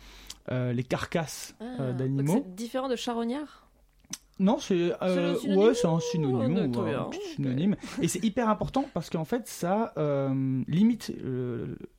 euh, 0.52 0.74
les 0.74 0.84
carcasses 0.84 1.56
Ah, 1.62 1.94
d'animaux. 1.94 2.42
C'est 2.46 2.56
différent 2.56 2.90
de 2.90 2.98
charognard? 2.98 3.69
Non, 4.40 4.58
c'est 4.60 4.94
euh, 5.02 5.36
ouais, 5.56 5.74
c'est 5.74 5.88
un 5.88 6.00
synonyme, 6.00 6.72
Oh, 6.76 6.80
ou 6.80 6.82
un 6.84 7.10
petit 7.10 7.20
synonyme. 7.36 7.76
Et 8.02 8.08
c'est 8.08 8.24
hyper 8.24 8.48
important 8.50 8.86
parce 8.94 9.10
qu'en 9.10 9.26
fait 9.26 9.48
ça 9.48 9.94
euh, 9.98 10.64
limite 10.68 11.12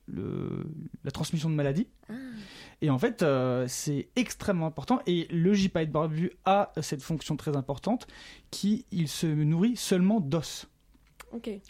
le- 0.09 0.67
la 1.05 1.11
transmission 1.11 1.51
de 1.51 1.55
maladies. 1.55 1.87
Ah. 2.09 2.15
Et 2.83 2.89
en 2.89 2.99
fait, 2.99 3.23
euh, 3.23 3.67
c'est 3.69 4.09
extrêmement 4.17 4.67
important. 4.67 5.01
Et 5.07 5.29
le 5.31 5.53
gypaète 5.53 5.93
barbu 5.93 6.31
a 6.47 6.73
cette 6.81 7.03
fonction 7.03 7.37
très 7.37 7.55
importante 7.55 8.07
qui 8.51 8.87
il 8.91 9.07
se 9.07 9.27
nourrit 9.27 9.77
seulement 9.77 10.19
d'os. 10.19 10.67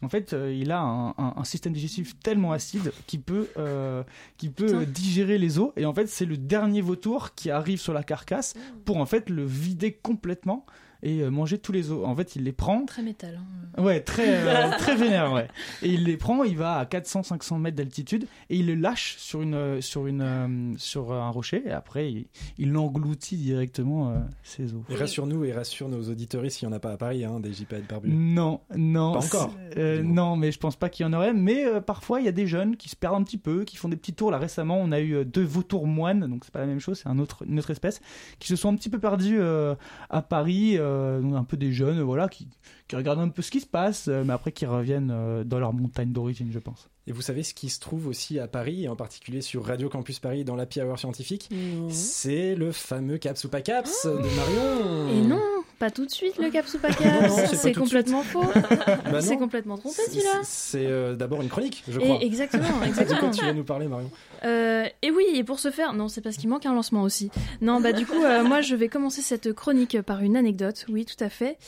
En 0.03 0.09
fait, 0.09 0.33
euh, 0.33 0.53
il 0.53 0.71
a 0.73 0.81
un, 0.81 1.11
un- 1.11 1.35
un 1.37 1.45
système 1.45 1.73
digestif 1.73 2.19
tellement 2.21 2.53
acide 2.53 2.93
qu'il 3.07 3.21
peut, 3.23 3.49
euh, 3.59 4.03
qu'il 4.39 4.53
peut 4.53 4.75
euh, 4.75 4.85
digérer 4.87 5.37
les 5.39 5.59
os. 5.59 5.71
Et 5.77 5.85
en 5.87 5.93
fait, 5.95 6.07
c'est 6.09 6.25
le 6.25 6.37
dernier 6.39 6.81
vautour 6.81 7.35
qui 7.35 7.51
arrive 7.51 7.79
sur 7.81 7.93
la 7.93 8.03
carcasse 8.03 8.55
pour 8.85 8.97
en 8.97 9.07
fait 9.07 9.29
le 9.29 9.45
vider 9.45 9.93
complètement 9.93 10.65
et 11.03 11.21
euh, 11.21 11.31
manger 11.31 11.59
tous 11.59 11.73
les 11.73 11.91
os. 11.91 12.05
En 12.07 12.15
fait, 12.15 12.37
il 12.37 12.45
les 12.45 12.53
prend. 12.53 12.85
Très 12.87 13.03
métal. 13.03 13.39
hein. 13.77 13.83
Ouais, 13.83 14.01
très, 14.01 14.29
euh, 14.29 14.71
très 14.79 14.97
vénère, 14.97 15.33
ouais. 15.33 15.47
Et 15.83 15.89
il 15.91 16.05
les 16.05 16.17
prend, 16.17 16.43
il 16.45 16.57
va 16.57 16.75
à 16.75 16.85
400-500 16.85 17.59
mètres 17.61 17.77
d'altitude 17.77 18.27
et 18.49 18.57
il 18.57 18.67
le 18.67 18.75
lâche 18.75 19.17
sur, 19.19 19.43
une, 19.43 19.55
euh, 19.55 19.81
sur, 19.81 20.07
une, 20.07 20.23
euh, 20.23 20.75
sur 20.77 21.13
un 21.13 21.31
rocher 21.31 21.63
et 21.67 21.71
après 21.71 22.11
il, 22.11 22.27
il 22.59 22.77
engloutit 22.77 23.37
directement 23.37 24.11
euh, 24.11 24.19
ses 24.43 24.75
os. 24.75 24.83
Et 24.89 24.97
rassure-nous 24.97 25.45
et 25.45 25.53
rassure 25.53 25.89
nos 25.89 26.03
auditeurs 26.11 26.41
s'il 26.51 26.67
n'y 26.69 26.75
en 26.75 26.77
a 26.77 26.81
pas 26.81 26.93
à 26.93 26.97
Paris, 26.97 27.25
hein, 27.25 27.39
des 27.41 27.53
gypaètes 27.53 27.87
barbus. 27.89 28.11
Non, 28.13 28.61
non. 28.77 29.13
Pas 29.13 29.25
encore. 29.25 29.55
euh, 29.77 30.03
non, 30.03 30.37
mais 30.37 30.51
je 30.53 30.59
pense 30.59 30.77
pas 30.77 30.89
qu'il 30.89 31.05
y 31.07 31.09
en 31.09 31.13
aurait. 31.13 31.33
Mais 31.33 31.65
euh, 31.65 31.81
parfois, 31.81 32.21
il 32.21 32.25
y 32.27 32.29
a 32.29 32.33
des 32.33 32.47
jeunes 32.47 32.77
qui 32.77 32.89
se 32.89 32.97
perdent 32.97 33.17
un 33.17 33.23
petit 33.23 33.39
peu, 33.39 33.65
qui 33.65 33.77
font 33.77 33.89
des 33.89 33.97
petits 33.97 34.15
tours. 34.15 34.31
Là, 34.31 34.39
récemment, 34.39 34.79
on 34.81 34.91
a 34.91 35.01
eu 35.01 35.25
deux 35.25 35.45
vautours 35.45 35.87
moines, 35.87 36.27
donc 36.29 36.45
c'est 36.45 36.53
pas 36.53 36.61
la 36.61 36.67
même 36.67 36.81
chose, 36.81 37.01
c'est 37.03 37.09
un 37.09 37.19
autre, 37.19 37.45
une 37.47 37.59
autre 37.59 37.71
espèce, 37.71 38.01
qui 38.39 38.49
se 38.49 38.57
sont 38.57 38.69
un 38.73 38.77
petit 38.77 38.89
peu 38.91 38.99
perdus 38.99 39.39
euh, 39.39 39.75
à 40.09 40.23
Paris. 40.23 40.77
Euh, 40.91 41.35
un 41.35 41.45
peu 41.45 41.57
des 41.57 41.73
jeunes, 41.73 42.01
voilà, 42.01 42.29
qui, 42.29 42.49
qui 42.89 42.97
regardent 42.97 43.21
un 43.21 43.29
peu 43.29 43.43
ce 43.43 43.51
qui 43.51 43.61
se 43.61 43.67
passe, 43.67 44.09
euh, 44.09 44.25
mais 44.25 44.33
après 44.33 44.53
qui 44.53 44.67
reviennent 44.67 45.11
euh, 45.11 45.45
dans 45.45 45.59
leur 45.59 45.73
montagne 45.73 46.13
d'origine, 46.13 46.51
je 46.51 46.59
pense. 46.59 46.89
Et 47.11 47.13
vous 47.13 47.23
savez 47.23 47.43
ce 47.43 47.55
qui 47.55 47.71
se 47.71 47.81
trouve 47.81 48.07
aussi 48.07 48.39
à 48.39 48.47
Paris, 48.47 48.85
et 48.85 48.89
en 48.89 48.95
particulier 48.95 49.41
sur 49.41 49.65
Radio 49.67 49.89
Campus 49.89 50.21
Paris 50.21 50.45
dans 50.45 50.55
l'Happy 50.55 50.81
Hour 50.81 50.97
scientifique? 50.97 51.49
C'est 51.89 52.55
le 52.55 52.71
fameux 52.71 53.19
Caps 53.19 53.43
ou 53.43 53.49
pas 53.49 53.63
Caps 53.63 54.07
de 54.07 54.13
Marion 54.37 55.09
Et 55.19 55.27
non, 55.27 55.43
pas 55.81 55.91
tout 55.91 56.07
de 56.07 56.11
suite 56.13 56.39
le 56.39 56.51
caps 56.51 56.73
ou 56.75 56.79
pas 56.79 56.91
Non, 57.01 57.35
caps. 57.35 57.57
c'est 57.57 57.73
complètement 57.73 58.23
faux. 58.23 58.45
Bah 59.11 59.21
c'est 59.21 59.33
non. 59.33 59.39
complètement 59.39 59.77
trompé 59.77 59.97
celui-là. 60.07 60.41
C'est 60.45 60.87
euh, 60.87 61.17
d'abord 61.17 61.43
une 61.43 61.49
chronique, 61.49 61.83
je 61.89 61.99
Et 61.99 62.05
crois. 62.05 62.19
exactement, 62.21 62.63
De 62.69 62.71
quoi 62.79 62.87
exactement. 62.87 63.31
tu 63.33 63.45
vas 63.45 63.55
nous 63.55 63.65
parler, 63.65 63.89
Marion 63.89 64.09
Euh, 64.45 64.85
et 65.03 65.11
oui, 65.11 65.25
et 65.35 65.43
pour 65.43 65.59
ce 65.59 65.73
faire, 65.73 65.95
non, 65.95 66.07
c'est 66.07 66.21
parce 66.21 66.37
qu'il 66.37 66.49
manque 66.49 66.65
un 66.67 66.75
lancement 66.75 67.03
aussi. 67.03 67.33
Non, 67.61 67.81
bah 67.81 67.93
du 67.93 68.07
coup, 68.07 68.23
euh, 68.23 68.45
moi, 68.45 68.61
je 68.61 68.77
vais 68.77 68.87
commencer 68.89 69.21
cette 69.21 69.53
chronique 69.53 70.01
par 70.03 70.21
une 70.23 70.37
anecdote. 70.37 70.87
Oui, 70.89 71.05
tout 71.07 71.25
à 71.25 71.29
fait. 71.29 71.59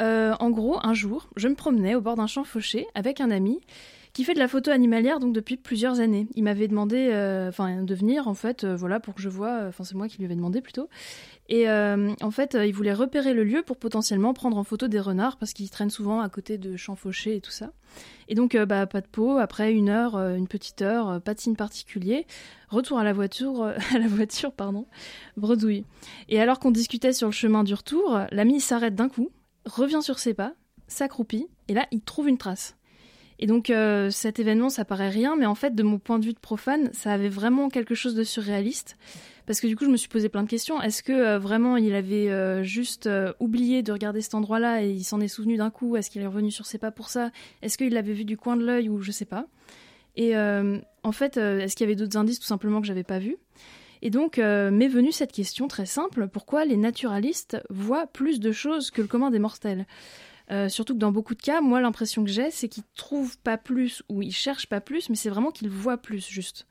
En 0.00 0.50
gros, 0.50 0.78
un 0.82 0.94
jour, 0.94 1.28
je 1.36 1.46
me 1.46 1.54
promenais 1.54 1.94
au 1.94 2.00
bord 2.00 2.16
d'un 2.16 2.26
champ 2.26 2.42
fauché 2.42 2.88
avec 2.96 3.20
un 3.20 3.30
ami 3.30 3.60
qui 4.12 4.24
fait 4.24 4.34
de 4.34 4.38
la 4.38 4.48
photo 4.48 4.70
animalière 4.70 5.20
donc 5.20 5.32
depuis 5.32 5.56
plusieurs 5.56 6.00
années. 6.00 6.28
Il 6.34 6.44
m'avait 6.44 6.68
demandé, 6.68 7.08
euh, 7.12 7.48
enfin, 7.48 7.82
de 7.82 7.94
venir 7.94 8.28
en 8.28 8.34
fait, 8.34 8.64
euh, 8.64 8.76
voilà, 8.76 9.00
pour 9.00 9.14
que 9.14 9.22
je 9.22 9.28
vois. 9.28 9.64
Enfin, 9.68 9.84
c'est 9.84 9.94
moi 9.94 10.08
qui 10.08 10.18
lui 10.18 10.24
avais 10.24 10.36
demandé 10.36 10.60
plutôt. 10.60 10.88
Et 11.48 11.68
euh, 11.68 12.12
en 12.20 12.30
fait, 12.30 12.56
il 12.60 12.74
voulait 12.74 12.92
repérer 12.92 13.32
le 13.32 13.42
lieu 13.42 13.62
pour 13.62 13.78
potentiellement 13.78 14.34
prendre 14.34 14.58
en 14.58 14.64
photo 14.64 14.86
des 14.86 15.00
renards 15.00 15.38
parce 15.38 15.52
qu'ils 15.52 15.70
traînent 15.70 15.90
souvent 15.90 16.20
à 16.20 16.28
côté 16.28 16.58
de 16.58 16.76
champs 16.76 16.96
fauchés 16.96 17.36
et 17.36 17.40
tout 17.40 17.50
ça. 17.50 17.72
Et 18.28 18.34
donc, 18.34 18.54
bah, 18.54 18.86
pas 18.86 19.00
de 19.00 19.06
peau. 19.06 19.38
Après 19.38 19.72
une 19.72 19.88
heure, 19.88 20.16
une 20.16 20.46
petite 20.46 20.82
heure, 20.82 21.22
pas 21.22 21.32
de 21.32 21.40
signe 21.40 21.56
particulier. 21.56 22.26
Retour 22.68 22.98
à 22.98 23.04
la 23.04 23.14
voiture, 23.14 23.62
à 23.94 23.98
la 23.98 24.08
voiture, 24.08 24.52
pardon, 24.52 24.86
bredouille. 25.38 25.84
Et 26.28 26.38
alors 26.38 26.58
qu'on 26.58 26.70
discutait 26.70 27.14
sur 27.14 27.28
le 27.28 27.32
chemin 27.32 27.64
du 27.64 27.72
retour, 27.72 28.20
l'ami 28.30 28.60
s'arrête 28.60 28.94
d'un 28.94 29.08
coup, 29.08 29.30
revient 29.64 30.02
sur 30.02 30.18
ses 30.18 30.34
pas, 30.34 30.52
s'accroupit, 30.86 31.48
et 31.68 31.74
là, 31.74 31.86
il 31.92 32.02
trouve 32.02 32.28
une 32.28 32.38
trace. 32.38 32.76
Et 33.38 33.46
donc, 33.46 33.70
euh, 33.70 34.10
cet 34.10 34.40
événement, 34.40 34.68
ça 34.68 34.84
paraît 34.84 35.10
rien, 35.10 35.36
mais 35.36 35.46
en 35.46 35.54
fait, 35.54 35.74
de 35.74 35.82
mon 35.82 35.98
point 35.98 36.18
de 36.18 36.24
vue 36.24 36.32
de 36.32 36.38
profane, 36.38 36.90
ça 36.92 37.12
avait 37.12 37.28
vraiment 37.28 37.68
quelque 37.68 37.94
chose 37.94 38.14
de 38.14 38.24
surréaliste. 38.24 38.96
Parce 39.46 39.60
que 39.60 39.66
du 39.66 39.76
coup, 39.76 39.84
je 39.84 39.90
me 39.90 39.96
suis 39.96 40.08
posé 40.08 40.28
plein 40.28 40.42
de 40.42 40.48
questions. 40.48 40.82
Est-ce 40.82 41.02
que 41.02 41.12
euh, 41.12 41.38
vraiment 41.38 41.76
il 41.78 41.94
avait 41.94 42.28
euh, 42.28 42.62
juste 42.62 43.08
oublié 43.40 43.82
de 43.82 43.92
regarder 43.92 44.20
cet 44.20 44.34
endroit-là 44.34 44.82
et 44.82 44.90
il 44.90 45.04
s'en 45.04 45.20
est 45.20 45.28
souvenu 45.28 45.56
d'un 45.56 45.70
coup? 45.70 45.96
Est-ce 45.96 46.10
qu'il 46.10 46.20
est 46.20 46.26
revenu 46.26 46.50
sur 46.50 46.66
ses 46.66 46.78
pas 46.78 46.90
pour 46.90 47.08
ça? 47.08 47.30
Est-ce 47.62 47.78
qu'il 47.78 47.94
l'avait 47.94 48.12
vu 48.12 48.24
du 48.24 48.36
coin 48.36 48.56
de 48.56 48.64
l'œil 48.64 48.88
ou 48.88 49.00
je 49.00 49.10
sais 49.10 49.24
pas? 49.24 49.46
Et 50.16 50.36
en 50.36 51.12
fait, 51.12 51.36
est-ce 51.36 51.76
qu'il 51.76 51.84
y 51.84 51.88
avait 51.88 51.94
d'autres 51.94 52.16
indices 52.16 52.40
tout 52.40 52.46
simplement 52.46 52.80
que 52.80 52.88
j'avais 52.88 53.04
pas 53.04 53.20
vus? 53.20 53.36
Et 54.02 54.10
donc 54.10 54.38
m'est 54.38 54.88
venue 54.88 55.12
cette 55.12 55.30
question 55.30 55.68
très 55.68 55.86
simple. 55.86 56.26
Pourquoi 56.26 56.64
les 56.64 56.76
naturalistes 56.76 57.56
voient 57.70 58.08
plus 58.08 58.40
de 58.40 58.50
choses 58.50 58.90
que 58.90 59.00
le 59.00 59.06
commun 59.06 59.30
des 59.30 59.38
mortels? 59.38 59.86
Euh, 60.50 60.68
surtout 60.68 60.94
que 60.94 60.98
dans 60.98 61.12
beaucoup 61.12 61.34
de 61.34 61.42
cas, 61.42 61.60
moi 61.60 61.80
l'impression 61.80 62.24
que 62.24 62.30
j'ai, 62.30 62.50
c'est 62.50 62.68
qu'ils 62.68 62.84
trouvent 62.96 63.36
pas 63.38 63.58
plus 63.58 64.02
ou 64.08 64.22
ils 64.22 64.32
cherchent 64.32 64.68
pas 64.68 64.80
plus, 64.80 65.10
mais 65.10 65.16
c'est 65.16 65.28
vraiment 65.28 65.50
qu'ils 65.50 65.68
voient 65.68 65.98
plus 65.98 66.26
juste. 66.26 66.66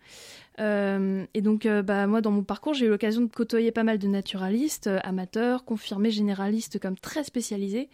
Euh, 0.59 1.25
et 1.33 1.41
donc, 1.41 1.65
euh, 1.65 1.83
bah, 1.83 2.07
moi, 2.07 2.21
dans 2.21 2.31
mon 2.31 2.43
parcours, 2.43 2.73
j'ai 2.73 2.87
eu 2.87 2.89
l'occasion 2.89 3.21
de 3.21 3.27
côtoyer 3.27 3.71
pas 3.71 3.83
mal 3.83 3.99
de 3.99 4.07
naturalistes, 4.07 4.89
amateurs, 5.03 5.65
confirmés, 5.65 6.09
généralistes, 6.09 6.79
comme 6.79 6.97
très 6.97 7.23
spécialisés. 7.23 7.89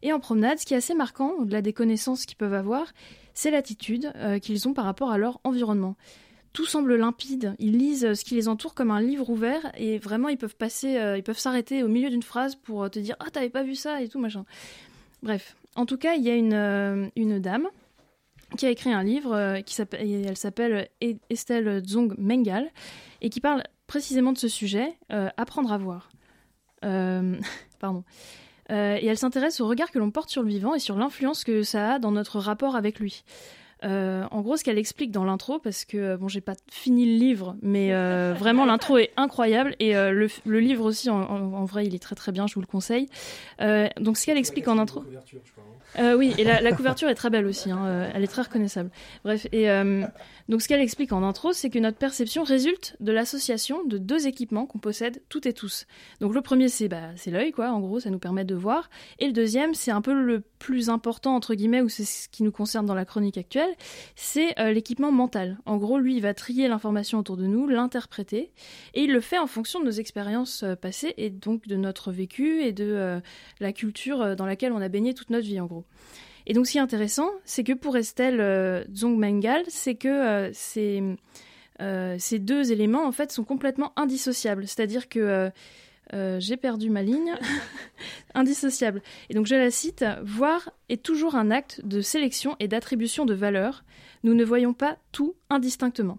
Et 0.00 0.12
en 0.12 0.20
promenade, 0.20 0.58
ce 0.58 0.64
qui 0.64 0.74
est 0.74 0.78
assez 0.78 0.94
marquant, 0.94 1.32
au-delà 1.38 1.60
des 1.60 1.72
connaissances 1.72 2.24
qu'ils 2.24 2.36
peuvent 2.36 2.54
avoir, 2.54 2.86
c'est 3.34 3.50
l'attitude 3.50 4.12
qu'ils 4.40 4.68
ont 4.68 4.72
par 4.72 4.84
rapport 4.84 5.10
à 5.10 5.18
leur 5.18 5.40
environnement. 5.42 5.96
Tout 6.52 6.66
semble 6.66 6.94
limpide. 6.94 7.54
Ils 7.58 7.76
lisent 7.76 8.14
ce 8.14 8.24
qui 8.24 8.36
les 8.36 8.48
entoure 8.48 8.74
comme 8.74 8.92
un 8.92 9.00
livre 9.00 9.28
ouvert 9.28 9.72
et 9.76 9.98
vraiment 9.98 10.28
ils 10.28 10.38
peuvent 10.38 10.56
passer, 10.56 10.98
ils 11.16 11.22
peuvent 11.24 11.38
s'arrêter 11.38 11.82
au 11.82 11.88
milieu 11.88 12.10
d'une 12.10 12.22
phrase 12.22 12.54
pour 12.54 12.88
te 12.90 13.00
dire 13.00 13.16
ah 13.18 13.28
t'avais 13.30 13.50
pas 13.50 13.64
vu 13.64 13.74
ça 13.74 14.00
et 14.00 14.08
tout 14.08 14.20
machin. 14.20 14.44
Bref, 15.22 15.56
en 15.74 15.86
tout 15.86 15.96
cas, 15.96 16.14
il 16.14 16.22
y 16.22 16.30
a 16.30 16.34
une, 16.34 16.54
euh, 16.54 17.38
dame 17.40 17.68
qui 18.56 18.66
a 18.66 18.70
écrit 18.70 18.92
un 18.92 19.02
livre 19.02 19.34
euh, 19.34 19.60
qui 19.60 19.80
elle 19.92 20.36
s'appelle 20.36 20.88
E- 21.02 21.16
Estelle 21.28 21.82
Zong 21.86 22.14
Mengal 22.18 22.70
et 23.20 23.30
qui 23.30 23.40
parle 23.40 23.62
précisément 23.86 24.32
de 24.32 24.38
ce 24.38 24.48
sujet, 24.48 24.96
euh, 25.12 25.28
apprendre 25.36 25.72
à 25.72 25.78
voir. 25.78 26.10
Pardon. 27.80 28.04
Et 28.70 29.06
elle 29.06 29.16
s'intéresse 29.18 29.60
au 29.60 29.66
regard 29.66 29.90
que 29.90 29.98
l'on 29.98 30.10
porte 30.10 30.28
sur 30.30 30.42
le 30.42 30.48
vivant 30.48 30.74
et 30.74 30.78
sur 30.78 30.96
l'influence 30.96 31.42
que 31.42 31.62
ça 31.62 31.94
a 31.94 31.98
dans 31.98 32.12
notre 32.12 32.38
rapport 32.38 32.76
avec 32.76 33.00
lui. 33.00 33.24
Euh, 33.84 34.24
en 34.30 34.40
gros, 34.40 34.56
ce 34.56 34.64
qu'elle 34.64 34.78
explique 34.78 35.10
dans 35.10 35.24
l'intro, 35.24 35.58
parce 35.58 35.84
que 35.84 36.16
bon, 36.16 36.28
j'ai 36.28 36.40
pas 36.40 36.54
fini 36.70 37.06
le 37.06 37.18
livre, 37.18 37.56
mais 37.62 37.92
euh, 37.92 38.34
vraiment 38.38 38.64
l'intro 38.64 38.98
est 38.98 39.10
incroyable 39.16 39.76
et 39.78 39.96
euh, 39.96 40.10
le, 40.10 40.28
le, 40.44 40.60
livre 40.60 40.84
aussi, 40.84 41.10
en, 41.10 41.64
vrai, 41.64 41.86
il 41.86 41.94
est 41.94 42.02
très 42.02 42.16
très 42.16 42.32
bien. 42.32 42.46
Je 42.46 42.54
vous 42.54 42.60
le 42.60 42.66
conseille. 42.66 43.08
Euh, 43.60 43.88
donc, 44.00 44.16
ce 44.18 44.26
qu'elle 44.26 44.38
explique 44.38 44.68
en 44.68 44.78
intro. 44.78 45.04
Euh, 45.98 46.14
oui, 46.16 46.34
et 46.36 46.44
la, 46.44 46.60
la, 46.60 46.72
couverture 46.72 47.08
est 47.08 47.14
très 47.14 47.30
belle 47.30 47.46
aussi. 47.46 47.70
Hein, 47.70 48.10
elle 48.14 48.22
est 48.22 48.28
très 48.28 48.42
reconnaissable. 48.42 48.90
Bref, 49.24 49.46
et 49.52 49.68
donc 50.48 50.62
ce 50.62 50.68
qu'elle 50.68 50.80
explique 50.80 51.12
en 51.12 51.22
intro, 51.22 51.52
c'est 51.52 51.68
que 51.68 51.78
notre 51.78 51.98
perception 51.98 52.42
résulte 52.42 52.96
de 53.00 53.12
l'association 53.12 53.84
de 53.84 53.98
deux 53.98 54.26
équipements 54.26 54.64
qu'on 54.64 54.78
possède 54.78 55.20
toutes 55.28 55.44
et 55.44 55.52
tous. 55.52 55.86
Donc 56.20 56.34
le 56.34 56.40
premier, 56.40 56.68
c'est 56.70 56.88
bah, 56.88 57.10
c'est 57.16 57.30
l'œil, 57.30 57.52
quoi. 57.52 57.70
En 57.70 57.80
gros, 57.80 58.00
ça 58.00 58.08
nous 58.08 58.18
permet 58.18 58.44
de 58.44 58.54
voir. 58.54 58.88
Et 59.18 59.26
le 59.26 59.32
deuxième, 59.32 59.74
c'est 59.74 59.90
un 59.90 60.00
peu 60.00 60.14
le 60.14 60.42
plus 60.58 60.88
important 60.88 61.34
entre 61.34 61.54
guillemets, 61.54 61.82
ou 61.82 61.90
c'est 61.90 62.04
ce 62.04 62.28
qui 62.28 62.42
nous 62.42 62.52
concerne 62.52 62.86
dans 62.86 62.94
la 62.94 63.04
chronique 63.04 63.36
actuelle, 63.36 63.67
c'est 64.16 64.58
euh, 64.58 64.72
l'équipement 64.72 65.12
mental. 65.12 65.58
En 65.66 65.76
gros, 65.76 65.98
lui, 65.98 66.16
il 66.16 66.22
va 66.22 66.34
trier 66.34 66.68
l'information 66.68 67.18
autour 67.18 67.36
de 67.36 67.46
nous, 67.46 67.66
l'interpréter, 67.66 68.52
et 68.94 69.02
il 69.02 69.12
le 69.12 69.20
fait 69.20 69.38
en 69.38 69.46
fonction 69.46 69.80
de 69.80 69.84
nos 69.84 69.90
expériences 69.90 70.62
euh, 70.62 70.74
passées 70.74 71.14
et 71.16 71.30
donc 71.30 71.66
de 71.66 71.76
notre 71.76 72.12
vécu 72.12 72.62
et 72.62 72.72
de 72.72 72.84
euh, 72.84 73.20
la 73.60 73.72
culture 73.72 74.36
dans 74.36 74.46
laquelle 74.46 74.72
on 74.72 74.80
a 74.80 74.88
baigné 74.88 75.14
toute 75.14 75.30
notre 75.30 75.46
vie, 75.46 75.60
en 75.60 75.66
gros. 75.66 75.84
Et 76.46 76.54
donc, 76.54 76.66
ce 76.66 76.72
qui 76.72 76.78
est 76.78 76.82
intéressant, 76.82 77.30
c'est 77.44 77.64
que 77.64 77.74
pour 77.74 77.96
Estelle 77.96 78.40
euh, 78.40 78.82
Zongmengal, 78.94 79.64
c'est 79.68 79.96
que 79.96 80.50
ces, 80.54 81.02
deux 82.38 82.72
éléments, 82.72 83.06
en 83.06 83.12
fait, 83.12 83.30
sont 83.30 83.44
complètement 83.44 83.92
indissociables. 83.96 84.66
C'est-à-dire 84.66 85.08
que 85.08 85.50
j'ai 86.12 86.56
perdu 86.56 86.90
ma 86.90 87.02
ligne. 87.02 87.34
indissociable. 88.34 89.02
Et 89.28 89.34
donc, 89.34 89.46
je 89.46 89.54
la 89.54 89.70
cite 89.70 90.04
Voir 90.22 90.70
est 90.88 91.02
toujours 91.02 91.34
un 91.34 91.50
acte 91.50 91.80
de 91.84 92.00
sélection 92.00 92.56
et 92.60 92.68
d'attribution 92.68 93.24
de 93.24 93.34
valeur. 93.34 93.84
Nous 94.22 94.34
ne 94.34 94.44
voyons 94.44 94.72
pas 94.72 94.98
tout 95.12 95.34
indistinctement. 95.50 96.18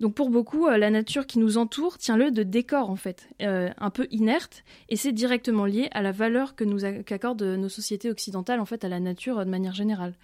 Donc 0.00 0.14
pour 0.14 0.30
beaucoup, 0.30 0.66
euh, 0.66 0.78
la 0.78 0.90
nature 0.90 1.28
qui 1.28 1.38
nous 1.38 1.58
entoure 1.58 1.96
tient 1.96 2.16
le 2.16 2.32
de 2.32 2.42
décor 2.42 2.90
en 2.90 2.96
fait, 2.96 3.28
euh, 3.40 3.70
un 3.78 3.90
peu 3.90 4.08
inerte, 4.10 4.64
et 4.88 4.96
c'est 4.96 5.12
directement 5.12 5.64
lié 5.64 5.88
à 5.92 6.02
la 6.02 6.10
valeur 6.10 6.56
que 6.56 6.64
nous 6.64 6.80
qu'accordent 7.04 7.44
nos 7.44 7.68
sociétés 7.68 8.10
occidentales 8.10 8.58
en 8.58 8.64
fait 8.64 8.84
à 8.84 8.88
la 8.88 8.98
nature 8.98 9.38
euh, 9.38 9.44
de 9.44 9.50
manière 9.50 9.74
générale. 9.74 10.14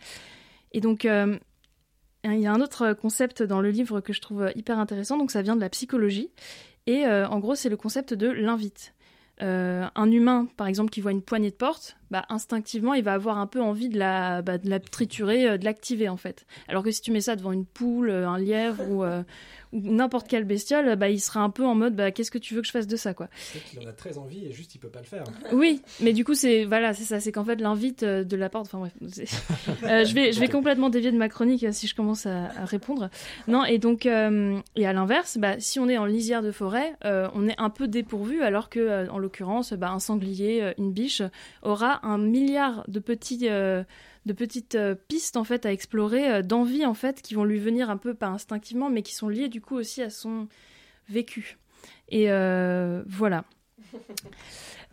Et 0.72 0.80
donc 0.80 1.04
euh, 1.04 1.38
il 2.24 2.40
y 2.40 2.46
a 2.48 2.52
un 2.52 2.60
autre 2.60 2.92
concept 2.92 3.44
dans 3.44 3.60
le 3.60 3.70
livre 3.70 4.00
que 4.00 4.12
je 4.12 4.20
trouve 4.20 4.50
hyper 4.56 4.80
intéressant, 4.80 5.16
donc 5.16 5.30
ça 5.30 5.42
vient 5.42 5.54
de 5.54 5.60
la 5.60 5.70
psychologie, 5.70 6.32
et 6.88 7.06
euh, 7.06 7.28
en 7.28 7.38
gros 7.38 7.54
c'est 7.54 7.68
le 7.68 7.76
concept 7.76 8.14
de 8.14 8.28
l'invite. 8.28 8.94
Euh, 9.40 9.86
un 9.94 10.10
humain, 10.10 10.48
par 10.56 10.66
exemple, 10.66 10.90
qui 10.90 11.00
voit 11.00 11.12
une 11.12 11.22
poignée 11.22 11.50
de 11.50 11.54
porte, 11.54 11.96
bah, 12.10 12.24
instinctivement, 12.28 12.94
il 12.94 13.04
va 13.04 13.12
avoir 13.12 13.38
un 13.38 13.46
peu 13.46 13.62
envie 13.62 13.88
de 13.88 13.96
la, 13.96 14.42
bah, 14.42 14.58
de 14.58 14.68
la 14.68 14.80
triturer, 14.80 15.58
de 15.58 15.64
l'activer 15.64 16.08
en 16.08 16.16
fait. 16.16 16.44
Alors 16.66 16.82
que 16.82 16.90
si 16.90 17.02
tu 17.02 17.12
mets 17.12 17.20
ça 17.20 17.36
devant 17.36 17.52
une 17.52 17.66
poule, 17.66 18.10
un 18.10 18.36
lièvre 18.36 18.82
euh, 18.82 19.20
ou 19.20 19.26
n'importe 19.72 20.28
quelle 20.28 20.44
bestiole, 20.44 20.96
bah, 20.96 21.08
il 21.08 21.20
sera 21.20 21.40
un 21.40 21.50
peu 21.50 21.64
en 21.64 21.74
mode 21.74 21.94
bah, 21.94 22.10
qu'est-ce 22.10 22.30
que 22.30 22.38
tu 22.38 22.54
veux 22.54 22.60
que 22.60 22.66
je 22.66 22.72
fasse 22.72 22.86
de 22.86 22.96
ça 22.96 23.14
quoi. 23.14 23.28
Qu'il 23.70 23.80
en 23.80 23.88
a 23.88 23.92
très 23.92 24.18
envie 24.18 24.46
et 24.46 24.52
juste 24.52 24.74
il 24.74 24.78
peut 24.78 24.88
pas 24.88 25.00
le 25.00 25.06
faire. 25.06 25.24
Oui, 25.52 25.82
mais 26.00 26.12
du 26.12 26.24
coup 26.24 26.34
c'est 26.34 26.64
voilà 26.64 26.94
c'est 26.94 27.04
ça, 27.04 27.20
c'est 27.20 27.32
qu'en 27.32 27.44
fait 27.44 27.60
l'invite 27.60 28.02
euh, 28.02 28.24
de 28.24 28.36
la 28.36 28.48
porte. 28.48 28.66
Enfin 28.66 28.78
bref, 28.78 28.92
euh, 29.84 30.04
je 30.04 30.14
vais 30.14 30.32
je 30.32 30.40
vais 30.40 30.48
complètement 30.48 30.90
dévier 30.90 31.10
de 31.10 31.16
ma 31.16 31.28
chronique 31.28 31.66
si 31.72 31.86
je 31.86 31.94
commence 31.94 32.26
à, 32.26 32.44
à 32.56 32.64
répondre. 32.64 33.10
Non 33.46 33.64
et 33.64 33.78
donc 33.78 34.06
euh, 34.06 34.58
et 34.76 34.86
à 34.86 34.92
l'inverse, 34.92 35.38
bah, 35.38 35.58
si 35.58 35.78
on 35.78 35.88
est 35.88 35.98
en 35.98 36.04
lisière 36.04 36.42
de 36.42 36.52
forêt, 36.52 36.94
euh, 37.04 37.28
on 37.34 37.48
est 37.48 37.58
un 37.58 37.70
peu 37.70 37.88
dépourvu 37.88 38.42
alors 38.42 38.68
que 38.68 38.80
euh, 38.80 39.08
en 39.10 39.18
l'occurrence 39.18 39.72
bah, 39.72 39.90
un 39.90 39.98
sanglier, 40.00 40.72
une 40.78 40.92
biche 40.92 41.22
aura 41.62 42.04
un 42.06 42.18
milliard 42.18 42.84
de 42.88 43.00
petits 43.00 43.48
de 44.28 44.32
petites 44.32 44.76
euh, 44.76 44.94
pistes 44.94 45.36
en 45.36 45.42
fait 45.42 45.66
à 45.66 45.72
explorer, 45.72 46.30
euh, 46.30 46.42
d'envie 46.42 46.86
en 46.86 46.94
fait 46.94 47.20
qui 47.22 47.34
vont 47.34 47.44
lui 47.44 47.58
venir 47.58 47.90
un 47.90 47.96
peu 47.96 48.14
pas 48.14 48.28
instinctivement, 48.28 48.90
mais 48.90 49.02
qui 49.02 49.14
sont 49.14 49.28
liées 49.28 49.48
du 49.48 49.60
coup 49.60 49.74
aussi 49.74 50.02
à 50.02 50.10
son 50.10 50.46
vécu. 51.08 51.58
Et 52.10 52.30
euh, 52.30 53.02
voilà. 53.08 53.44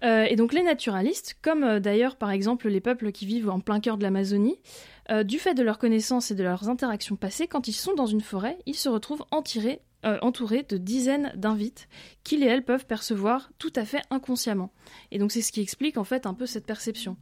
Et 0.04 0.36
donc 0.36 0.54
les 0.54 0.62
naturalistes, 0.62 1.36
comme 1.42 1.80
d'ailleurs 1.80 2.16
par 2.16 2.30
exemple 2.30 2.68
les 2.68 2.80
peuples 2.80 3.12
qui 3.12 3.26
vivent 3.26 3.50
en 3.50 3.60
plein 3.60 3.80
cœur 3.80 3.98
de 3.98 4.04
l'Amazonie, 4.04 4.60
du 5.24 5.40
fait 5.40 5.56
de 5.56 5.64
leurs 5.64 5.80
connaissances 5.80 6.30
et 6.30 6.36
de 6.36 6.44
leurs 6.44 6.70
interactions 6.70 7.16
passées, 7.16 7.48
quand 7.48 7.68
ils 7.68 7.74
sont 7.74 7.96
dans 7.96 8.06
une 8.06 8.22
forêt, 8.22 8.60
ils 8.68 8.76
se 8.76 8.88
retrouvent 8.88 9.26
entirés, 9.32 9.82
entourés 10.04 10.62
de 10.62 10.78
dizaines 10.78 11.32
d'invites 11.36 11.88
qu'ils 12.24 12.44
et 12.44 12.46
elles 12.46 12.64
peuvent 12.64 12.86
percevoir 12.86 13.50
tout 13.58 13.74
à 13.76 13.84
fait 13.84 14.04
inconsciemment. 14.12 14.72
Et 15.10 15.18
donc 15.18 15.32
c'est 15.32 15.42
ce 15.42 15.52
qui 15.52 15.62
explique 15.62 15.98
en 15.98 16.04
fait 16.04 16.28
un 16.28 16.36
peu 16.36 16.46
cette 16.46 16.68
perception. 16.68 17.18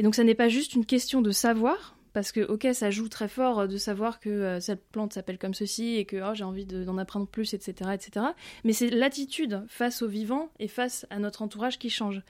Et 0.00 0.02
donc 0.02 0.14
ça 0.14 0.24
n'est 0.24 0.34
pas 0.34 0.48
juste 0.48 0.72
une 0.72 0.86
question 0.86 1.20
de 1.20 1.30
savoir, 1.30 1.94
parce 2.14 2.32
que 2.32 2.40
ok 2.40 2.68
ça 2.72 2.90
joue 2.90 3.10
très 3.10 3.28
fort 3.28 3.68
de 3.68 3.76
savoir 3.76 4.18
que 4.18 4.30
euh, 4.30 4.58
cette 4.58 4.82
plante 4.82 5.12
s'appelle 5.12 5.36
comme 5.36 5.52
ceci 5.52 5.96
et 5.96 6.06
que 6.06 6.16
oh, 6.26 6.32
j'ai 6.32 6.42
envie 6.42 6.64
d'en 6.64 6.96
apprendre 6.96 7.26
plus 7.26 7.52
etc 7.52 7.90
etc 7.92 8.28
mais 8.64 8.72
c'est 8.72 8.88
l'attitude 8.88 9.62
face 9.68 10.00
au 10.00 10.08
vivant 10.08 10.48
et 10.58 10.68
face 10.68 11.06
à 11.10 11.18
notre 11.18 11.42
entourage 11.42 11.78
qui 11.78 11.90
change. 11.90 12.22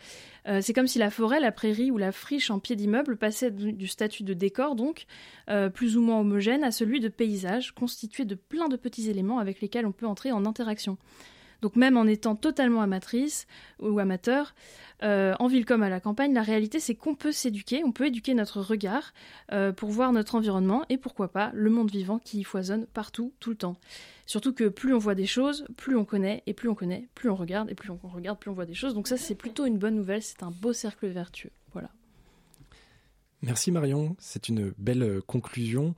Euh, 0.49 0.61
c'est 0.61 0.73
comme 0.73 0.89
si 0.89 0.99
la 0.99 1.11
forêt 1.11 1.39
la 1.39 1.53
prairie 1.53 1.93
ou 1.93 1.97
la 1.97 2.11
friche 2.11 2.51
en 2.51 2.59
pied 2.59 2.75
d'immeuble 2.75 3.17
passait 3.17 3.53
du, 3.53 3.87
statut 3.87 4.25
de 4.25 4.35
décor 4.35 4.75
donc 4.75 5.07
euh, 5.49 5.69
plus 5.69 5.97
ou 5.97 6.03
moins 6.03 6.19
homogène 6.19 6.65
à 6.65 6.73
celui 6.73 6.99
de 6.99 7.09
paysage 7.09 7.71
constitué 7.71 8.25
de 8.25 8.35
plein 8.35 8.67
de 8.67 8.77
petits 8.77 9.09
éléments 9.09 9.39
avec 9.39 9.61
lesquels 9.61 9.87
on 9.87 9.93
peut 9.93 10.09
entrer 10.09 10.33
en 10.33 10.45
interaction 10.45 10.99
donc 11.63 11.77
même 11.77 11.97
en 11.97 12.07
étant 12.07 12.37
totalement 12.37 12.83
amatrice 12.83 13.47
ou 13.81 13.99
amateur, 13.99 14.55
euh, 15.03 15.35
en 15.39 15.47
ville 15.47 15.65
comme 15.65 15.83
à 15.83 15.89
la 15.89 16.01
campagne, 16.01 16.35
la 16.35 16.43
réalité 16.43 16.79
c'est 16.81 16.95
qu'on 16.95 17.15
peut 17.15 17.33
s'éduquer, 17.33 17.83
on 17.85 17.93
peut 17.93 18.07
éduquer 18.07 18.35
notre 18.35 18.61
regard 18.61 19.15
euh, 19.53 19.73
pour 19.73 19.91
voir 19.91 20.13
notre 20.13 20.35
environnement 20.35 20.85
et 20.89 20.99
pourquoi 20.99 21.29
pas 21.29 21.51
le 21.55 21.71
monde 21.71 21.91
vivant 21.91 22.19
qui 22.19 22.45
foisonne 22.45 22.87
partout, 22.87 23.33
tout 23.41 23.51
le 23.51 23.57
temps. 23.57 23.77
Surtout 24.27 24.53
que 24.53 24.69
plus 24.69 24.95
on 24.95 24.99
voit 24.99 25.15
des 25.15 25.27
choses, 25.27 25.67
plus 25.77 25.97
on 25.97 26.05
connaît, 26.05 26.43
et 26.47 26.55
plus 26.55 26.69
on 26.69 26.75
connaît, 26.75 27.09
plus 27.15 27.31
on 27.31 27.35
regarde, 27.35 27.71
et 27.71 27.75
plus 27.75 27.91
on 27.91 27.99
regarde, 28.09 28.39
plus 28.39 28.51
on 28.51 28.55
voit 28.55 28.67
des 28.67 28.75
choses. 28.75 28.95
Donc 28.95 29.09
ça 29.09 29.17
c'est 29.17 29.35
plutôt 29.35 29.67
une 29.67 29.79
bonne 29.79 29.97
nouvelle, 29.97 30.23
c'est 30.23 30.43
un 30.43 30.51
beau 30.51 30.73
cercle 30.73 31.09
vertueux. 31.09 31.51
Voilà. 31.73 31.91
Merci 33.43 33.73
Marion, 33.73 34.17
c'est 34.19 34.49
une 34.49 34.73
belle 34.77 35.03
euh, 35.03 35.21
conclusion. 35.27 35.95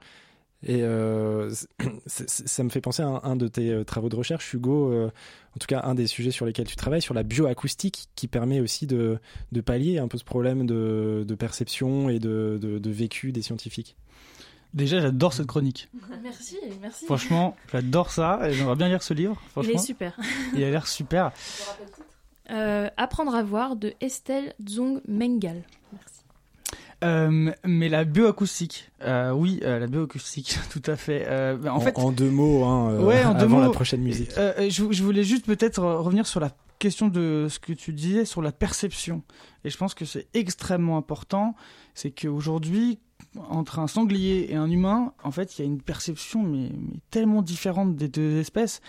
Et 0.64 0.82
euh, 0.82 1.50
ça 2.06 2.62
me 2.62 2.68
fait 2.68 2.80
penser 2.80 3.02
à 3.02 3.06
un, 3.06 3.20
un, 3.24 3.36
de 3.36 3.48
tes 3.48 3.70
euh, 3.70 3.84
travaux 3.84 4.08
de 4.08 4.16
recherche, 4.16 4.54
Hugo, 4.54 4.92
euh, 4.92 5.10
en 5.56 5.58
tout 5.58 5.66
cas 5.66 5.82
un 5.84 5.94
des 5.94 6.06
sujets 6.06 6.30
sur 6.30 6.46
lesquels 6.46 6.66
tu 6.66 6.76
travailles, 6.76 7.02
sur 7.02 7.14
la 7.14 7.24
bioacoustique, 7.24 8.08
qui 8.14 8.28
permet 8.28 8.60
aussi 8.60 8.86
de, 8.86 9.18
de 9.50 9.60
pallier 9.60 9.98
un 9.98 10.08
peu 10.08 10.18
ce 10.18 10.24
problème 10.24 10.66
de, 10.66 11.24
de 11.26 11.34
perception 11.34 12.08
et 12.08 12.18
de, 12.18 12.58
de, 12.60 12.78
de, 12.78 12.90
vécu 12.90 13.32
des 13.32 13.42
scientifiques. 13.42 13.96
Déjà, 14.72 15.00
j'adore 15.00 15.32
cette 15.32 15.48
chronique. 15.48 15.88
Merci, 16.22 16.56
merci. 16.80 17.04
Franchement, 17.04 17.56
j'adore 17.70 18.10
ça 18.10 18.40
et 18.48 18.54
j'aimerais 18.54 18.76
bien 18.76 18.88
lire 18.88 19.02
ce 19.02 19.12
livre. 19.12 19.42
Il 19.62 19.70
est 19.70 19.78
super. 19.78 20.16
Il 20.54 20.62
a 20.64 20.70
l'air 20.70 20.86
super. 20.86 21.32
Euh, 22.50 22.90
Apprendre 22.96 23.34
à 23.34 23.42
voir 23.42 23.76
de 23.76 23.94
Estelle 24.00 24.52
Zong 24.68 25.00
Mengal. 25.06 25.62
Merci. 25.92 26.21
Euh, 27.03 27.53
mais 27.64 27.88
la 27.88 28.05
bioacoustique, 28.05 28.90
euh, 29.03 29.32
oui, 29.32 29.61
euh, 29.62 29.78
la 29.78 29.86
bioacoustique, 29.86 30.59
tout 30.70 30.82
à 30.86 30.96
fait. 30.96 31.26
En, 31.66 31.76
en, 31.76 31.80
fait, 31.80 31.98
en 31.98 32.12
deux 32.12 32.30
mots, 32.30 32.64
hein, 32.64 33.00
ouais, 33.00 33.24
en 33.24 33.34
deux 33.34 33.40
avant 33.44 33.57
mots, 33.57 33.62
la 33.62 33.70
prochaine 33.70 34.03
musique. 34.03 34.30
je, 34.36 34.68
je, 34.68 35.03
voulais 35.03 35.24
juste 35.24 35.46
peut-être 35.46 35.82
revenir 35.82 36.26
sur 36.26 36.40
la 36.40 36.50
question 36.78 37.09
de 37.09 37.46
ce 37.48 37.59
que 37.59 37.72
tu 37.72 37.92
disais 37.92 38.24
sur 38.24 38.42
la 38.42 38.53
perception. 38.53 39.22
Et 39.64 39.70
je 39.70 39.76
pense 39.76 39.94
que 39.94 40.05
c'est 40.05 40.26
extrêmement 40.34 40.96
important. 40.96 41.55
C'est 41.94 42.11
qu'aujourd'hui, 42.11 42.98
entre 43.48 43.78
un 43.78 43.86
sanglier 43.86 44.48
et 44.50 44.57
un 44.57 44.70
humain, 44.70 45.12
en 45.22 45.30
fait, 45.30 45.59
il 45.59 45.62
y 45.62 45.64
a 45.64 45.66
une 45.66 45.80
perception 45.80 46.42
mais, 46.42 46.70
mais 46.76 46.98
tellement 47.11 47.42
différente 47.42 47.96
des 47.96 48.09
deux 48.09 48.38
espèces 48.38 48.80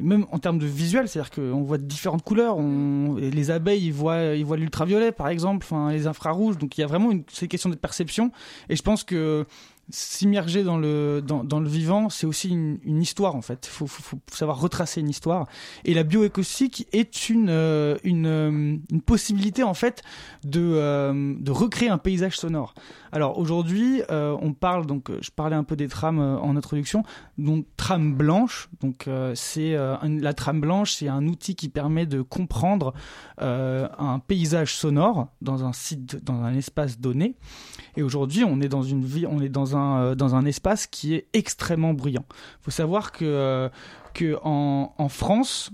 même 0.00 0.26
en 0.32 0.38
termes 0.38 0.58
de 0.58 0.66
visuel, 0.66 1.08
c'est-à-dire 1.08 1.30
qu'on 1.30 1.62
voit 1.62 1.78
différentes 1.78 2.22
couleurs. 2.22 2.56
On, 2.56 3.16
les 3.16 3.50
abeilles, 3.50 3.86
ils 3.86 3.92
voient, 3.92 4.34
ils 4.34 4.44
voient 4.44 4.56
l'ultraviolet, 4.56 5.12
par 5.12 5.28
exemple, 5.28 5.64
enfin 5.68 5.90
les 5.92 6.06
infrarouges. 6.06 6.58
Donc 6.58 6.76
il 6.78 6.80
y 6.80 6.84
a 6.84 6.86
vraiment 6.86 7.10
une, 7.10 7.24
ces 7.28 7.48
questions 7.48 7.70
de 7.70 7.76
perception. 7.76 8.30
Et 8.68 8.76
je 8.76 8.82
pense 8.82 9.04
que 9.04 9.46
s'immerger 9.90 10.64
dans 10.64 10.78
le 10.78 11.22
dans, 11.22 11.60
le 11.60 11.68
vivant, 11.68 12.08
c'est 12.08 12.26
aussi 12.26 12.50
une, 12.50 13.02
histoire 13.02 13.36
en 13.36 13.42
fait. 13.42 13.68
Il 13.70 13.88
faut, 13.88 14.18
savoir 14.30 14.60
retracer 14.60 15.00
une 15.00 15.08
histoire. 15.08 15.46
Et 15.84 15.94
la 15.94 16.02
bioacoustique 16.02 16.86
est 16.92 17.28
une 17.28 17.50
euh, 17.50 17.96
euh, 18.04 18.76
une 18.90 19.02
possibilité 19.02 19.62
en 19.62 19.74
fait 19.74 20.02
de 20.44 20.60
euh, 20.60 21.34
de 21.38 21.50
recréer 21.50 21.88
un 21.88 21.98
paysage 21.98 22.38
sonore. 22.38 22.74
Alors 23.12 23.38
aujourd'hui, 23.38 24.02
on 24.10 24.52
parle 24.54 24.86
donc 24.86 25.10
je 25.20 25.30
parlais 25.30 25.54
un 25.54 25.62
peu 25.62 25.76
des 25.76 25.86
trames 25.86 26.18
en 26.18 26.56
introduction, 26.56 27.04
donc 27.38 27.66
trame 27.76 28.14
blanche. 28.14 28.68
Donc 28.80 29.08
c'est 29.34 29.76
la 30.02 30.34
trame 30.34 30.60
blanche, 30.60 30.94
c'est 30.94 31.06
un 31.08 31.26
outil 31.28 31.54
qui 31.54 31.68
permet 31.68 32.06
de 32.06 32.22
comprendre 32.22 32.92
un 33.38 34.18
paysage 34.26 34.74
sonore 34.74 35.28
dans 35.42 35.64
un 35.64 35.72
site 35.72 36.24
dans 36.24 36.42
un 36.42 36.54
espace 36.54 36.98
donné. 36.98 37.36
Et 37.96 38.02
aujourd'hui, 38.02 38.42
on 38.44 38.60
est 38.60 38.68
dans 38.68 38.82
une 38.82 39.04
vie, 39.04 39.26
on 39.26 39.40
est 39.40 39.48
dans 39.48 39.73
un 39.74 40.14
dans 40.14 40.34
un 40.34 40.44
espace 40.44 40.86
qui 40.86 41.14
est 41.14 41.26
extrêmement 41.32 41.94
bruyant. 41.94 42.24
Il 42.30 42.64
faut 42.64 42.70
savoir 42.70 43.12
que 43.12 43.70
que 44.14 44.38
en, 44.42 44.94
en 44.96 45.08
France, 45.08 45.70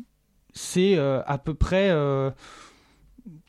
c'est 0.53 0.99
à 0.99 1.39
peu 1.39 1.55
près 1.55 1.91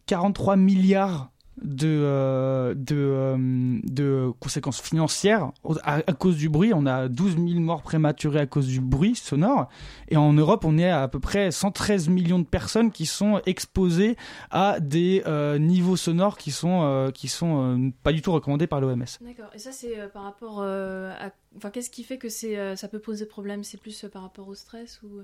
43 0.05 0.55
milliards 0.57 1.30
de, 1.63 1.87
euh, 1.87 2.73
de, 2.75 2.95
euh, 2.95 3.79
de 3.83 4.31
conséquences 4.39 4.81
financières 4.81 5.51
à, 5.83 5.95
à 5.95 6.13
cause 6.13 6.37
du 6.37 6.49
bruit. 6.49 6.71
On 6.73 6.85
a 6.85 7.07
12 7.07 7.35
000 7.35 7.59
morts 7.59 7.81
prématurées 7.81 8.39
à 8.39 8.45
cause 8.45 8.67
du 8.67 8.81
bruit 8.81 9.15
sonore. 9.15 9.69
Et 10.09 10.17
en 10.17 10.33
Europe, 10.33 10.65
on 10.65 10.77
est 10.77 10.89
à, 10.89 11.03
à 11.03 11.07
peu 11.07 11.19
près 11.19 11.51
113 11.51 12.09
millions 12.09 12.39
de 12.39 12.45
personnes 12.45 12.91
qui 12.91 13.05
sont 13.05 13.41
exposées 13.45 14.15
à 14.49 14.79
des 14.79 15.23
euh, 15.27 15.57
niveaux 15.57 15.95
sonores 15.97 16.37
qui 16.37 16.51
sont, 16.51 16.81
euh, 16.83 17.11
qui 17.11 17.27
sont 17.27 17.77
euh, 17.77 17.89
pas 18.03 18.11
du 18.11 18.21
tout 18.21 18.31
recommandés 18.31 18.67
par 18.67 18.81
l'OMS. 18.81 19.03
D'accord. 19.21 19.49
Et 19.53 19.59
ça, 19.59 19.71
c'est 19.71 19.95
par 20.13 20.23
rapport 20.23 20.61
à. 20.63 21.31
Enfin, 21.57 21.69
qu'est-ce 21.69 21.89
qui 21.89 22.03
fait 22.03 22.17
que 22.17 22.29
c'est, 22.29 22.75
ça 22.75 22.87
peut 22.87 22.99
poser 22.99 23.25
problème? 23.25 23.63
C'est 23.63 23.79
plus 23.79 24.05
par 24.11 24.21
rapport 24.23 24.47
au 24.47 24.55
stress 24.55 25.01
ou. 25.03 25.19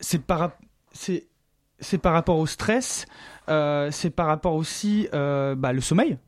c'est 0.00 0.22
par 0.22 0.38
rap- 0.40 0.60
c'est 0.92 1.26
c'est 1.80 1.98
par 1.98 2.12
rapport 2.12 2.38
au 2.38 2.46
stress, 2.46 3.06
euh, 3.48 3.90
c'est 3.90 4.10
par 4.10 4.26
rapport 4.26 4.54
aussi 4.54 5.08
euh, 5.14 5.54
bah, 5.54 5.72
le 5.72 5.80
sommeil. 5.80 6.18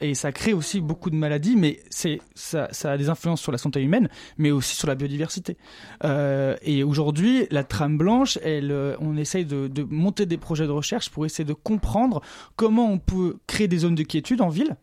Et 0.00 0.14
ça 0.14 0.30
crée 0.30 0.52
aussi 0.52 0.80
beaucoup 0.80 1.10
de 1.10 1.16
maladies, 1.16 1.56
mais 1.56 1.80
ça, 1.90 2.68
a 2.84 2.96
des 2.96 3.08
influences 3.08 3.40
sur 3.40 3.50
la 3.50 3.58
santé 3.58 3.82
humaine, 3.82 4.08
mais 4.36 4.52
aussi 4.52 4.76
sur 4.76 4.86
la 4.86 4.94
biodiversité. 4.94 5.56
Euh, 6.04 6.56
et 6.62 6.84
aujourd'hui, 6.84 7.48
la 7.50 7.64
trame 7.64 7.98
blanche, 7.98 8.38
euh, 8.44 8.96
on 9.00 9.16
essaye 9.16 9.44
de, 9.44 9.68
monter 9.90 10.24
des 10.24 10.36
projets 10.36 10.66
de 10.66 10.70
recherche 10.70 11.10
pour 11.10 11.26
essayer 11.26 11.44
de 11.44 11.52
comprendre 11.52 12.22
comment 12.54 12.88
on 12.88 12.98
peut 12.98 13.38
créer 13.48 13.66
des 13.66 13.78
zones 13.78 13.96
de 13.96 14.04
quiétude 14.04 14.40
en 14.40 14.48
ville 14.48 14.76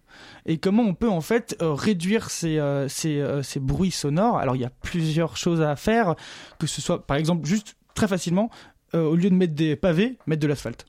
et 0.45 0.57
comment 0.57 0.83
on 0.83 0.93
peut 0.93 1.09
en 1.09 1.21
fait 1.21 1.55
réduire 1.61 2.29
ces, 2.29 2.59
ces, 2.89 3.25
ces 3.41 3.59
bruits 3.61 3.91
sonores. 3.91 4.37
Alors 4.37 4.57
il 4.57 4.63
y 4.63 4.65
a 4.65 4.71
plusieurs 4.81 5.37
choses 5.37 5.61
à 5.61 5.77
faire, 5.77 6.15
que 6.59 6.67
ce 6.67 6.81
soit 6.81 7.07
par 7.07 7.15
exemple 7.15 7.45
juste 7.45 7.77
très 7.93 8.07
facilement, 8.07 8.49
euh, 8.95 9.03
au 9.03 9.15
lieu 9.15 9.29
de 9.29 9.35
mettre 9.35 9.53
des 9.53 9.75
pavés, 9.75 10.17
mettre 10.27 10.41
de 10.41 10.47
l'asphalte. 10.47 10.85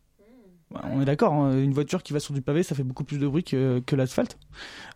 Bah, 0.72 0.80
On 0.92 1.00
est 1.00 1.04
d'accord, 1.04 1.32
hein, 1.32 1.56
une 1.62 1.72
voiture 1.72 2.02
qui 2.02 2.12
va 2.12 2.18
sur 2.18 2.34
du 2.34 2.42
pavé, 2.42 2.64
ça 2.64 2.74
fait 2.74 2.82
beaucoup 2.82 3.04
plus 3.04 3.18
de 3.18 3.26
bruit 3.28 3.44
que, 3.44 3.78
que 3.86 3.94
l'asphalte. 3.94 4.36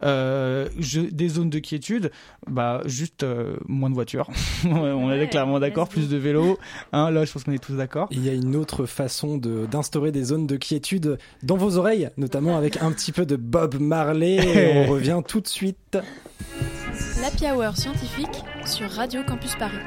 Euh, 0.02 0.68
des 1.12 1.28
zones 1.28 1.48
de 1.50 1.60
quiétude, 1.60 2.10
bah 2.48 2.82
juste 2.86 3.22
euh, 3.22 3.56
moins 3.68 3.88
de 3.88 3.94
voitures. 3.94 4.28
on 4.64 5.12
est 5.12 5.28
clairement 5.28 5.60
d'accord, 5.60 5.88
plus 5.88 6.08
de 6.08 6.16
vélos. 6.16 6.58
Hein, 6.92 7.12
là, 7.12 7.24
je 7.24 7.32
pense 7.32 7.44
qu'on 7.44 7.52
est 7.52 7.62
tous 7.62 7.74
d'accord. 7.76 8.08
Il 8.10 8.24
y 8.24 8.28
a 8.28 8.32
une 8.32 8.56
autre 8.56 8.84
façon 8.86 9.36
de- 9.36 9.66
d'instaurer 9.66 10.10
des 10.10 10.24
zones 10.24 10.48
de 10.48 10.56
quiétude 10.56 11.18
dans 11.44 11.56
vos 11.56 11.76
oreilles, 11.76 12.10
notamment 12.16 12.56
avec 12.56 12.82
un 12.82 12.90
petit 12.90 13.12
peu 13.12 13.24
de 13.24 13.36
Bob 13.36 13.78
Marley. 13.78 14.36
Et 14.56 14.76
on 14.88 14.90
revient 14.90 15.20
tout 15.26 15.40
de 15.40 15.48
suite. 15.48 15.98
L'Happy 17.20 17.44
Hour 17.46 17.76
scientifique 17.76 18.42
sur 18.66 18.90
Radio 18.90 19.22
Campus 19.22 19.54
Paris. 19.54 19.78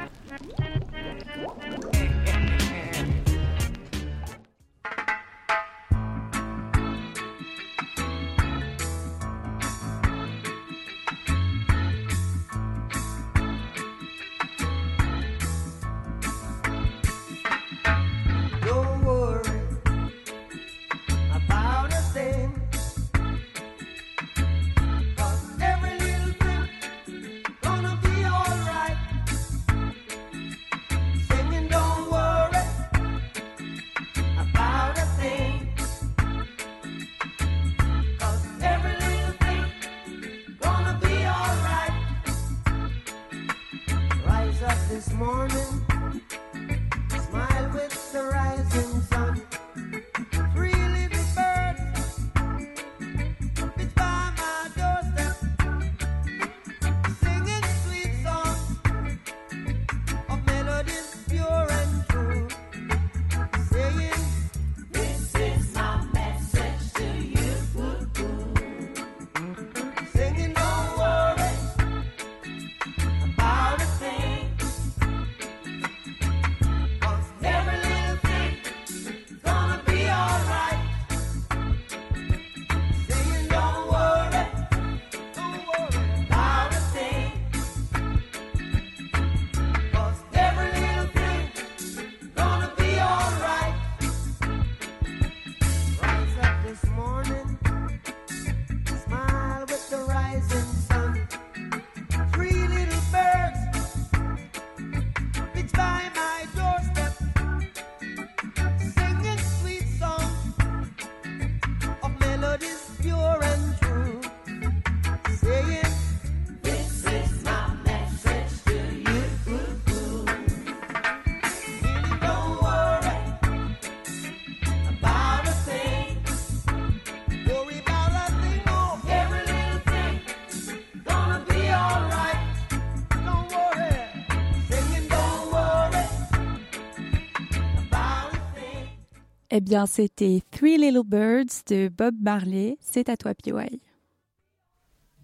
Bien, 139.64 139.86
c'était 139.86 140.42
Three 140.50 140.76
Little 140.76 141.02
Birds 141.04 141.64
de 141.66 141.88
Bob 141.88 142.14
Marley. 142.20 142.76
C'est 142.80 143.08
à 143.08 143.16
toi, 143.16 143.34
PY. 143.34 143.80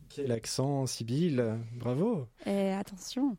Quel 0.08 0.32
accent, 0.32 0.86
Sibylle 0.86 1.58
Bravo. 1.76 2.26
Eh, 2.46 2.72
attention. 2.72 3.36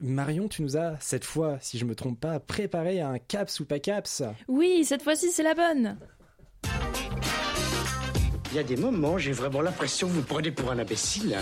Marion, 0.00 0.46
tu 0.46 0.62
nous 0.62 0.76
as, 0.76 0.96
cette 1.00 1.24
fois, 1.24 1.58
si 1.60 1.76
je 1.76 1.84
me 1.84 1.96
trompe 1.96 2.20
pas, 2.20 2.38
préparé 2.38 3.00
un 3.00 3.18
caps 3.18 3.58
ou 3.58 3.64
pas 3.64 3.80
caps. 3.80 4.22
Oui, 4.46 4.84
cette 4.84 5.02
fois-ci, 5.02 5.32
c'est 5.32 5.42
la 5.42 5.54
bonne. 5.54 5.98
Il 8.52 8.56
y 8.56 8.60
a 8.60 8.62
des 8.62 8.76
moments, 8.76 9.18
j'ai 9.18 9.32
vraiment 9.32 9.60
l'impression 9.60 10.06
que 10.06 10.12
vous 10.12 10.20
me 10.20 10.24
prenez 10.24 10.52
pour 10.52 10.70
un 10.70 10.78
imbécile. 10.78 11.36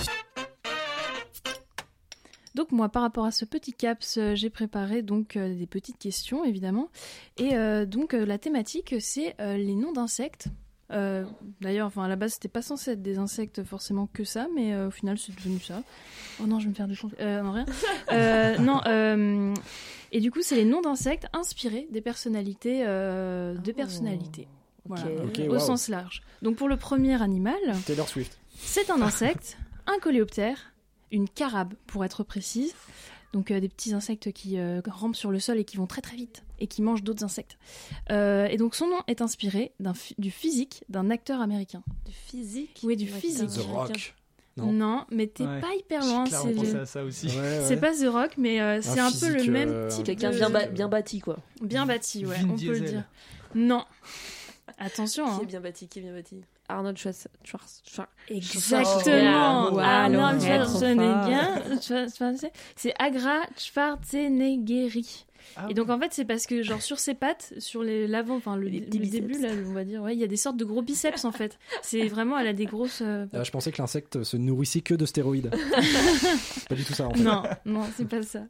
Donc 2.57 2.73
moi, 2.73 2.89
par 2.89 3.03
rapport 3.03 3.27
à 3.27 3.31
ce 3.31 3.45
petit 3.45 3.75
caps, 3.75 4.17
euh, 4.17 4.35
j'ai 4.35 4.49
préparé 4.49 5.03
donc 5.03 5.37
euh, 5.37 5.55
des 5.55 5.67
petites 5.67 5.99
questions, 5.99 6.43
évidemment. 6.43 6.89
Et 7.37 7.55
euh, 7.55 7.85
donc 7.85 8.15
euh, 8.15 8.25
la 8.25 8.39
thématique, 8.39 8.95
c'est 8.99 9.37
euh, 9.41 9.59
les 9.59 9.75
noms 9.75 9.93
d'insectes. 9.93 10.47
Euh, 10.91 11.25
D'ailleurs, 11.61 11.87
enfin 11.89 12.05
à 12.05 12.09
la 12.09 12.17
base, 12.17 12.33
c'était 12.35 12.49
pas 12.49 12.63
censé 12.63 12.93
être 12.93 13.03
des 13.03 13.19
insectes 13.19 13.63
forcément 13.63 14.07
que 14.11 14.25
ça, 14.25 14.47
mais 14.55 14.73
euh, 14.73 14.89
au 14.89 14.91
final, 14.91 15.19
c'est 15.19 15.37
devenu 15.37 15.61
ça. 15.61 15.83
Oh 16.43 16.47
non, 16.47 16.59
je 16.59 16.65
vais 16.65 16.71
me 16.71 16.75
faire 16.75 16.89
du 16.89 16.99
euh, 17.21 17.43
non 17.43 17.53
rien. 17.53 17.67
Euh, 18.13 18.57
non. 18.59 18.81
euh, 18.87 19.53
et 20.13 20.21
du 20.21 20.31
coup, 20.31 20.41
c'est 20.41 20.55
les 20.57 20.65
noms 20.65 20.81
d'insectes 20.81 21.27
inspirés 21.35 21.89
des 21.91 22.01
personnalités, 22.01 22.85
euh, 22.87 23.55
de 23.55 23.73
personnalités. 23.73 24.49
Voilà, 24.87 25.05
Ok, 25.25 25.41
au 25.51 25.59
sens 25.59 25.89
large. 25.89 26.23
Donc 26.41 26.57
pour 26.57 26.69
le 26.69 26.77
premier 26.79 27.21
animal, 27.21 27.59
Taylor 27.85 28.09
Swift. 28.09 28.39
c'est 28.57 28.89
un 28.89 29.03
insecte, 29.03 29.59
un 29.89 29.99
coléoptère, 29.99 30.73
une 31.13 31.29
carabe 31.29 31.75
pour 31.87 32.05
être 32.05 32.23
précise. 32.25 32.75
Donc 33.33 33.51
euh, 33.51 33.61
des 33.61 33.69
petits 33.69 33.93
insectes 33.93 34.33
qui 34.33 34.59
euh, 34.59 34.81
rampent 34.87 35.17
sur 35.17 35.31
le 35.31 35.39
sol 35.41 35.59
et 35.59 35.65
qui 35.65 35.77
vont 35.77 35.87
très 35.87 36.01
très 36.01 36.17
vite 36.17 36.43
et 36.59 36.67
qui 36.69 36.81
mangent 36.81 37.03
d'autres 37.03 37.25
insectes. 37.25 37.59
Euh, 38.11 38.47
et 38.47 38.57
donc 38.57 38.75
son 38.75 38.87
nom 38.89 38.99
est 39.09 39.21
inspiré 39.21 39.73
du 40.19 40.31
physique 40.31 40.85
d'un 40.89 41.11
acteur 41.11 41.41
américain. 41.43 41.83
Du 42.07 42.13
physique? 42.13 42.81
Oui, 42.83 42.97
du 42.97 43.07
physique. 43.07 43.49
The 43.51 43.59
Rock. 43.59 44.15
Non, 44.57 44.73
Non. 44.73 45.05
mais 45.11 45.27
t'es 45.27 45.45
Ouais. 45.45 45.61
pas 45.61 45.75
hyper 45.75 46.01
loin. 46.07 46.25
C'est 46.25 46.55
pensé 46.55 46.73
le- 46.73 46.81
à 46.81 46.87
ça 46.87 47.05
aussi. 47.05 47.29
c'est 47.29 47.77
pas 47.79 47.93
The 47.93 48.07
Rock, 48.09 48.31
mais 48.39 48.59
euh, 48.63 48.81
c'est 48.81 49.01
un, 49.01 49.11
peu 49.13 49.29
le 49.29 49.51
même 49.51 49.89
type. 49.89 50.05
Quelqu'un 50.07 50.31
de- 50.31 50.37
bien, 50.37 50.49
ba- 50.49 50.67
bien 50.69 50.89
bâti, 50.89 51.21
quoi. 51.21 51.37
bien 51.61 51.85
bâti, 51.85 52.25
ouais, 52.25 52.37
Vin 52.39 52.49
on 52.51 52.57
peut 52.57 52.73
le 52.73 52.81
dire. 52.81 53.05
Non. 53.55 53.85
Attention. 54.79 55.27
Qui 55.27 55.31
hein. 55.31 55.39
est 55.43 55.47
bien 55.47 55.61
bâti, 55.61 55.89
qui 55.89 55.99
est 55.99 56.03
bien 56.03 56.13
bâti? 56.15 56.41
Arnold 56.69 56.97
Schwarz- 56.99 57.29
Schwarz- 57.45 57.83
Schwarz- 57.89 58.09
Exactement. 58.29 59.71
Wow, 59.73 59.79
Arnold 59.79 60.41
Schwarzenegger. 60.43 61.81
Schwarzenegger. 61.83 62.51
C'est 62.77 62.95
Agra 62.99 63.41
Schwarzeneggeri. 63.57 65.25
Ah 65.57 65.67
et 65.71 65.75
donc 65.75 65.91
en 65.91 65.99
fait 66.01 66.13
c'est 66.13 66.25
parce 66.25 66.45
que 66.45 66.63
genre 66.65 66.83
sur 66.83 66.99
ses 66.99 67.15
pattes, 67.15 67.55
sur 67.59 67.85
les 67.85 68.09
l'avant, 68.09 68.35
enfin 68.35 68.57
le, 68.57 68.69
début 68.69 69.41
là, 69.41 69.51
on 69.69 69.73
va 69.75 69.85
dire, 69.85 70.03
ouais, 70.03 70.13
il 70.13 70.19
y 70.19 70.25
a 70.25 70.27
des 70.27 70.37
sortes 70.37 70.57
de 70.57 70.65
gros 70.65 70.83
biceps 70.83 71.25
en 71.25 71.31
fait. 71.31 71.57
C'est 71.83 72.09
vraiment, 72.09 72.37
elle 72.37 72.49
a 72.49 72.53
des 72.53 72.67
grosses. 72.67 73.01
euh, 73.01 73.27
Ah, 73.33 73.45
je 73.45 73.51
pensais 73.53 73.71
que 73.71 73.79
l'insecte 73.81 74.25
se 74.25 74.37
nourrissait 74.37 74.81
que 74.81 74.95
de 74.95 75.07
stéroïdes. 75.07 75.51
c'est 75.55 76.69
pas 76.69 76.75
du 76.75 76.85
tout 76.85 76.95
ça 76.95 77.07
en 77.07 77.15
fait. 77.15 77.23
Non, 77.23 77.45
non, 77.65 77.83
c'est 77.97 78.09
pas 78.09 78.23
ça. 78.23 78.41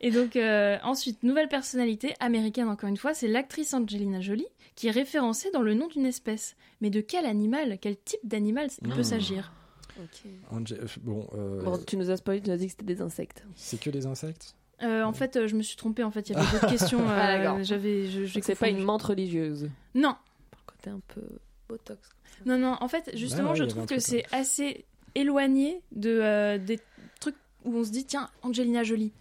Et 0.00 0.10
donc, 0.10 0.34
euh, 0.34 0.78
ensuite, 0.82 1.22
nouvelle 1.24 1.48
personnalité 1.48 2.14
américaine, 2.20 2.68
encore 2.68 2.88
une 2.88 2.96
fois, 2.96 3.12
c'est 3.12 3.28
l'actrice 3.28 3.74
Angelina 3.74 4.22
Jolie, 4.22 4.46
qui 4.80 4.88
est 4.88 4.92
référencée 4.92 5.50
dans 5.50 5.60
le 5.60 5.74
nom 5.74 5.88
d'une 5.88 6.06
espèce. 6.06 6.56
Mais 6.80 6.88
de 6.88 7.02
quel 7.02 7.26
animal 7.26 7.76
Quel 7.82 7.98
type 7.98 8.20
d'animal 8.24 8.68
il 8.82 8.88
peut 8.88 9.00
Oh. 9.00 9.02
s'agir? 9.02 9.52
Euh, 9.98 10.86
Bon, 11.02 11.28
euh, 11.34 11.62
Bon, 11.62 11.78
tu 11.86 11.98
nous 11.98 12.10
as 12.10 12.16
spoilé, 12.16 12.40
tu 12.40 12.48
nous 12.48 12.54
as 12.54 12.56
dit 12.56 12.64
que 12.64 12.70
c'était 12.72 12.84
des 12.86 13.02
insectes. 13.02 13.44
c'est 13.56 13.78
que 13.78 13.90
des 13.90 14.06
insectes? 14.06 14.54
Euh, 14.82 15.02
En 15.02 15.12
fait, 15.12 15.36
euh, 15.36 15.46
je 15.48 15.54
me 15.56 15.60
suis 15.60 15.76
trompée, 15.76 16.02
en 16.02 16.10
fait, 16.10 16.30
il 16.30 16.32
y 16.32 16.36
avait 16.36 16.50
d'autres 16.50 16.66
questions. 16.70 17.04
Ah, 17.06 17.34
euh, 17.34 17.38
d'accord. 17.44 17.62
J'avais. 17.62 18.06
je- 18.06 18.40
C'est 18.40 18.54
pas 18.54 18.70
une 18.70 18.82
menthe 18.82 19.02
religieuse. 19.02 19.68
Non, 19.94 20.16
Par 20.50 20.60
le 20.66 20.72
côté 20.72 20.88
un 20.90 21.00
peu 21.08 21.20
botox. 21.68 22.08
non, 22.46 22.56
non. 22.56 22.78
En 22.80 22.88
fait, 22.88 23.10
justement, 23.14 23.50
ouais, 23.50 23.56
je 23.56 23.64
trouve 23.64 23.84
que 23.84 23.98
c'est 23.98 24.24
assez 24.32 24.86
éloigné 25.14 25.82
de, 25.92 26.08
euh, 26.22 26.56
des 26.56 26.80
trucs 27.20 27.36
où 27.66 27.76
on 27.76 27.84
se 27.84 27.90
dit, 27.90 28.06
tiens, 28.06 28.30
Angelina 28.42 28.82
Jolie. 28.82 29.12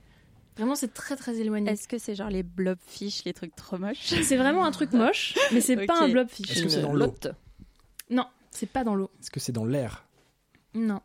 Vraiment, 0.57 0.75
c'est 0.75 0.93
très, 0.93 1.15
très 1.15 1.37
éloigné. 1.37 1.71
Est-ce 1.71 1.87
que 1.87 1.97
c'est 1.97 2.15
genre 2.15 2.29
les 2.29 2.43
blobfish, 2.43 3.23
les 3.23 3.33
trucs 3.33 3.55
trop 3.55 3.77
moches 3.77 3.97
C'est 4.23 4.35
vraiment 4.37 4.65
un 4.65 4.71
truc 4.71 4.91
moche, 4.93 5.35
mais 5.53 5.61
c'est 5.61 5.85
pas 5.85 6.01
un 6.01 6.09
blobfish. 6.09 6.51
Est-ce 6.51 6.63
que 6.63 6.69
c'est 6.69 6.81
dans 6.81 6.93
l'eau. 6.93 7.13
Non, 8.09 8.25
c'est 8.51 8.69
pas 8.69 8.83
dans 8.83 8.95
l'eau. 8.95 9.09
Est-ce 9.21 9.31
que 9.31 9.39
c'est 9.39 9.51
dans 9.53 9.65
l'air 9.65 10.05
Non. 10.73 11.01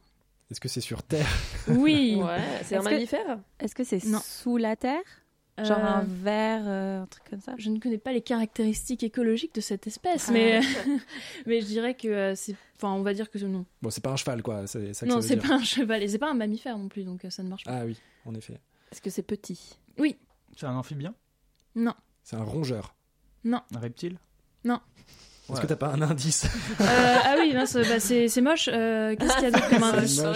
Est-ce 0.50 0.60
que 0.60 0.68
c'est 0.68 0.80
sur 0.80 1.02
Terre 1.02 1.28
Oui. 1.68 2.16
Ouais, 2.20 2.38
c'est 2.64 2.76
un 2.76 2.80
Est-ce 2.80 2.88
que- 2.88 2.94
mammifère 2.94 3.38
Est-ce 3.60 3.74
que 3.74 3.84
c'est 3.84 4.04
Non. 4.06 4.20
sous 4.24 4.56
la 4.56 4.74
terre 4.76 5.00
Genre 5.56 5.78
Euh, 5.78 5.82
un 6.00 6.02
ver, 6.02 6.62
euh, 6.66 7.02
un 7.02 7.06
truc 7.06 7.22
comme 7.30 7.40
ça 7.40 7.54
Je 7.58 7.70
ne 7.70 7.78
connais 7.78 7.96
pas 7.98 8.12
les 8.12 8.22
caractéristiques 8.22 9.04
écologiques 9.04 9.54
de 9.54 9.60
cette 9.60 9.86
espèce, 9.86 10.26
Ah. 10.28 10.32
mais, 10.32 10.60
mais 11.46 11.60
je 11.60 11.66
dirais 11.66 11.94
que 11.94 12.08
euh, 12.08 12.34
c'est. 12.34 12.56
Enfin, 12.76 12.92
on 12.92 13.02
va 13.02 13.14
dire 13.14 13.30
que 13.30 13.38
non. 13.38 13.64
Bon, 13.80 13.88
c'est 13.90 14.02
pas 14.02 14.10
un 14.10 14.16
cheval 14.16 14.42
quoi, 14.42 14.66
c'est 14.66 14.92
ça 14.94 15.06
que 15.06 15.10
Non, 15.12 15.20
c'est 15.20 15.36
pas 15.36 15.54
un 15.54 15.62
cheval 15.62 16.02
et 16.02 16.08
c'est 16.08 16.18
pas 16.18 16.28
un 16.30 16.34
mammifère 16.34 16.76
non 16.76 16.88
plus, 16.88 17.04
donc 17.04 17.20
ça 17.30 17.44
ne 17.44 17.48
marche 17.48 17.62
pas. 17.64 17.70
Ah 17.72 17.84
oui, 17.84 17.96
en 18.26 18.34
effet. 18.34 18.58
Est-ce 18.94 19.00
que 19.02 19.10
c'est 19.10 19.24
petit? 19.24 19.76
Oui, 19.98 20.16
C'est 20.56 20.66
un 20.66 20.76
amphibien? 20.76 21.14
Non, 21.74 21.94
C'est 22.22 22.36
un 22.36 22.44
rongeur. 22.44 22.94
non. 23.42 23.60
Un 23.74 23.80
reptile? 23.80 24.18
Non. 24.64 24.78
Est-ce 25.50 25.60
que 25.60 25.66
t'as 25.66 25.74
pas 25.74 25.88
un 25.88 26.00
indice? 26.00 26.44
Euh, 26.80 26.84
ah 27.24 27.34
oui, 27.40 27.52
bah, 27.54 27.66
c'est 27.66 28.28
c'est 28.28 28.40
moche. 28.40 28.70
Euh, 28.72 29.16
Qu'est-ce 29.16 29.34
qu'il 29.34 29.42
y 29.42 29.46
a 29.48 29.50
d'autre 29.50 29.68
comme 29.68 29.82
indice? 29.82 30.20
En 30.20 30.32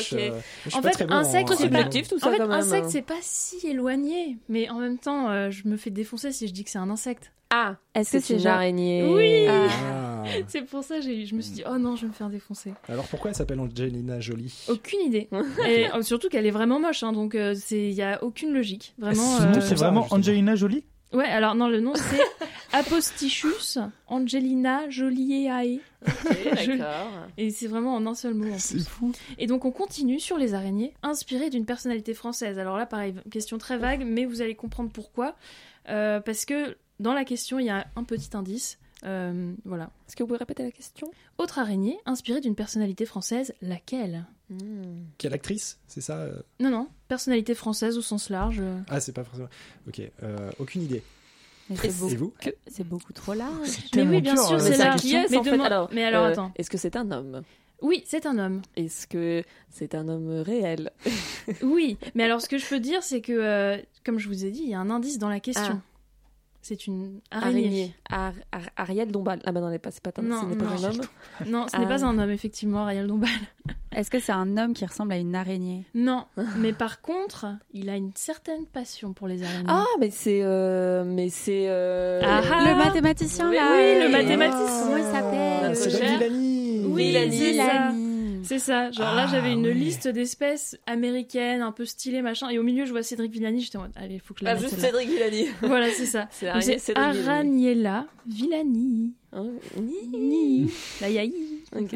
fait, 0.83 1.07
bon 1.07 1.13
insecte, 1.15 1.49
c'est 1.57 1.67
en 1.67 1.71
pas- 1.71 1.85
tout 1.85 2.19
ça 2.19 2.27
En 2.29 2.33
fait, 2.33 2.39
quand 2.39 2.49
même. 2.49 2.51
insecte, 2.51 2.87
hein. 2.87 2.91
c'est 2.91 3.03
pas 3.03 3.15
si 3.23 3.65
éloigné, 3.69 4.39
mais 4.49 4.69
en 4.71 4.81
même 4.81 4.99
temps, 4.99 5.31
euh, 5.31 5.51
je 5.51 5.69
me 5.69 5.77
fais 5.77 5.91
défoncer 5.91 6.33
si 6.33 6.49
je 6.49 6.53
dis 6.53 6.65
que 6.65 6.71
c'est 6.71 6.79
un 6.81 6.91
insecte. 6.91 7.33
Ah, 7.51 7.77
Est-ce 7.95 8.11
que 8.11 8.21
c'est 8.21 8.35
une 8.39 8.47
araignée. 8.49 9.07
Oui. 9.09 9.47
Ah. 9.49 10.08
C'est 10.49 10.63
pour 10.63 10.83
ça 10.85 10.97
que 10.97 11.03
je 11.03 11.35
me 11.35 11.41
suis 11.41 11.53
dit, 11.53 11.63
oh 11.69 11.79
non, 11.79 11.97
je 11.97 12.03
vais 12.03 12.09
me 12.09 12.13
faire 12.13 12.31
défoncer. 12.31 12.73
Alors 12.89 13.07
pourquoi 13.07 13.31
elle 13.31 13.37
s'appelle 13.37 13.61
Angelina 13.61 14.21
Jolie? 14.21 14.55
Aucune 14.69 15.01
idée. 15.01 15.29
Et 15.69 15.87
euh, 15.93 16.03
surtout 16.03 16.29
qu'elle 16.29 16.47
est 16.47 16.51
vraiment 16.51 16.81
moche, 16.81 17.03
hein, 17.03 17.13
donc 17.13 17.37
il 17.71 17.91
n'y 17.95 18.03
a 18.03 18.23
aucune 18.23 18.53
logique. 18.53 18.95
Vraiment. 18.99 19.41
Nom, 19.41 19.47
euh, 19.57 19.61
c'est 19.61 19.75
vraiment. 19.75 20.07
Angelina 20.11 20.55
Jolie? 20.55 20.85
Ouais, 21.13 21.25
alors 21.25 21.55
non, 21.55 21.69
le 21.69 21.81
nom 21.81 21.95
c'est 21.95 22.21
Apostichus 22.89 23.79
Angelina 24.09 24.89
Jolieae. 24.91 25.81
Ok, 26.07 26.13
Je- 26.65 26.73
d'accord. 26.79 27.11
Et 27.37 27.51
c'est 27.51 27.67
vraiment 27.67 27.95
en 27.95 28.07
un 28.07 28.15
seul 28.15 28.35
mot 28.35 28.47
en 28.53 28.57
plus. 28.57 28.87
fou. 28.87 29.13
Et 29.39 29.47
donc 29.47 29.65
on 29.65 29.71
continue 29.71 30.21
sur 30.21 30.37
les 30.39 30.55
araignées, 30.55 30.95
inspirées 31.03 31.51
d'une 31.51 31.65
personnalité 31.65 32.15
française. 32.15 32.59
Alors 32.59 32.77
là, 32.77 32.87
pareil, 32.87 33.15
question 33.31 33.59
très 33.59 33.79
vague, 33.79 34.05
mais 34.07 34.25
vous 34.27 34.43
allez 34.43 34.55
comprendre 34.55 34.91
pourquoi. 34.93 35.35
Euh, 35.89 36.21
parce 36.21 36.45
que 36.45 36.77
dans 37.01 37.15
la 37.15 37.25
question, 37.25 37.59
il 37.59 37.67
y 37.67 37.71
a 37.71 37.87
un 37.97 38.05
petit 38.05 38.31
indice. 38.37 38.79
Euh, 39.05 39.53
voilà. 39.65 39.91
Est-ce 40.07 40.17
que 40.17 40.23
vous 40.23 40.27
pouvez 40.29 40.39
répéter 40.39 40.63
la 40.65 40.71
question? 40.73 41.11
Autre 41.39 41.59
araignée, 41.59 41.99
inspirée 42.07 42.41
d'une 42.41 42.55
personnalité 42.55 43.07
française, 43.07 43.55
laquelle? 43.63 44.25
Quelle 45.19 45.35
actrice? 45.35 45.79
C'est 45.87 46.01
ça 46.01 46.19
euh? 46.19 46.41
Non, 46.59 46.71
non, 46.71 46.89
personnalité 47.07 47.55
française 47.55 47.99
au 47.99 48.03
sens 48.03 48.31
large. 48.31 48.59
euh. 48.61 48.79
Ah, 48.89 48.99
c'est 49.01 49.13
pas 49.13 49.25
forcément. 49.25 49.49
Ok, 49.87 50.01
euh, 50.23 50.51
aucune 50.59 50.83
idée. 50.83 51.03
Mais 51.71 51.77
c'est 51.77 52.17
beaucoup, 52.17 52.35
c'est 52.67 52.85
beaucoup 52.89 53.13
trop 53.13 53.35
large. 53.35 53.69
Mais 53.69 53.91
Tellement 53.91 54.11
oui, 54.17 54.21
bien 54.23 54.35
dur, 54.35 54.43
sûr, 54.43 54.57
euh, 54.57 54.59
c'est 54.59 54.73
ça 54.75 54.89
là. 54.89 54.97
qui 54.97 55.15
est 55.15 55.31
mais, 55.31 55.37
en 55.37 55.45
fait 55.45 55.61
alors, 55.61 55.91
mais 55.93 56.03
alors 56.03 56.25
euh, 56.25 56.31
attends. 56.33 56.51
Est-ce 56.57 56.71
que 56.71 56.79
c'est 56.79 56.97
un 56.97 57.11
homme? 57.11 57.43
Oui, 57.83 58.03
c'est 58.07 58.25
un 58.25 58.39
homme. 58.39 58.63
Est-ce 58.77 59.07
que 59.07 59.45
c'est 59.69 59.95
un 59.95 60.09
homme 60.09 60.31
réel? 60.41 60.91
Oui, 61.63 61.99
mais 62.15 62.25
alors 62.25 62.41
ce 62.41 62.49
que 62.49 62.57
je 62.57 62.67
peux 62.67 62.81
dire, 62.81 63.03
c'est 63.03 63.21
que, 63.21 63.33
euh, 63.33 63.77
comme 64.05 64.19
je 64.19 64.29
vous 64.29 64.47
ai 64.47 64.51
dit, 64.51 64.63
il 64.63 64.71
y 64.71 64.75
a 64.75 64.81
un 64.81 64.89
indice 64.91 65.19
dans 65.19 65.29
la 65.29 65.41
question. 65.41 65.79
Ah. 65.79 65.98
C'est 66.61 66.87
une 66.87 67.21
araignée. 67.31 67.95
Ar- 68.11 68.33
Ar- 68.53 68.71
Ariel 68.77 69.11
Dombal. 69.11 69.41
Ah 69.47 69.53
bah 69.53 69.61
non, 69.61 69.71
c'est 69.91 70.03
pas, 70.03 70.11
Non, 70.23 70.43
ce 70.43 70.47
n'est 70.47 70.57
pas 70.57 70.65
non. 70.65 70.71
un 70.71 70.85
homme. 70.85 71.01
Non, 71.47 71.67
ce 71.69 71.77
n'est 71.79 71.85
Ah. 71.87 71.89
pas 71.89 72.05
un 72.05 72.19
homme, 72.19 72.31
effectivement, 72.31 72.81
Ariel 72.85 73.07
Dombal. 73.07 73.31
Est-ce 73.95 74.11
que 74.11 74.21
c'est 74.21 74.33
un 74.33 74.57
homme 74.59 74.75
qui 74.75 74.85
ressemble 74.85 75.13
à 75.13 75.17
une 75.17 75.35
araignée? 75.35 75.85
Non, 75.95 76.27
mais 76.59 76.73
par 76.75 77.01
contre, 77.01 77.47
il 77.73 77.89
a 77.89 77.97
une 77.97 78.13
certaine 78.15 78.67
passion 78.67 79.13
pour 79.15 79.29
les 79.29 79.43
araignées. 79.43 79.65
Ah, 79.69 79.85
mais 79.99 80.11
c'est. 80.11 80.41
euh, 80.43 81.05
mais 81.07 81.31
c'est. 81.31 81.67
euh, 81.69 82.21
Ah, 82.23 82.43
ah. 82.53 82.65
Le 82.71 82.77
mathématicien 82.77 83.49
Oui, 83.49 83.57
là 83.57 83.71
oui, 83.73 83.99
le 84.01 84.07
euh, 84.07 84.09
mathématicien. 84.11 84.83
Comment 84.85 84.97
il 84.97 85.03
s'appelle? 85.05 85.69
Notre 85.71 85.77
C'est 85.77 85.91
Villani 85.91 86.85
Oui, 86.87 87.05
Villani. 87.29 87.37
C'est 88.49 88.59
ça. 88.59 88.91
Genre 88.91 89.15
là, 89.15 89.27
Ah, 89.27 89.31
j'avais 89.31 89.53
une 89.53 89.67
ouais. 89.67 89.75
liste 89.75 90.09
d'espèces 90.09 90.77
américaines, 90.87 91.61
un 91.63 91.73
peu 91.73 91.85
stylées, 91.85 92.23
machin. 92.23 92.49
Et 92.49 92.59
au 92.59 92.63
milieu, 92.63 92.85
je 92.87 92.91
vois 92.91 93.03
Cédric 93.03 93.31
Villani. 93.33 93.61
J'étais 93.61 93.77
en 93.79 93.83
mode, 93.83 93.93
allez, 93.97 94.19
faut 94.19 94.35
que 94.35 94.41
je 94.41 94.45
la 94.47 94.53
Ah, 94.53 94.57
juste. 94.57 94.79
Cédric 94.79 95.09
Villani. 95.09 95.47
Voilà, 95.63 95.91
c'est 95.91 96.07
ça. 96.07 96.29
C'est 96.61 96.79
Cédric 96.79 96.97
Villani. 97.13 97.29
Araniella 97.29 98.07
Villani. 98.27 99.13
Hein, 99.33 99.47
Ni. 99.79 100.71
La 101.03 101.11
yaï. 101.11 101.33
Ok. 101.77 101.95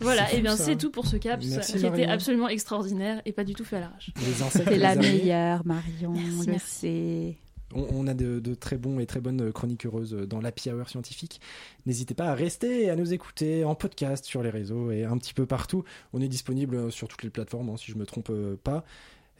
Voilà, 0.00 0.26
C'est 0.26 0.34
et 0.34 0.36
fou, 0.36 0.42
bien 0.44 0.56
c'est 0.56 0.76
tout 0.76 0.90
pour 0.90 1.06
ce 1.06 1.16
caps 1.16 1.44
Merci, 1.50 1.72
qui 1.72 1.78
était 1.78 1.90
Marion. 1.90 2.08
absolument 2.10 2.48
extraordinaire 2.48 3.20
et 3.24 3.32
pas 3.32 3.42
du 3.42 3.54
tout 3.54 3.64
fait 3.64 3.76
à 3.78 3.80
l'arrache. 3.80 4.10
C'est 4.50 4.76
la 4.78 4.94
meilleure, 4.94 5.66
Marion, 5.66 6.12
Merci, 6.12 6.48
merci. 6.48 7.36
On, 7.74 7.86
on 7.90 8.06
a 8.06 8.14
de, 8.14 8.38
de 8.38 8.54
très 8.54 8.76
bons 8.76 9.00
et 9.00 9.06
très 9.06 9.20
bonnes 9.20 9.52
chroniques 9.52 9.86
heureuses 9.86 10.12
dans 10.12 10.40
l'Happy 10.40 10.70
Hour 10.70 10.88
scientifique. 10.88 11.40
N'hésitez 11.84 12.14
pas 12.14 12.26
à 12.26 12.34
rester 12.34 12.84
et 12.84 12.90
à 12.90 12.96
nous 12.96 13.12
écouter 13.12 13.64
en 13.64 13.74
podcast 13.74 14.24
sur 14.24 14.42
les 14.42 14.50
réseaux 14.50 14.90
et 14.90 15.04
un 15.04 15.18
petit 15.18 15.34
peu 15.34 15.46
partout. 15.46 15.84
On 16.12 16.20
est 16.20 16.28
disponible 16.28 16.92
sur 16.92 17.08
toutes 17.08 17.22
les 17.22 17.30
plateformes, 17.30 17.70
hein, 17.70 17.76
si 17.76 17.90
je 17.90 17.96
me 17.96 18.06
trompe 18.06 18.30
euh, 18.30 18.56
pas. 18.62 18.84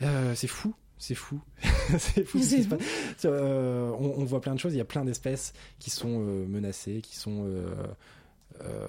Euh, 0.03 0.35
c'est 0.35 0.47
fou. 0.47 0.75
C'est 0.99 1.15
fou. 1.15 1.41
c'est 1.99 2.25
fou. 2.25 2.43
ce 2.43 2.57
qui 2.57 2.63
se 2.63 2.69
passe. 2.69 2.81
Euh, 3.25 3.91
on, 3.99 4.15
on 4.19 4.25
voit 4.25 4.41
plein 4.41 4.55
de 4.55 4.61
choses. 4.61 4.75
Il 4.75 4.79
y 4.79 4.83
a 4.83 4.87
plein 4.87 5.05
d'espèces 5.05 5.53
qui 5.79 5.91
sont 5.91 6.21
euh, 6.21 6.47
menacées, 6.47 7.01
qui 7.03 7.17
sont 7.17 7.47
euh, 8.63 8.87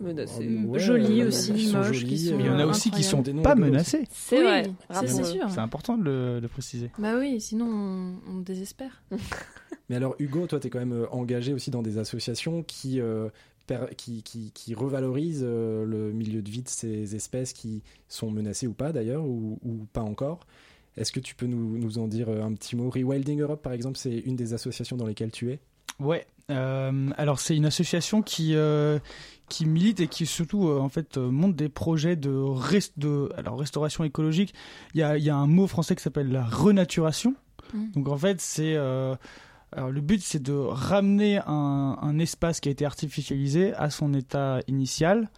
Menacées. 0.00 0.48
ouais, 0.66 0.78
Jolies 0.78 1.22
euh, 1.22 1.28
aussi, 1.28 1.50
moches, 1.72 1.90
qui 1.92 1.98
jolies, 2.00 2.18
sont 2.18 2.36
Mais 2.36 2.44
il 2.44 2.46
y 2.46 2.50
en 2.50 2.58
a 2.58 2.64
euh, 2.64 2.70
aussi 2.70 2.90
qui 2.90 3.02
sont 3.02 3.22
pas 3.22 3.54
menacés. 3.54 4.04
C'est 4.10 4.38
Oui, 4.38 4.42
vrai. 4.44 4.70
c'est 5.06 5.24
sûr. 5.24 5.48
C'est 5.50 5.58
important 5.60 5.96
de 5.98 6.04
le, 6.04 6.40
de 6.40 6.46
préciser. 6.46 6.90
Bah 6.98 7.14
oui, 7.18 7.40
sinon 7.40 7.66
on, 7.66 8.14
on 8.36 8.40
désespère. 8.40 9.02
Mais 9.90 9.96
alors 9.96 10.14
Hugo, 10.18 10.46
toi, 10.46 10.60
tu 10.60 10.66
es 10.66 10.70
quand 10.70 10.78
même 10.78 10.92
euh, 10.92 11.06
engagé 11.10 11.52
aussi 11.52 11.70
dans 11.70 11.82
des 11.82 11.98
associations 11.98 12.62
qui, 12.62 13.00
euh, 13.00 13.28
qui, 13.96 14.22
qui, 14.22 14.50
qui 14.52 14.74
revalorisent 14.74 15.44
euh, 15.44 15.84
le 15.84 16.12
milieu 16.12 16.42
de 16.42 16.50
vie 16.50 16.62
de 16.62 16.68
ces 16.68 17.14
espèces 17.16 17.52
qui 17.52 17.82
sont 18.08 18.30
menacées 18.30 18.66
ou 18.66 18.72
pas 18.74 18.92
d'ailleurs, 18.92 19.24
ou, 19.24 19.58
ou 19.64 19.86
pas 19.92 20.02
encore. 20.02 20.40
Est-ce 20.96 21.12
que 21.12 21.20
tu 21.20 21.34
peux 21.34 21.46
nous, 21.46 21.78
nous 21.78 21.98
en 21.98 22.08
dire 22.08 22.28
euh, 22.28 22.42
un 22.42 22.52
petit 22.54 22.74
mot? 22.76 22.90
Rewilding 22.90 23.40
Europe, 23.40 23.62
par 23.62 23.72
exemple, 23.72 23.96
c'est 23.98 24.18
une 24.18 24.36
des 24.36 24.52
associations 24.52 24.96
dans 24.96 25.06
lesquelles 25.06 25.30
tu 25.32 25.52
es? 25.52 25.60
Ouais. 26.00 26.26
euh, 26.50 27.10
alors 27.16 27.40
c'est 27.40 27.56
une 27.56 27.66
association 27.66 28.22
qui 28.22 28.54
euh, 28.54 28.98
qui 29.48 29.66
milite 29.66 30.00
et 30.00 30.08
qui 30.08 30.26
surtout 30.26 30.68
euh, 30.68 30.78
en 30.78 30.88
fait 30.88 31.16
monte 31.16 31.56
des 31.56 31.68
projets 31.68 32.16
de 32.16 32.30
rest 32.30 32.92
de 32.96 33.30
alors 33.36 33.58
restauration 33.58 34.04
écologique. 34.04 34.54
Il 34.94 35.00
y 35.00 35.02
a 35.02 35.16
il 35.18 35.24
y 35.24 35.30
a 35.30 35.36
un 35.36 35.46
mot 35.46 35.66
français 35.66 35.94
qui 35.96 36.02
s'appelle 36.02 36.30
la 36.30 36.44
renaturation. 36.44 37.34
Mm. 37.74 37.90
Donc 37.92 38.08
en 38.08 38.16
fait 38.16 38.40
c'est 38.40 38.76
alors 38.76 39.90
le 39.90 40.00
but 40.00 40.22
c'est 40.22 40.42
de 40.42 40.54
ramener 40.54 41.40
un, 41.46 41.98
un 42.00 42.18
espace 42.18 42.60
qui 42.60 42.68
a 42.68 42.72
été 42.72 42.86
artificialisé 42.86 43.74
à 43.74 43.90
son 43.90 44.14
état 44.14 44.60
initial. 44.66 45.28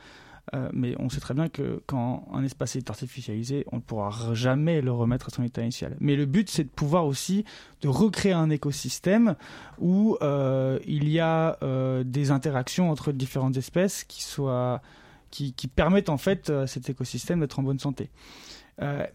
Euh, 0.54 0.68
mais 0.72 0.94
on 0.98 1.08
sait 1.08 1.20
très 1.20 1.34
bien 1.34 1.48
que 1.48 1.82
quand 1.86 2.26
un 2.32 2.42
espace 2.42 2.74
est 2.76 2.90
artificialisé, 2.90 3.64
on 3.70 3.76
ne 3.76 3.80
pourra 3.80 4.34
jamais 4.34 4.80
le 4.80 4.90
remettre 4.90 5.28
à 5.28 5.30
son 5.30 5.44
état 5.44 5.62
initial. 5.62 5.96
Mais 6.00 6.16
le 6.16 6.26
but, 6.26 6.50
c'est 6.50 6.64
de 6.64 6.68
pouvoir 6.68 7.06
aussi 7.06 7.44
de 7.82 7.88
recréer 7.88 8.32
un 8.32 8.50
écosystème 8.50 9.36
où 9.78 10.16
euh, 10.22 10.78
il 10.86 11.08
y 11.08 11.20
a 11.20 11.56
euh, 11.62 12.02
des 12.04 12.30
interactions 12.30 12.90
entre 12.90 13.12
différentes 13.12 13.56
espèces 13.56 14.04
qui 14.04 14.22
soient 14.22 14.82
qui, 15.30 15.52
permettent 15.68 16.08
en 16.08 16.18
fait 16.18 16.50
à 16.50 16.66
cet 16.66 16.90
écosystème 16.90 17.38
d'être 17.38 17.60
en 17.60 17.62
bonne 17.62 17.78
santé. 17.78 18.10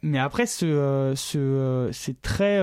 Mais 0.01 0.19
après, 0.19 0.45
ce, 0.45 1.11
ce, 1.17 1.89
c'est 1.91 2.21
très, 2.21 2.61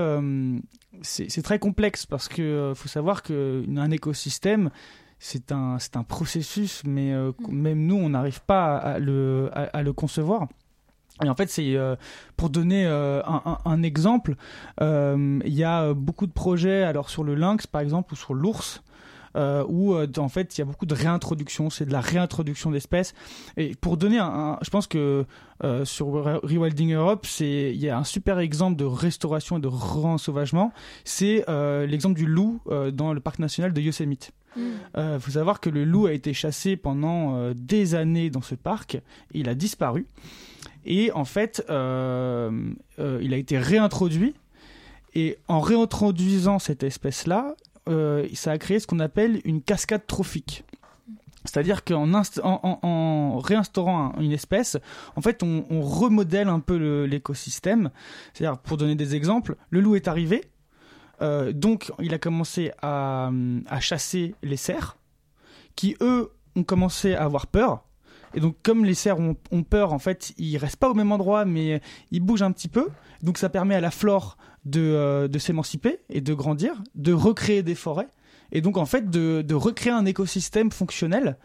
c'est 1.03 1.43
très 1.43 1.59
complexe 1.59 2.07
parce 2.07 2.29
que 2.29 2.73
faut 2.75 2.89
savoir 2.89 3.23
qu'un 3.23 3.91
écosystème, 3.91 4.71
c'est 5.25 5.53
un, 5.53 5.79
c'est 5.79 5.97
un 5.97 6.03
processus, 6.03 6.83
mais 6.85 7.13
euh, 7.13 7.31
même 7.49 7.87
nous, 7.87 7.95
on 7.97 8.09
n'arrive 8.09 8.41
pas 8.43 8.77
à, 8.77 8.95
à 8.95 8.99
le, 8.99 9.51
à, 9.55 9.63
à 9.79 9.83
le 9.83 9.93
concevoir. 9.93 10.49
Et 11.25 11.29
en 11.29 11.37
fait, 11.37 11.49
c'est 11.49 11.77
euh, 11.77 11.95
pour 12.37 12.51
donner 12.51 12.85
euh, 12.87 13.23
un, 13.25 13.41
un- 13.45 13.59
un 13.65 13.83
exemple, 13.85 14.35
euh, 14.81 15.39
il 15.45 15.55
y 15.55 15.63
a 15.63 15.95
beaucoup 15.95 16.27
de 16.27 16.33
projets, 16.33 16.83
alors 16.83 17.09
sur 17.09 17.23
le 17.23 17.35
lynx 17.37 17.67
par 17.69 17.83
exemple, 17.83 18.15
ou 18.15 18.17
sur 18.17 18.35
l'ours, 18.35 18.83
euh, 19.37 19.65
où 19.69 19.95
euh, 19.95 20.09
en 20.19 20.29
fait 20.29 20.57
il 20.57 20.61
y 20.61 20.63
a 20.63 20.65
beaucoup 20.65 20.87
de 20.87 20.95
réintroduction, 20.95 21.71
c'est 21.71 21.87
de 21.87 21.93
la 21.93 22.01
réintroduction 22.01 22.71
d'espèces. 22.73 23.15
Et 23.57 23.77
pour 23.77 23.97
donner 23.99 24.19
un, 24.19 24.27
un- 24.27 24.59
je 24.63 24.71
pense 24.71 24.89
que 24.89 25.25
euh, 25.63 25.85
sur 25.85 26.09
Re- 26.09 26.41
Rewilding 26.43 26.95
Europe, 26.95 27.27
c'est 27.27 27.71
il 27.73 27.81
y 27.81 27.89
a 27.89 27.97
un 27.97 28.05
super 28.05 28.41
exemple 28.41 28.77
de 28.77 28.85
restauration 28.85 29.59
et 29.59 29.61
de 29.61 29.69
re-ensauvagement, 29.69 30.73
c'est 31.05 31.45
euh, 31.49 31.87
l'exemple 31.87 32.17
du 32.17 32.27
loup 32.27 32.61
euh, 32.69 32.91
dans 32.91 33.13
le 33.13 33.21
parc 33.21 33.39
national 33.39 33.73
de 33.73 33.81
Yosemite. 33.81 34.33
Il 34.57 35.19
faut 35.21 35.31
savoir 35.33 35.61
que 35.61 35.71
le 35.71 35.85
loup 35.85 36.07
a 36.07 36.13
été 36.13 36.33
chassé 36.35 36.77
pendant 36.77 37.37
euh, 37.37 37.55
des 37.57 37.95
années 37.95 38.31
dans 38.31 38.43
ce 38.43 38.55
parc, 38.55 38.99
il 39.33 39.49
a 39.49 39.55
disparu. 39.55 40.07
Et 40.85 41.13
en 41.13 41.25
fait, 41.25 41.65
euh, 41.71 42.51
euh, 42.99 43.19
il 43.23 43.33
a 43.35 43.37
été 43.37 43.59
réintroduit. 43.59 44.35
Et 45.15 45.39
en 45.49 45.61
réintroduisant 45.61 46.59
cette 46.59 46.83
espèce-là, 46.83 47.55
euh, 47.89 48.27
ça 48.35 48.53
a 48.53 48.59
créé 48.59 48.81
ce 48.81 48.87
qu'on 48.87 49.01
appelle 49.01 49.41
une 49.45 49.61
cascade 49.63 50.07
trophique. 50.07 50.65
C'est-à-dire 51.45 51.83
qu'en 51.85 52.13
en, 52.15 53.39
réinstaurant 53.39 54.15
un- 54.17 54.21
une 54.23 54.31
espèce, 54.33 54.77
en 55.17 55.21
fait, 55.21 55.43
on, 55.43 55.65
on 55.71 55.83
remodèle 55.83 56.49
un 56.49 56.61
peu 56.61 57.05
l'écosystème. 57.05 57.91
C'est-à-dire, 58.33 58.59
pour 58.59 58.77
donner 58.77 58.95
des 58.95 59.15
exemples, 59.17 59.57
le 59.71 59.81
loup 59.81 59.97
est 59.97 60.07
arrivé, 60.09 60.45
euh, 61.23 61.53
donc 61.53 61.93
il 62.01 62.13
a 62.15 62.19
commencé 62.19 62.73
à, 62.83 63.31
chasser 63.81 64.35
les 64.43 64.57
cerfs, 64.57 64.97
qui 65.77 65.97
eux 66.01 66.31
ont 66.57 66.65
commencé 66.65 67.15
à 67.15 67.25
avoir 67.25 67.47
peur. 67.47 67.85
Et 68.35 68.41
donc, 68.41 68.57
comme 68.63 68.85
les 68.85 68.95
cerfs 68.95 69.19
ont, 69.21 69.63
peur, 69.63 69.93
en 69.93 69.99
fait, 69.99 70.33
ils 70.39 70.57
restent 70.57 70.77
pas 70.77 70.89
au 70.89 70.95
même 70.95 71.13
endroit, 71.13 71.45
mais 71.45 71.83
ils 72.11 72.21
bougent 72.21 72.43
un 72.43 72.53
petit 72.53 72.69
peu. 72.69 72.89
Donc, 73.23 73.37
ça 73.37 73.51
permet 73.51 73.75
à 73.75 73.81
la 73.81 73.91
flore 73.91 74.39
de, 74.65 74.81
euh, 74.81 75.39
s'émanciper 75.39 75.99
et 76.09 76.23
de 76.23 76.33
grandir, 76.33 76.83
de 76.95 77.13
recréer 77.13 77.63
des 77.63 77.75
forêts. 77.75 78.09
Et 78.51 78.63
donc, 78.63 78.79
en 78.79 78.87
fait, 78.87 79.11
de, 79.11 79.55
recréer 79.55 79.93
un 79.93 80.07
écosystème 80.07 80.71
fonctionnel. 80.73 81.37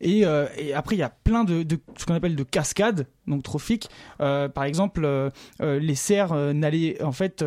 Et, 0.00 0.24
euh, 0.24 0.46
et 0.56 0.74
après, 0.74 0.94
il 0.94 1.00
y 1.00 1.04
a 1.04 1.10
plein 1.10 1.42
de, 1.42 1.66
ce 1.96 2.06
qu'on 2.06 2.14
appelle 2.14 2.36
de 2.36 2.44
cascades, 2.44 3.08
donc 3.26 3.42
trophiques. 3.42 3.90
Par 4.18 4.62
exemple, 4.62 5.32
les 5.60 5.94
cerfs 5.96 6.34
n'allaient, 6.54 7.02
en 7.02 7.12
fait, 7.12 7.44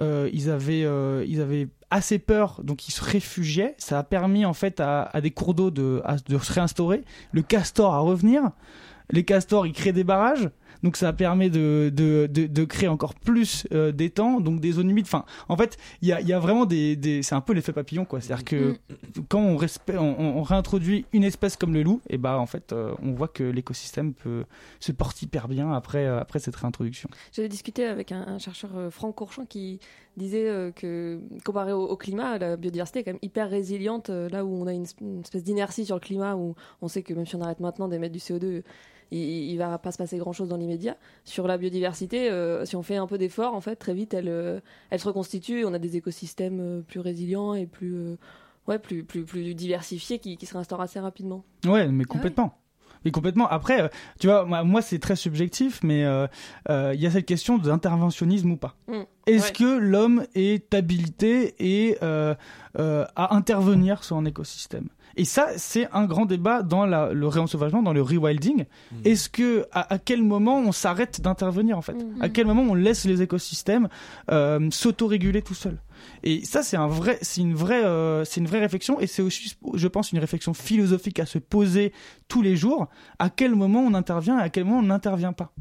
ils 0.00 0.50
avaient, 0.50 0.84
euh, 0.84 1.24
ils 1.26 1.40
avaient 1.40 1.68
assez 1.90 2.18
peur, 2.18 2.60
donc 2.62 2.88
ils 2.88 2.92
se 2.92 3.02
réfugiaient. 3.02 3.74
Ça 3.78 3.98
a 3.98 4.02
permis 4.02 4.44
en 4.44 4.52
fait 4.52 4.80
à, 4.80 5.10
des 5.22 5.30
cours 5.30 5.54
d'eau 5.54 5.70
de, 5.70 6.02
de 6.28 6.38
se 6.38 6.52
réinstaurer. 6.52 7.02
Le 7.32 7.42
castor 7.42 7.94
à 7.94 8.00
revenir. 8.00 8.50
Les 9.10 9.24
castors, 9.24 9.66
ils 9.66 9.72
créent 9.72 9.92
des 9.92 10.04
barrages. 10.04 10.50
Donc 10.82 10.96
ça 10.96 11.12
permet 11.12 11.50
de, 11.50 11.92
de, 11.94 12.28
de, 12.30 12.46
de 12.46 12.64
créer 12.64 12.88
encore 12.88 13.14
plus 13.14 13.66
euh, 13.72 13.92
d'étangs, 13.92 14.40
donc 14.40 14.60
des 14.60 14.72
zones 14.72 14.90
humides. 14.90 15.06
Enfin, 15.06 15.24
en 15.48 15.56
fait, 15.56 15.76
il 16.02 16.08
y 16.08 16.12
a, 16.12 16.20
y 16.20 16.32
a 16.32 16.38
vraiment 16.38 16.66
des, 16.66 16.96
des... 16.96 17.22
c'est 17.22 17.34
un 17.34 17.40
peu 17.40 17.52
l'effet 17.52 17.72
papillon, 17.72 18.04
quoi. 18.04 18.20
C'est-à-dire 18.20 18.44
que 18.44 18.76
quand 19.28 19.40
on, 19.40 19.56
respect, 19.56 19.96
on, 19.98 20.42
réintroduit 20.42 21.06
une 21.12 21.24
espèce 21.24 21.56
comme 21.56 21.74
le 21.74 21.82
loup, 21.82 22.00
et 22.08 22.18
bah 22.18 22.38
en 22.38 22.46
fait, 22.46 22.72
euh, 22.72 22.94
on 23.02 23.12
voit 23.12 23.28
que 23.28 23.44
l'écosystème 23.44 24.14
peut 24.14 24.44
se 24.80 24.92
porte 24.92 25.20
hyper 25.22 25.48
bien 25.48 25.72
après, 25.72 26.06
euh, 26.06 26.20
après 26.20 26.38
cette 26.38 26.56
réintroduction. 26.56 27.08
J'avais 27.32 27.48
discuté 27.48 27.84
avec 27.84 28.12
un, 28.12 28.22
un 28.26 28.38
chercheur 28.38 28.70
euh, 28.76 28.90
Franck 28.90 29.16
Courchamp 29.16 29.46
qui 29.46 29.80
disait 30.16 30.72
que 30.74 31.20
comparé 31.44 31.72
au, 31.72 31.82
au 31.82 31.96
climat, 31.96 32.38
la 32.38 32.56
biodiversité 32.56 33.00
est 33.00 33.04
quand 33.04 33.12
même 33.12 33.18
hyper 33.20 33.50
résiliente. 33.50 34.08
là 34.08 34.46
où 34.46 34.62
on 34.62 34.66
a 34.66 34.72
une 34.72 34.84
espèce 35.22 35.44
d'inertie 35.44 35.84
sur 35.84 35.96
le 35.96 36.00
climat, 36.00 36.36
où 36.36 36.54
on 36.80 36.88
sait 36.88 37.02
que 37.02 37.12
même 37.12 37.26
si 37.26 37.36
on 37.36 37.42
arrête 37.42 37.60
maintenant 37.60 37.86
d'émettre 37.86 38.14
du 38.14 38.18
CO2, 38.18 38.62
il, 39.10 39.18
il 39.50 39.56
va 39.58 39.78
pas 39.78 39.92
se 39.92 39.98
passer 39.98 40.18
grand 40.18 40.32
chose 40.32 40.48
dans 40.48 40.56
l'immédiat. 40.56 40.96
Sur 41.24 41.46
la 41.46 41.58
biodiversité, 41.58 42.30
euh, 42.30 42.64
si 42.64 42.76
on 42.76 42.82
fait 42.82 42.96
un 42.96 43.06
peu 43.06 43.18
d'effort, 43.18 43.54
en 43.54 43.60
fait, 43.60 43.76
très 43.76 43.94
vite, 43.94 44.14
elle, 44.14 44.28
euh, 44.28 44.60
elle 44.90 45.00
se 45.00 45.06
reconstitue. 45.06 45.60
et 45.60 45.64
On 45.64 45.74
a 45.74 45.78
des 45.78 45.96
écosystèmes 45.96 46.60
euh, 46.60 46.80
plus 46.82 47.00
résilients 47.00 47.54
et 47.54 47.66
plus, 47.66 48.16
ouais, 48.68 48.78
plus, 48.78 49.04
plus, 49.04 49.24
plus 49.24 49.54
diversifiés 49.54 50.18
qui, 50.18 50.36
qui 50.36 50.46
se 50.46 50.54
réinstaurent 50.54 50.80
assez 50.80 51.00
rapidement. 51.00 51.44
Ouais, 51.66 51.88
mais 51.88 52.04
complètement. 52.04 52.58
Mais 53.04 53.12
complètement. 53.12 53.46
Après, 53.46 53.88
tu 54.18 54.26
vois, 54.26 54.44
moi, 54.64 54.82
c'est 54.82 54.98
très 54.98 55.14
subjectif, 55.14 55.80
mais 55.84 56.00
il 56.68 57.00
y 57.00 57.06
a 57.06 57.10
cette 57.10 57.26
question 57.26 57.56
d'interventionnisme 57.58 58.50
ou 58.50 58.56
pas. 58.56 58.74
Mm. 58.88 59.02
Est-ce 59.28 59.46
Ouais. 59.46 59.52
que 59.52 59.78
l'homme 59.78 60.26
est 60.34 60.74
habilité 60.74 61.54
et 61.60 61.98
à 62.00 62.36
intervenir 63.36 64.02
sur 64.02 64.16
un 64.16 64.24
écosystème? 64.24 64.88
Et 65.18 65.24
ça, 65.24 65.48
c'est 65.56 65.88
un 65.92 66.04
grand 66.04 66.26
débat 66.26 66.62
dans 66.62 66.84
la- 66.84 67.12
le 67.12 67.26
réensauvagement, 67.26 67.82
dans 67.82 67.92
le 67.94 68.02
rewilding. 68.02 68.64
Est-ce 69.04 69.28
que 69.30 69.66
à, 69.72 69.94
à 69.94 69.98
quel 69.98 70.22
moment 70.22 70.58
on 70.58 70.72
s'arrête 70.72 71.20
d'intervenir 71.22 71.78
en 71.78 71.82
fait? 71.82 71.94
Mm. 71.94 72.20
À 72.22 72.28
quel 72.28 72.46
moment 72.46 72.62
on 72.62 72.74
laisse 72.74 73.04
les 73.06 73.22
écosystèmes 73.22 73.88
euh, 74.30 74.68
s'autoréguler 74.70 75.40
tout 75.42 75.54
seuls? 75.54 75.78
Et 76.22 76.44
ça, 76.44 76.62
c'est 76.62 76.76
un 76.76 76.86
vrai, 76.86 77.18
c'est 77.22 77.40
une 77.40 77.54
vraie, 77.54 77.82
euh, 77.84 78.24
c'est 78.26 78.40
une 78.40 78.46
vraie 78.46 78.60
réflexion 78.60 79.00
et 79.00 79.06
c'est 79.06 79.22
aussi, 79.22 79.56
je 79.74 79.88
pense, 79.88 80.12
une 80.12 80.18
réflexion 80.18 80.52
philosophique 80.52 81.18
à 81.18 81.24
se 81.26 81.38
poser 81.38 81.92
tous 82.28 82.42
les 82.42 82.54
jours. 82.54 82.88
À 83.18 83.30
quel 83.30 83.54
moment 83.54 83.80
on 83.80 83.94
intervient 83.94 84.38
et 84.38 84.42
à 84.42 84.48
quel 84.50 84.64
moment 84.64 84.80
on 84.80 84.82
n'intervient 84.82 85.32
pas? 85.32 85.52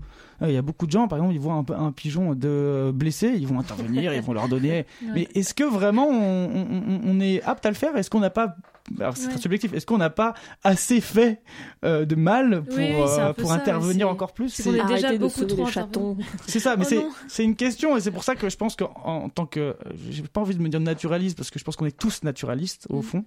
Euh, 0.41 0.49
Il 0.49 0.53
y 0.53 0.58
a 0.58 0.62
beaucoup 0.62 0.86
de 0.86 0.91
gens, 0.91 1.08
par 1.08 1.18
exemple, 1.20 1.34
ils 1.34 1.39
voient 1.39 1.53
un, 1.53 1.86
un 1.86 1.91
pigeon 1.93 2.36
de 2.36 2.91
blessé, 2.93 3.34
ils 3.38 3.47
vont 3.47 3.60
intervenir, 3.60 4.14
ils 4.14 4.22
vont 4.22 4.34
leur 4.34 4.49
donner. 4.49 4.86
Ouais. 5.01 5.12
Mais 5.14 5.28
est-ce 5.34 5.53
que 5.53 5.64
vraiment 5.64 6.08
on, 6.10 6.49
on- 6.53 7.01
on 7.06 7.20
est 7.22 7.41
apte 7.43 7.66
à 7.66 7.70
le 7.70 7.76
faire? 7.76 7.95
Est-ce 7.95 8.10
qu'on 8.10 8.20
n'a 8.20 8.30
pas 8.30 8.56
c'est 8.98 9.04
Ouais. 9.24 9.30
très 9.32 9.38
subjectif. 9.42 9.74
Est-ce 9.74 9.86
qu'on 9.86 9.98
n'a 9.98 10.10
pas 10.10 10.34
assez 10.64 11.02
fait 11.02 11.42
euh, 11.84 12.06
de 12.06 12.16
mal 12.16 12.64
pour, 12.64 12.78
Oui, 12.78 12.86
oui, 12.92 13.02
euh, 13.02 13.34
peu 13.34 13.42
pour 13.42 13.50
ça, 13.52 13.56
intervenir 13.58 14.06
c'est- 14.08 14.12
encore 14.12 14.34
plus? 14.34 14.50
c'est 14.50 14.72
déjà 14.86 15.12
de 15.14 15.18
beaucoup 15.18 15.46
trop 15.46 15.66
chatons. 15.66 16.18
c'est 16.48 16.60
ça, 16.60 16.78
mais 16.78 16.86
Oh 16.96 17.10
c'est 17.28 17.44
une 17.44 17.56
question 17.56 17.98
et 17.98 18.02
c'est 18.02 18.12
pour 18.12 18.24
ça 18.24 18.36
que 18.36 18.48
je 18.50 18.56
pense 18.58 18.76
qu'en 18.76 18.94
en 19.04 19.30
tant 19.30 19.46
que 19.48 19.76
j'ai 20.10 20.22
pas 20.24 20.42
envie 20.42 20.56
de 20.56 20.62
me 20.62 20.70
dire 20.70 20.80
naturaliste 20.80 21.36
parce 21.38 21.50
que 21.50 21.58
je 21.60 21.64
pense 21.64 21.76
qu'on 21.76 21.86
est 21.88 21.98
tous 21.98 22.24
naturalistes 22.24 22.88
Mm. 22.90 22.96
au 22.96 23.02
fond. 23.02 23.26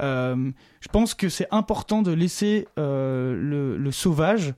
Euh, 0.00 0.50
je 0.80 0.88
pense 0.88 1.14
que 1.14 1.28
c'est 1.28 1.48
important 1.50 2.02
de 2.02 2.12
laisser 2.12 2.68
euh, 2.78 3.34
le, 3.34 3.76
le 3.76 3.92
sauvage 3.92 4.54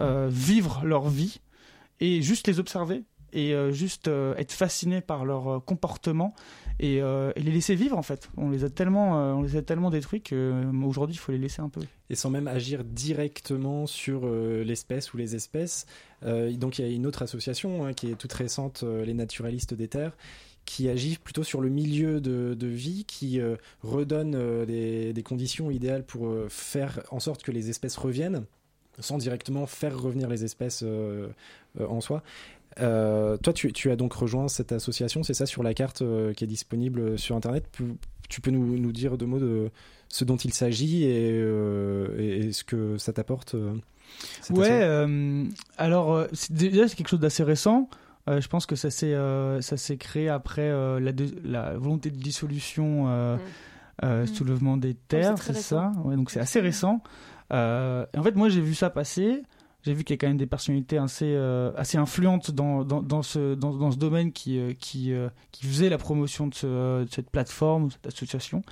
euh, 0.00 0.28
vivre 0.30 0.82
leur 0.84 1.08
vie 1.08 1.40
et 2.00 2.20
juste 2.20 2.48
les 2.48 2.58
observer 2.58 3.04
et 3.34 3.52
euh, 3.52 3.72
juste 3.72 4.08
euh, 4.08 4.34
être 4.36 4.52
fasciné 4.52 5.00
par 5.00 5.24
leur 5.24 5.48
euh, 5.48 5.60
comportement 5.60 6.34
et, 6.80 7.00
les 7.36 7.52
laisser 7.52 7.74
vivre 7.74 7.98
en 7.98 8.02
fait. 8.02 8.30
On 8.36 8.50
les 8.50 8.64
a 8.64 8.70
tellement 8.70 9.36
on 9.36 9.42
les 9.42 9.56
a 9.56 9.62
tellement 9.62 9.90
détruits 9.90 10.22
que 10.22 10.34
euh, 10.34 10.84
aujourd'hui 10.84 11.14
il 11.14 11.18
faut 11.18 11.30
les 11.30 11.38
laisser 11.38 11.62
un 11.62 11.68
peu. 11.68 11.80
et 12.10 12.14
sans 12.16 12.30
même 12.30 12.48
agir 12.48 12.82
directement 12.84 13.86
sur 13.86 14.26
l'espèce 14.26 15.12
ou 15.12 15.16
les 15.16 15.34
espèces. 15.34 15.86
Donc 16.22 16.78
il 16.78 16.86
y 16.86 16.88
a 16.88 16.92
une 16.92 17.06
autre 17.06 17.22
association 17.22 17.84
hein, 17.84 17.92
qui 17.92 18.10
est 18.10 18.14
toute 18.14 18.32
récente, 18.32 18.82
les 18.82 19.14
naturalistes 19.14 19.74
des 19.74 19.88
terres, 19.88 20.16
qui 20.64 20.88
agit 20.88 21.16
plutôt 21.16 21.44
sur 21.44 21.60
le 21.60 21.68
milieu 21.68 22.20
de, 22.20 22.66
vie, 22.66 23.04
qui 23.04 23.40
redonne 23.82 24.64
des, 24.64 25.22
conditions 25.24 25.70
idéales 25.70 26.04
pour 26.04 26.28
faire 26.48 27.02
en 27.10 27.20
sorte 27.20 27.42
que 27.42 27.52
les 27.52 27.70
espèces 27.70 27.96
reviennent, 27.96 28.44
sans 28.98 29.18
directement 29.18 29.66
faire 29.66 29.96
revenir 29.98 30.28
les 30.28 30.44
espèces 30.44 30.84
en 31.78 32.00
soi. 32.00 32.22
Euh, 32.80 33.36
toi, 33.36 33.52
tu, 33.52 33.72
tu 33.72 33.90
as 33.90 33.96
donc 33.96 34.12
rejoint 34.14 34.48
cette 34.48 34.72
association, 34.72 35.22
c'est 35.22 35.34
ça 35.34 35.46
sur 35.46 35.62
la 35.62 35.74
carte 35.74 36.02
euh, 36.02 36.32
qui 36.32 36.44
est 36.44 36.48
disponible 36.48 37.18
sur 37.18 37.36
Internet. 37.36 37.64
Tu, 37.72 37.84
tu 38.28 38.40
peux 38.40 38.50
nous, 38.50 38.78
nous 38.78 38.92
dire 38.92 39.16
deux 39.16 39.26
mots 39.26 39.38
de 39.38 39.70
ce 40.08 40.24
dont 40.24 40.36
il 40.36 40.52
s'agit 40.52 41.04
et, 41.04 41.30
euh, 41.32 42.08
et- 42.18 42.46
et 42.46 42.52
ce 42.52 42.64
que 42.64 42.98
ça 42.98 43.12
t'apporte 43.12 43.54
euh, 43.54 43.74
Ouais, 44.50 44.80
euh, 44.82 45.44
alors 45.78 46.26
déjà 46.50 46.86
c'est 46.88 46.94
quelque 46.96 47.08
chose 47.08 47.20
d'assez 47.20 47.42
récent. 47.42 47.88
Euh, 48.28 48.40
je 48.40 48.48
pense 48.48 48.64
que 48.66 48.76
ça 48.76 48.90
s'est 48.90 49.14
euh, 49.14 49.60
ça 49.60 49.76
s'est 49.76 49.96
créé 49.96 50.28
après 50.28 50.62
euh, 50.70 50.98
la, 51.44 51.74
volonté 51.76 52.10
de 52.10 52.16
dissolution, 52.16 53.06
euh, 53.08 53.36
euh, 54.04 54.26
soulèvement 54.26 54.76
des 54.76 54.94
terres, 54.94 55.34
très 55.36 55.52
c'est 55.54 55.60
ça? 55.62 55.92
Ouais, 56.04 56.16
donc 56.16 56.30
c'est 56.30 56.40
assez 56.40 56.60
récent. 56.60 57.02
Euh, 57.52 58.06
en 58.16 58.22
fait, 58.22 58.34
moi 58.36 58.48
j'ai 58.48 58.60
vu 58.60 58.74
ça 58.74 58.88
passer. 58.90 59.42
J'ai 59.84 59.92
vu 59.92 60.02
qu'il 60.02 60.14
y 60.14 60.16
a 60.16 60.18
quand 60.18 60.28
même 60.28 60.38
des 60.38 60.46
personnalités 60.46 60.96
assez, 60.96 61.34
euh, 61.34 61.72
influentes 61.94 62.50
dans, 62.50 63.22
ce, 63.22 63.54
domaine 63.96 64.32
qui, 64.32 64.58
euh, 64.58 64.72
euh, 64.96 65.28
faisaient 65.60 65.90
la 65.90 65.98
promotion 65.98 66.46
de, 66.46 67.04
de 67.04 67.08
cette 67.10 67.30
plateforme, 67.30 67.88
de 67.88 67.92
cette 67.92 68.06
association. 68.06 68.62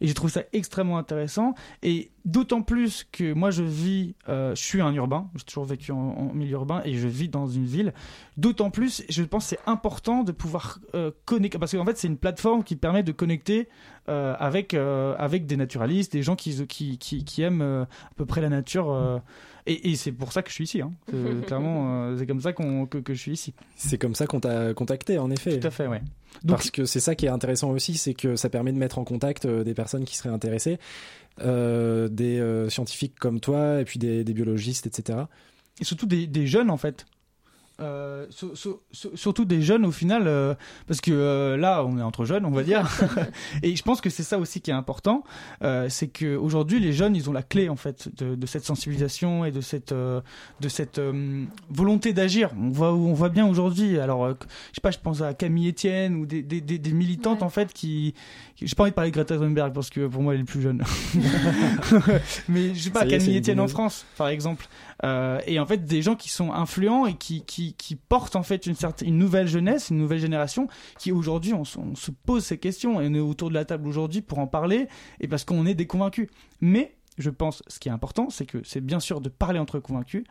Et 0.00 0.06
j'ai 0.06 0.14
trouvé 0.14 0.32
ça 0.32 0.42
extrêmement 0.52 0.98
intéressant. 0.98 1.54
Et 1.82 2.10
d'autant 2.24 2.62
plus 2.62 3.06
que 3.10 3.32
moi, 3.32 3.50
je 3.50 3.62
vis, 3.62 4.14
euh, 4.28 4.54
je 4.54 4.62
suis 4.62 4.80
un 4.80 4.92
urbain, 4.92 5.30
j'ai 5.36 5.44
toujours 5.44 5.64
vécu 5.64 5.92
en, 5.92 6.32
milieu 6.34 6.52
urbain 6.52 6.82
et 6.84 6.94
je 6.94 7.08
vis 7.08 7.28
dans 7.28 7.46
une 7.46 7.64
ville. 7.64 7.94
D'autant 8.36 8.70
plus, 8.70 9.04
je 9.08 9.22
pense 9.22 9.44
que 9.44 9.50
c'est 9.50 9.70
important 9.70 10.22
de 10.22 10.32
pouvoir 10.32 10.78
euh, 10.94 11.10
connecter, 11.24 11.58
parce 11.58 11.72
qu'en 11.72 11.84
fait, 11.84 11.96
c'est 11.96 12.08
une 12.08 12.18
plateforme 12.18 12.64
qui 12.64 12.76
permet 12.76 13.02
de 13.02 13.12
connecter 13.12 13.68
euh, 14.08 14.34
avec, 14.38 14.74
euh, 14.74 15.16
des 15.28 15.56
naturalistes, 15.56 16.12
des 16.12 16.22
gens 16.22 16.36
qui, 16.36 16.54
aiment 17.38 17.62
euh, 17.62 17.82
à 17.82 18.14
peu 18.16 18.26
près 18.26 18.40
la 18.40 18.48
nature. 18.48 19.22
Et, 19.66 19.90
et 19.90 19.96
c'est 19.96 20.12
pour 20.12 20.32
ça 20.32 20.42
que 20.42 20.48
je 20.48 20.54
suis 20.54 20.64
ici. 20.64 20.80
Hein. 20.80 20.92
C'est- 21.10 21.46
Clairement, 21.46 22.04
euh, 22.06 22.16
c'est 22.18 22.26
comme 22.26 22.40
ça 22.40 22.52
qu'on, 22.52 22.86
que, 22.86 22.98
que 22.98 23.14
je 23.14 23.18
suis 23.20 23.32
ici. 23.32 23.54
C'est 23.76 23.98
comme 23.98 24.14
ça 24.14 24.26
qu'on 24.26 24.40
t'a 24.40 24.74
contacté, 24.74 25.18
en 25.18 25.30
effet. 25.30 25.58
Tout 25.60 25.66
à 25.66 25.70
fait, 25.70 25.86
ouais. 25.86 26.00
Donc- 26.44 26.56
Parce 26.58 26.70
que 26.70 26.84
c'est 26.84 27.00
ça 27.00 27.14
qui 27.14 27.26
est 27.26 27.30
intéressant 27.30 27.70
aussi, 27.70 27.94
c'est 27.96 28.14
que 28.14 28.36
ça 28.36 28.48
permet 28.50 28.72
de 28.72 28.78
mettre 28.78 28.98
en 28.98 29.04
contact 29.04 29.46
euh, 29.46 29.64
des 29.64 29.74
personnes 29.74 30.04
qui 30.04 30.16
seraient 30.16 30.28
intéressées, 30.28 30.78
euh, 31.40 32.08
des 32.08 32.38
euh, 32.38 32.68
scientifiques 32.68 33.18
comme 33.18 33.40
toi, 33.40 33.80
et 33.80 33.84
puis 33.84 33.98
des, 33.98 34.24
des 34.24 34.34
biologistes, 34.34 34.86
etc. 34.86 35.20
et 35.80 35.84
surtout 35.84 36.06
des, 36.06 36.26
des 36.26 36.46
jeunes 36.46 36.70
en 36.70 36.76
fait. 36.76 37.06
Euh, 37.78 38.24
sur- 38.30 38.56
sur- 38.56 38.80
sur- 38.90 39.10
surtout 39.14 39.44
des 39.44 39.60
jeunes 39.60 39.84
au 39.84 39.90
final, 39.92 40.22
euh, 40.26 40.54
parce 40.86 41.02
que 41.02 41.10
euh, 41.12 41.58
là 41.58 41.84
on 41.84 41.98
est 41.98 42.02
entre 42.02 42.24
jeunes, 42.24 42.46
on 42.46 42.50
va 42.50 42.62
dire. 42.62 42.88
et 43.62 43.76
je 43.76 43.82
pense 43.82 44.00
que 44.00 44.08
c'est 44.08 44.22
ça 44.22 44.38
aussi 44.38 44.62
qui 44.62 44.70
est 44.70 44.74
important, 44.74 45.24
c'est 45.88 46.08
que 46.08 46.36
aujourd'hui 46.36 46.80
les 46.80 46.94
jeunes 46.94 47.14
ils 47.14 47.28
ont 47.28 47.34
la 47.34 47.42
clé 47.42 47.68
en 47.68 47.76
fait 47.76 48.08
de, 48.16 48.34
de 48.34 48.46
cette 48.46 48.64
sensibilisation 48.64 49.44
et 49.44 49.50
de 49.50 49.60
cette 49.60 49.92
de 49.92 50.68
cette 50.68 50.98
volonté 51.68 52.14
d'agir. 52.14 52.50
On 52.58 52.70
voit 52.70 52.94
on 52.94 53.12
voit 53.12 53.28
bien 53.28 53.46
aujourd'hui. 53.46 53.98
Alors 53.98 54.26
je 54.28 54.34
sais 54.74 54.80
pas, 54.80 54.90
je 54.90 54.98
pense 54.98 55.20
à 55.20 55.34
Camille 55.34 55.68
Etienne 55.68 56.14
ou 56.16 56.24
des, 56.24 56.42
des, 56.42 56.62
des, 56.62 56.78
des 56.78 56.92
militantes 56.92 57.42
en 57.42 57.50
fait 57.50 57.74
qui, 57.74 58.14
j'ai 58.56 58.74
pas 58.74 58.84
envie 58.84 58.90
de 58.92 58.94
parler 58.94 59.10
de 59.10 59.16
Greta 59.16 59.36
Thunberg 59.36 59.74
parce 59.74 59.90
que 59.90 60.06
pour 60.06 60.22
moi 60.22 60.34
elle 60.34 60.40
est 60.40 60.44
plus 60.44 60.62
jeune. 60.62 60.82
Mais 62.48 62.74
je 62.74 62.80
sais 62.80 62.90
pas 62.90 63.06
Camille 63.06 63.38
Etienne 63.38 63.60
en. 63.60 63.68
France 63.68 64.06
par 64.16 64.28
exemple. 64.28 64.66
Et 65.02 65.58
en 65.60 65.66
fait 65.66 65.84
des 65.84 66.00
gens 66.02 66.14
qui 66.16 66.30
sont 66.30 66.52
influents 66.52 67.04
et 67.06 67.14
qui, 67.14 67.42
qui, 67.44 67.65
qui 67.74 67.96
portent 67.96 68.36
en 68.36 68.42
fait 68.42 68.66
une 68.66 68.74
certaine 68.74 69.08
une 69.08 69.18
nouvelle 69.18 69.46
jeunesse, 69.48 69.90
une 69.90 69.98
nouvelle 69.98 70.18
génération 70.20 70.68
qui 70.98 71.12
aujourd'hui 71.12 71.52
on, 71.54 71.64
se- 71.64 71.78
on 71.78 71.94
se 71.94 72.10
pose 72.10 72.44
ces 72.44 72.58
questions 72.58 73.00
et 73.00 73.08
on 73.08 73.14
est 73.14 73.20
autour 73.20 73.48
de 73.48 73.54
la 73.54 73.64
table 73.64 73.88
aujourd'hui 73.88 74.20
pour 74.22 74.38
en 74.38 74.46
parler 74.46 74.88
et 75.20 75.28
parce 75.28 75.44
qu'on 75.44 75.66
est 75.66 75.74
des 75.74 75.86
convaincus. 75.86 76.28
Mais 76.60 76.94
je 77.18 77.30
pense 77.30 77.62
ce 77.66 77.78
qui 77.78 77.88
est 77.88 77.92
important 77.92 78.30
c'est 78.30 78.46
que 78.46 78.58
c'est 78.64 78.80
bien 78.80 79.00
sûr 79.00 79.20
de 79.20 79.28
parler 79.28 79.58
entre 79.58 79.78
convaincus, 79.80 80.24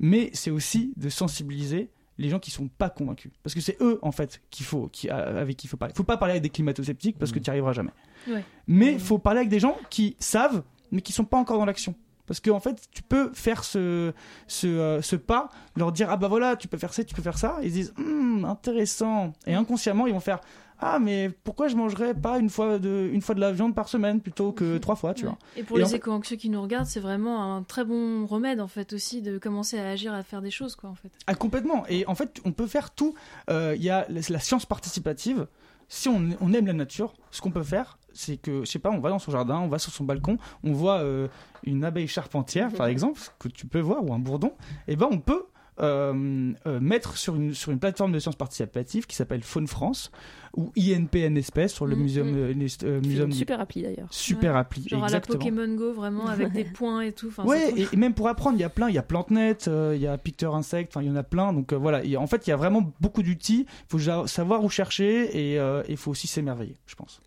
mais 0.00 0.30
c'est 0.32 0.50
aussi 0.50 0.92
de 0.96 1.08
sensibiliser 1.08 1.90
les 2.18 2.28
gens 2.28 2.38
qui 2.38 2.50
sont 2.52 2.68
pas 2.68 2.90
convaincus 2.90 3.32
parce 3.42 3.54
que 3.54 3.60
c'est 3.60 3.76
eux 3.82 3.98
en 4.02 4.12
fait 4.12 4.40
qu'il 4.50 4.64
faut 4.64 4.88
qui, 4.88 5.08
avec 5.10 5.56
qui 5.56 5.66
il 5.66 5.70
faut 5.70 5.76
parler. 5.76 5.94
Faut 5.96 6.04
pas 6.04 6.16
parler 6.16 6.32
avec 6.32 6.42
des 6.44 6.50
climato-sceptiques 6.50 7.18
parce 7.18 7.32
que 7.32 7.38
tu 7.38 7.44
n'y 7.48 7.50
arriveras 7.50 7.72
jamais. 7.72 7.90
Ouais. 8.28 8.44
Mais 8.68 8.92
il 8.92 9.00
faut 9.00 9.18
parler 9.18 9.40
avec 9.40 9.50
des 9.50 9.58
gens 9.60 9.76
qui 9.90 10.16
savent, 10.20 10.62
mais 10.92 11.00
qui 11.02 11.12
sont 11.12 11.24
pas 11.24 11.38
encore 11.38 11.58
dans 11.58 11.64
l'action. 11.64 11.94
Parce 12.26 12.40
qu'en 12.40 12.60
fait, 12.60 12.76
tu 12.90 13.02
peux 13.02 13.30
faire 13.34 13.64
ce, 13.64 14.12
ce, 14.46 14.66
euh, 14.66 15.02
ce 15.02 15.16
pas, 15.16 15.50
leur 15.76 15.92
dire 15.92 16.08
Ah 16.10 16.16
bah 16.16 16.28
voilà, 16.28 16.56
tu 16.56 16.68
peux 16.68 16.78
faire 16.78 16.94
ça, 16.94 17.04
tu 17.04 17.14
peux 17.14 17.22
faire 17.22 17.38
ça. 17.38 17.58
Ils 17.62 17.68
se 17.70 17.74
disent 17.74 17.94
Hum, 17.98 18.44
intéressant. 18.44 19.32
Et 19.46 19.54
inconsciemment, 19.54 20.06
ils 20.06 20.14
vont 20.14 20.20
faire 20.20 20.40
Ah, 20.78 20.98
mais 20.98 21.28
pourquoi 21.44 21.68
je 21.68 21.76
mangerais 21.76 22.14
pas 22.14 22.38
une 22.38 22.48
fois 22.48 22.78
de, 22.78 23.10
une 23.12 23.20
fois 23.20 23.34
de 23.34 23.40
la 23.40 23.52
viande 23.52 23.74
par 23.74 23.88
semaine 23.88 24.20
plutôt 24.20 24.52
que 24.52 24.78
trois 24.78 24.96
fois, 24.96 25.12
tu 25.14 25.24
vois 25.26 25.36
Et 25.56 25.62
pour 25.62 25.78
Et 25.78 25.82
les 25.82 25.92
en 25.92 25.96
éco-anxieux 25.96 26.36
qui 26.36 26.48
nous 26.48 26.62
regardent, 26.62 26.86
c'est 26.86 27.00
vraiment 27.00 27.56
un 27.56 27.62
très 27.62 27.84
bon 27.84 28.24
remède 28.26 28.60
en 28.60 28.68
fait 28.68 28.92
aussi 28.94 29.20
de 29.22 29.36
commencer 29.38 29.78
à 29.78 29.88
agir, 29.90 30.14
à 30.14 30.22
faire 30.22 30.40
des 30.42 30.50
choses 30.50 30.76
quoi 30.76 30.90
en 30.90 30.94
fait. 30.94 31.10
Ah, 31.26 31.34
complètement. 31.34 31.84
Et 31.88 32.06
en 32.06 32.14
fait, 32.14 32.40
on 32.44 32.52
peut 32.52 32.66
faire 32.66 32.90
tout. 32.90 33.14
Euh, 33.50 33.74
Il 33.76 33.82
y 33.82 33.90
a 33.90 34.06
la, 34.08 34.20
la 34.28 34.38
science 34.40 34.64
participative. 34.66 35.46
Si 35.88 36.08
on, 36.08 36.30
on 36.40 36.52
aime 36.54 36.66
la 36.66 36.72
nature, 36.72 37.12
ce 37.30 37.42
qu'on 37.42 37.50
peut 37.50 37.62
faire, 37.62 37.98
c'est 38.14 38.36
que, 38.36 38.60
je 38.60 38.70
sais 38.70 38.78
pas, 38.78 38.90
on 38.90 39.00
va 39.00 39.10
dans 39.10 39.18
son 39.18 39.30
jardin, 39.30 39.58
on 39.58 39.68
va 39.68 39.78
sur 39.78 39.92
son 39.92 40.04
balcon, 40.04 40.38
on 40.62 40.72
voit 40.72 41.00
euh, 41.00 41.28
une 41.64 41.84
abeille 41.84 42.08
charpentière, 42.08 42.72
par 42.72 42.86
exemple, 42.86 43.20
que 43.38 43.48
tu 43.48 43.66
peux 43.66 43.80
voir, 43.80 44.04
ou 44.04 44.14
un 44.14 44.18
bourdon. 44.18 44.52
Et 44.88 44.96
ben, 44.96 45.08
on 45.10 45.18
peut 45.18 45.46
euh, 45.80 46.52
euh, 46.66 46.80
mettre 46.80 47.16
sur 47.16 47.34
une, 47.34 47.52
sur 47.54 47.72
une 47.72 47.78
plateforme 47.78 48.12
de 48.12 48.18
science 48.18 48.36
participative 48.36 49.06
qui 49.06 49.16
s'appelle 49.16 49.42
Faune 49.42 49.66
France 49.66 50.10
ou 50.56 50.70
INPN 50.78 51.36
espèce 51.36 51.72
sur 51.74 51.84
le 51.84 51.96
Mhm. 51.96 52.02
muséum, 52.02 52.52
Nest- 52.52 52.84
euh, 52.84 53.00
muséum 53.00 53.26
une 53.30 53.34
super 53.34 53.58
appli 53.60 53.82
d'ailleurs. 53.82 54.06
super 54.10 54.52
Ouais. 54.54 54.60
appli 54.60 54.88
Genre 54.88 55.02
exactement. 55.02 55.34
à 55.34 55.44
la 55.44 55.50
Pokémon 55.50 55.74
Go 55.76 55.92
vraiment 55.92 56.26
avec 56.28 56.52
des 56.52 56.62
points 56.62 57.00
et 57.00 57.10
tout. 57.12 57.26
Enfin, 57.26 57.44
Ouais, 57.44 57.72
et, 57.76 57.88
et 57.92 57.96
même 57.96 58.14
pour 58.14 58.28
apprendre, 58.28 58.56
il 58.56 58.60
y 58.60 58.64
a 58.64 58.68
plein, 58.68 58.88
il 58.88 58.94
y 58.94 58.98
a 58.98 59.02
PlanteNet, 59.02 59.66
euh, 59.66 59.94
il 59.96 60.00
y 60.02 60.06
a 60.06 60.16
Picteur 60.16 60.54
Insect, 60.54 60.86
enfin 60.90 61.02
il 61.02 61.08
y 61.08 61.10
en 61.10 61.16
a 61.16 61.24
plein. 61.24 61.52
Donc 61.52 61.72
euh, 61.72 61.76
voilà, 61.76 62.02
en 62.18 62.26
fait, 62.28 62.46
il 62.46 62.50
y 62.50 62.52
a 62.52 62.56
vraiment 62.56 62.92
beaucoup 63.00 63.24
d'outils. 63.24 63.66
Il 63.68 63.98
faut 64.00 64.26
savoir 64.28 64.62
où 64.62 64.68
chercher 64.70 65.52
et 65.52 65.58
euh, 65.58 65.82
il 65.88 65.96
faut 65.96 66.12
aussi 66.12 66.28
s'émerveiller, 66.28 66.76
je 66.86 66.94
pense. 66.94 67.20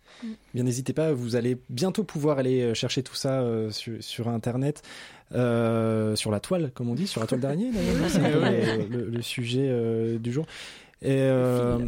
Bien, 0.54 0.64
n'hésitez 0.64 0.94
pas, 0.94 1.12
vous 1.12 1.36
allez 1.36 1.58
bientôt 1.68 2.02
pouvoir 2.04 2.38
aller 2.38 2.74
chercher 2.74 3.02
tout 3.04 3.14
ça 3.14 3.40
euh, 3.42 3.70
sur, 3.70 4.02
sur 4.02 4.28
Internet, 4.28 4.82
euh, 5.34 6.16
sur 6.16 6.30
la 6.30 6.40
toile, 6.40 6.70
comme 6.74 6.88
on 6.88 6.94
dit, 6.94 7.06
sur 7.06 7.20
la 7.20 7.26
toile 7.26 7.40
d'araignée, 7.40 7.70
d'ailleurs. 7.72 7.96
C'est 8.08 8.18
un 8.24 8.30
peu 8.30 8.38
Ouais. 8.40 8.78
le, 8.90 8.96
le- 8.98 9.10
le 9.10 9.22
sujet 9.22 9.66
euh, 9.68 10.18
du 10.18 10.32
jour. 10.32 10.46
Et 11.00 11.12
euh, 11.12 11.78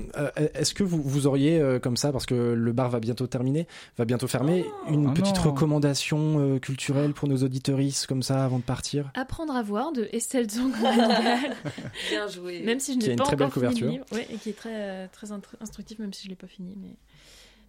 est-ce 0.55 0.73
que 0.73 0.85
vous, 0.85 1.03
vous 1.03 1.27
auriez 1.27 1.61
euh, 1.61 1.81
comme 1.81 1.97
ça, 1.97 2.13
parce 2.13 2.27
que 2.27 2.35
le 2.53 2.73
bar 2.73 2.91
va 2.91 3.01
bientôt 3.01 3.27
terminer, 3.27 3.67
va 3.99 4.05
bientôt 4.05 4.29
fermer, 4.29 4.65
une 4.89 5.09
Ah 5.09 5.13
petite 5.13 5.35
non. 5.45 5.51
recommandation 5.51 6.39
euh, 6.39 6.59
culturelle 6.61 7.13
pour 7.13 7.27
nos 7.27 7.39
auditoristes 7.39 8.07
comme 8.07 8.23
ça 8.23 8.45
avant 8.45 8.59
de 8.59 8.63
partir? 8.63 9.11
Apprendre 9.15 9.53
à 9.57 9.63
voir 9.65 9.91
de 9.91 10.09
Estelle 10.13 10.49
Zong. 10.49 10.71
Bien 12.11 12.29
joué. 12.29 12.61
Même 12.63 12.79
si 12.79 12.95
je 12.95 12.99
n'ai 13.05 13.11
une 13.13 13.17
pas 13.19 13.25
très 13.25 13.35
belle 13.37 13.49
encore 13.49 13.63
fini 13.65 13.81
le 13.81 13.87
couverture. 13.87 13.91
livre. 13.91 14.05
Ouais, 14.13 14.29
et 14.33 14.37
qui 14.37 14.51
est 14.51 14.57
très, 14.57 15.09
très 15.09 15.29
instructif, 15.61 15.99
même 15.99 16.13
si 16.13 16.25
je 16.27 16.29
l'ai 16.29 16.37
pas 16.37 16.47
fini. 16.47 16.77
Mais 16.81 16.95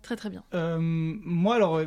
très 0.03 0.15
très 0.15 0.29
bien. 0.29 0.43
Euh, 0.53 0.77
moi, 0.79 1.55
alors, 1.55 1.77
euh, 1.77 1.85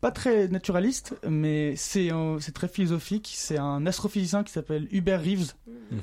pas 0.00 0.10
très 0.10 0.48
naturaliste, 0.48 1.16
mais 1.28 1.74
c'est 1.76 2.12
euh, 2.12 2.38
c'est 2.40 2.52
très 2.52 2.68
philosophique. 2.68 3.32
C'est 3.34 3.58
un 3.58 3.84
astrophysicien 3.86 4.44
qui 4.44 4.52
s'appelle 4.52 4.86
Hubert 4.92 5.20
Reeves. 5.20 5.52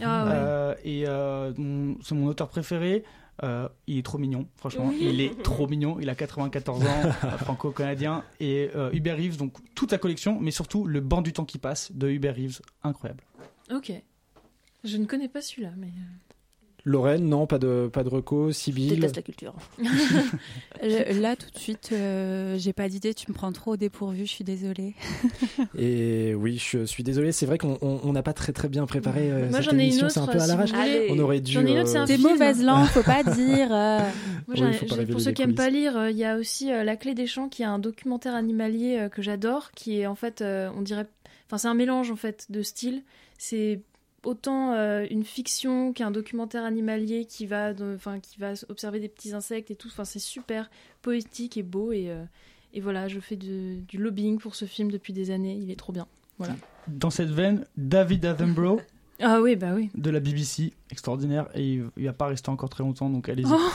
Ah 0.01 0.25
ouais. 0.25 0.31
Euh, 0.33 0.75
et 0.83 1.07
euh, 1.07 1.53
c'est 2.03 2.15
mon 2.15 2.27
auteur 2.27 2.49
préféré. 2.49 3.03
Euh, 3.43 3.67
il 3.87 3.97
est 3.97 4.03
trop 4.03 4.17
mignon, 4.17 4.47
franchement. 4.55 4.87
Oui. 4.87 4.97
Il 5.01 5.21
est 5.21 5.41
trop 5.43 5.67
mignon. 5.67 5.97
Il 5.99 6.09
a 6.09 6.15
94 6.15 6.83
ans, 6.85 7.11
franco-canadien. 7.39 8.23
Et 8.39 8.69
euh, 8.75 8.89
Hubert 8.93 9.17
Reeves, 9.17 9.37
donc 9.37 9.53
toute 9.75 9.89
sa 9.91 9.97
collection, 9.97 10.39
mais 10.39 10.51
surtout 10.51 10.85
le 10.85 11.01
banc 11.01 11.21
du 11.21 11.33
temps 11.33 11.45
qui 11.45 11.57
passe 11.57 11.91
de 11.91 12.09
Hubert 12.09 12.35
Reeves, 12.35 12.61
incroyable. 12.83 13.23
Ok. 13.73 13.91
Je 14.83 14.97
ne 14.97 15.05
connais 15.05 15.27
pas 15.27 15.41
celui-là, 15.41 15.71
mais. 15.77 15.91
Lorraine, 16.87 17.27
non, 17.27 17.47
pas 17.47 17.57
de, 17.57 17.89
pas 17.91 18.03
de 18.03 18.09
reco, 18.09 18.51
Je 18.51 18.71
déteste 18.71 19.15
la 19.15 19.21
culture. 19.23 19.53
Là, 20.83 21.35
tout 21.35 21.49
de 21.51 21.57
suite, 21.57 21.89
euh, 21.93 22.57
j'ai 22.59 22.73
pas 22.73 22.89
d'idée. 22.89 23.13
Tu 23.13 23.25
me 23.31 23.33
prends 23.33 23.51
trop 23.51 23.71
au 23.73 23.77
dépourvu. 23.77 24.25
Je 24.25 24.31
suis 24.31 24.43
désolée. 24.43 24.93
Et 25.77 26.35
oui, 26.35 26.57
je 26.63 26.85
suis 26.85 27.03
désolé, 27.03 27.31
c'est 27.31 27.45
vrai 27.45 27.57
qu'on 27.57 27.77
on- 27.81 27.99
on 28.03 28.13
n'a 28.13 28.21
pas 28.23 28.33
très 28.33 28.53
très 28.53 28.67
bien 28.69 28.85
préparé 28.85 29.31
euh, 29.31 29.49
Moi, 29.49 29.61
cette 29.63 29.71
j'en 29.71 29.79
ai 29.79 29.87
une 29.87 29.95
autre, 30.03 30.11
c'est 30.11 30.19
un 30.19 30.27
peu 30.27 30.37
à 30.37 30.41
si 30.41 30.47
l'arrache. 30.47 30.71
voulez. 30.71 31.07
On 31.09 31.19
aurait 31.19 31.39
dû. 31.41 31.53
J'en 31.53 31.65
ai 31.65 31.71
une 31.71 31.79
autre, 31.79 31.87
c'est 31.89 31.97
un 31.97 32.05
Des 32.05 32.17
film. 32.17 32.29
mauvaises 32.29 32.63
langues, 32.63 32.85
faut 32.87 33.01
pas 33.03 33.23
dire. 33.23 33.69
euh. 33.71 33.99
Moi, 34.47 34.55
Oui, 34.69 34.73
faut 34.73 34.85
pas 34.95 35.05
pour 35.05 35.21
ceux 35.21 35.31
qui 35.31 35.41
aiment 35.41 35.55
pas 35.55 35.69
lire, 35.69 35.97
euh, 35.97 36.11
il 36.11 36.17
y 36.17 36.23
a 36.25 36.35
aussi 36.37 36.71
euh, 36.71 36.83
La 36.83 36.95
Clé 36.97 37.15
des 37.15 37.25
Champs, 37.25 37.49
qui 37.49 37.63
est 37.63 37.65
un 37.65 37.79
documentaire 37.79 38.35
animalier 38.35 38.97
euh, 38.99 39.09
que 39.09 39.21
j'adore, 39.23 39.71
qui 39.71 39.99
est 40.01 40.05
en 40.07 40.15
fait, 40.15 40.41
euh, 40.41 40.69
on 40.77 40.81
dirait, 40.83 41.07
enfin 41.47 41.57
c'est 41.57 41.67
un 41.67 41.73
mélange 41.73 42.11
en 42.11 42.15
fait 42.15 42.45
de 42.49 42.61
styles. 42.61 43.01
C'est 43.37 43.81
autant 44.25 44.73
euh, 44.73 45.05
une 45.09 45.23
fiction 45.23 45.93
qu'un 45.93 46.11
documentaire 46.11 46.63
animalier 46.63 47.25
qui 47.25 47.45
va, 47.45 47.73
enfin 47.95 48.19
qui 48.19 48.39
va 48.39 48.53
observer 48.69 48.99
des 48.99 49.09
petits 49.09 49.33
insectes 49.33 49.71
et 49.71 49.75
tout. 49.75 49.87
Enfin 49.87 50.05
c'est 50.05 50.19
super 50.19 50.69
poétique 51.01 51.57
et 51.57 51.63
beau 51.63 51.91
et 51.91 52.09
euh, 52.09 52.23
et 52.73 52.81
voilà, 52.81 53.07
je 53.07 53.19
fais 53.21 53.37
du, 53.37 53.77
du 53.87 53.97
lobbying 53.97 54.37
pour 54.37 54.55
ce 54.55 54.65
film 54.65 54.91
depuis 54.91 55.13
des 55.13 55.31
années. 55.31 55.57
Il 55.61 55.71
est 55.71 55.77
trop 55.77 55.93
bien. 55.93 56.07
Voilà. 56.37 56.55
Dans 56.89 57.09
cette 57.09 57.29
veine, 57.29 57.65
David 57.77 58.25
Attenborough 58.25 58.81
Ah 59.21 59.39
oui, 59.41 59.55
bah 59.55 59.71
oui. 59.73 59.89
de 59.95 60.09
la 60.09 60.19
BBC, 60.19 60.73
extraordinaire. 60.91 61.47
Et 61.55 61.75
il, 61.75 61.85
il 61.95 62.05
va 62.05 62.11
pas 62.11 62.27
rester 62.27 62.49
encore 62.49 62.69
très 62.69 62.83
longtemps, 62.83 63.09
donc 63.09 63.29
allez-y. 63.29 63.47
Oh. 63.49 63.71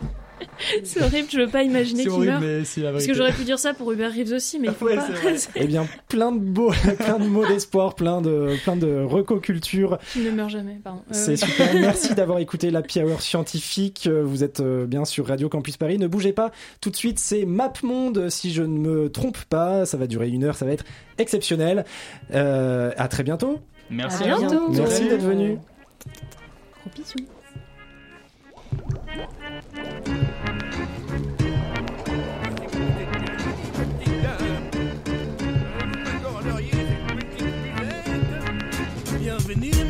c'est 0.84 1.02
horrible, 1.02 1.28
je 1.30 1.38
veux 1.40 1.48
pas 1.48 1.62
imaginer 1.62 2.02
c'est 2.02 2.08
qu'il 2.08 2.12
horrible, 2.12 2.32
meurt. 2.32 2.42
mais 2.44 2.64
c'est 2.64 2.80
la 2.80 2.92
Parce 2.92 3.06
que 3.06 3.14
j'aurais 3.14 3.32
pu 3.32 3.44
dire 3.44 3.58
ça 3.58 3.74
pour 3.74 3.92
Hubert 3.92 4.12
Reeves 4.12 4.32
aussi, 4.32 4.58
mais 4.58 4.68
il 4.68 4.74
faut 4.74 4.86
Ouais, 4.86 4.96
pas. 4.96 5.06
Eh 5.56 5.66
bien, 5.66 5.86
plein 6.08 6.32
de 6.32 6.38
beaux, 6.38 6.72
plein 6.98 7.18
de 7.18 7.26
mots 7.26 7.46
d'espoir, 7.46 7.94
plein 7.94 8.20
de, 8.20 8.56
plein 8.64 8.76
de 8.76 9.02
recoculture. 9.02 9.98
Il 10.16 10.24
ne 10.24 10.30
meurt 10.30 10.50
jamais, 10.50 10.80
pardon. 10.82 11.00
Euh, 11.10 11.12
C'est 11.12 11.36
super. 11.36 11.72
Merci 11.74 12.14
d'avoir 12.14 12.38
écouté 12.38 12.70
la 12.70 12.82
Hour 12.96 13.22
scientifique. 13.22 14.08
Vous 14.08 14.42
êtes 14.44 14.60
euh, 14.60 14.86
bien 14.86 15.04
sur 15.04 15.26
Radio 15.26 15.48
Campus 15.48 15.76
Paris. 15.76 15.98
Ne 15.98 16.06
bougez 16.08 16.32
pas. 16.32 16.50
Tout 16.80 16.90
de 16.90 16.96
suite, 16.96 17.18
c'est 17.18 17.44
MapMonde. 17.44 18.28
Si 18.30 18.52
je 18.52 18.62
ne 18.62 18.78
me 18.78 19.08
trompe 19.10 19.38
pas, 19.44 19.86
ça 19.86 19.96
va 19.96 20.06
durer 20.06 20.28
une 20.28 20.44
heure. 20.44 20.56
Ça 20.56 20.64
va 20.64 20.72
être 20.72 20.84
exceptionnel. 21.18 21.84
Euh, 22.34 22.92
à 22.96 23.08
très 23.08 23.22
bientôt. 23.22 23.58
Merci 23.90 24.24
À 24.24 24.36
bientôt. 24.38 24.68
Merci 24.70 25.08
d'être 25.08 25.22
venu. 25.22 25.58
Gros 26.80 26.90
bisous. 26.96 27.26
souvenir 39.48 39.87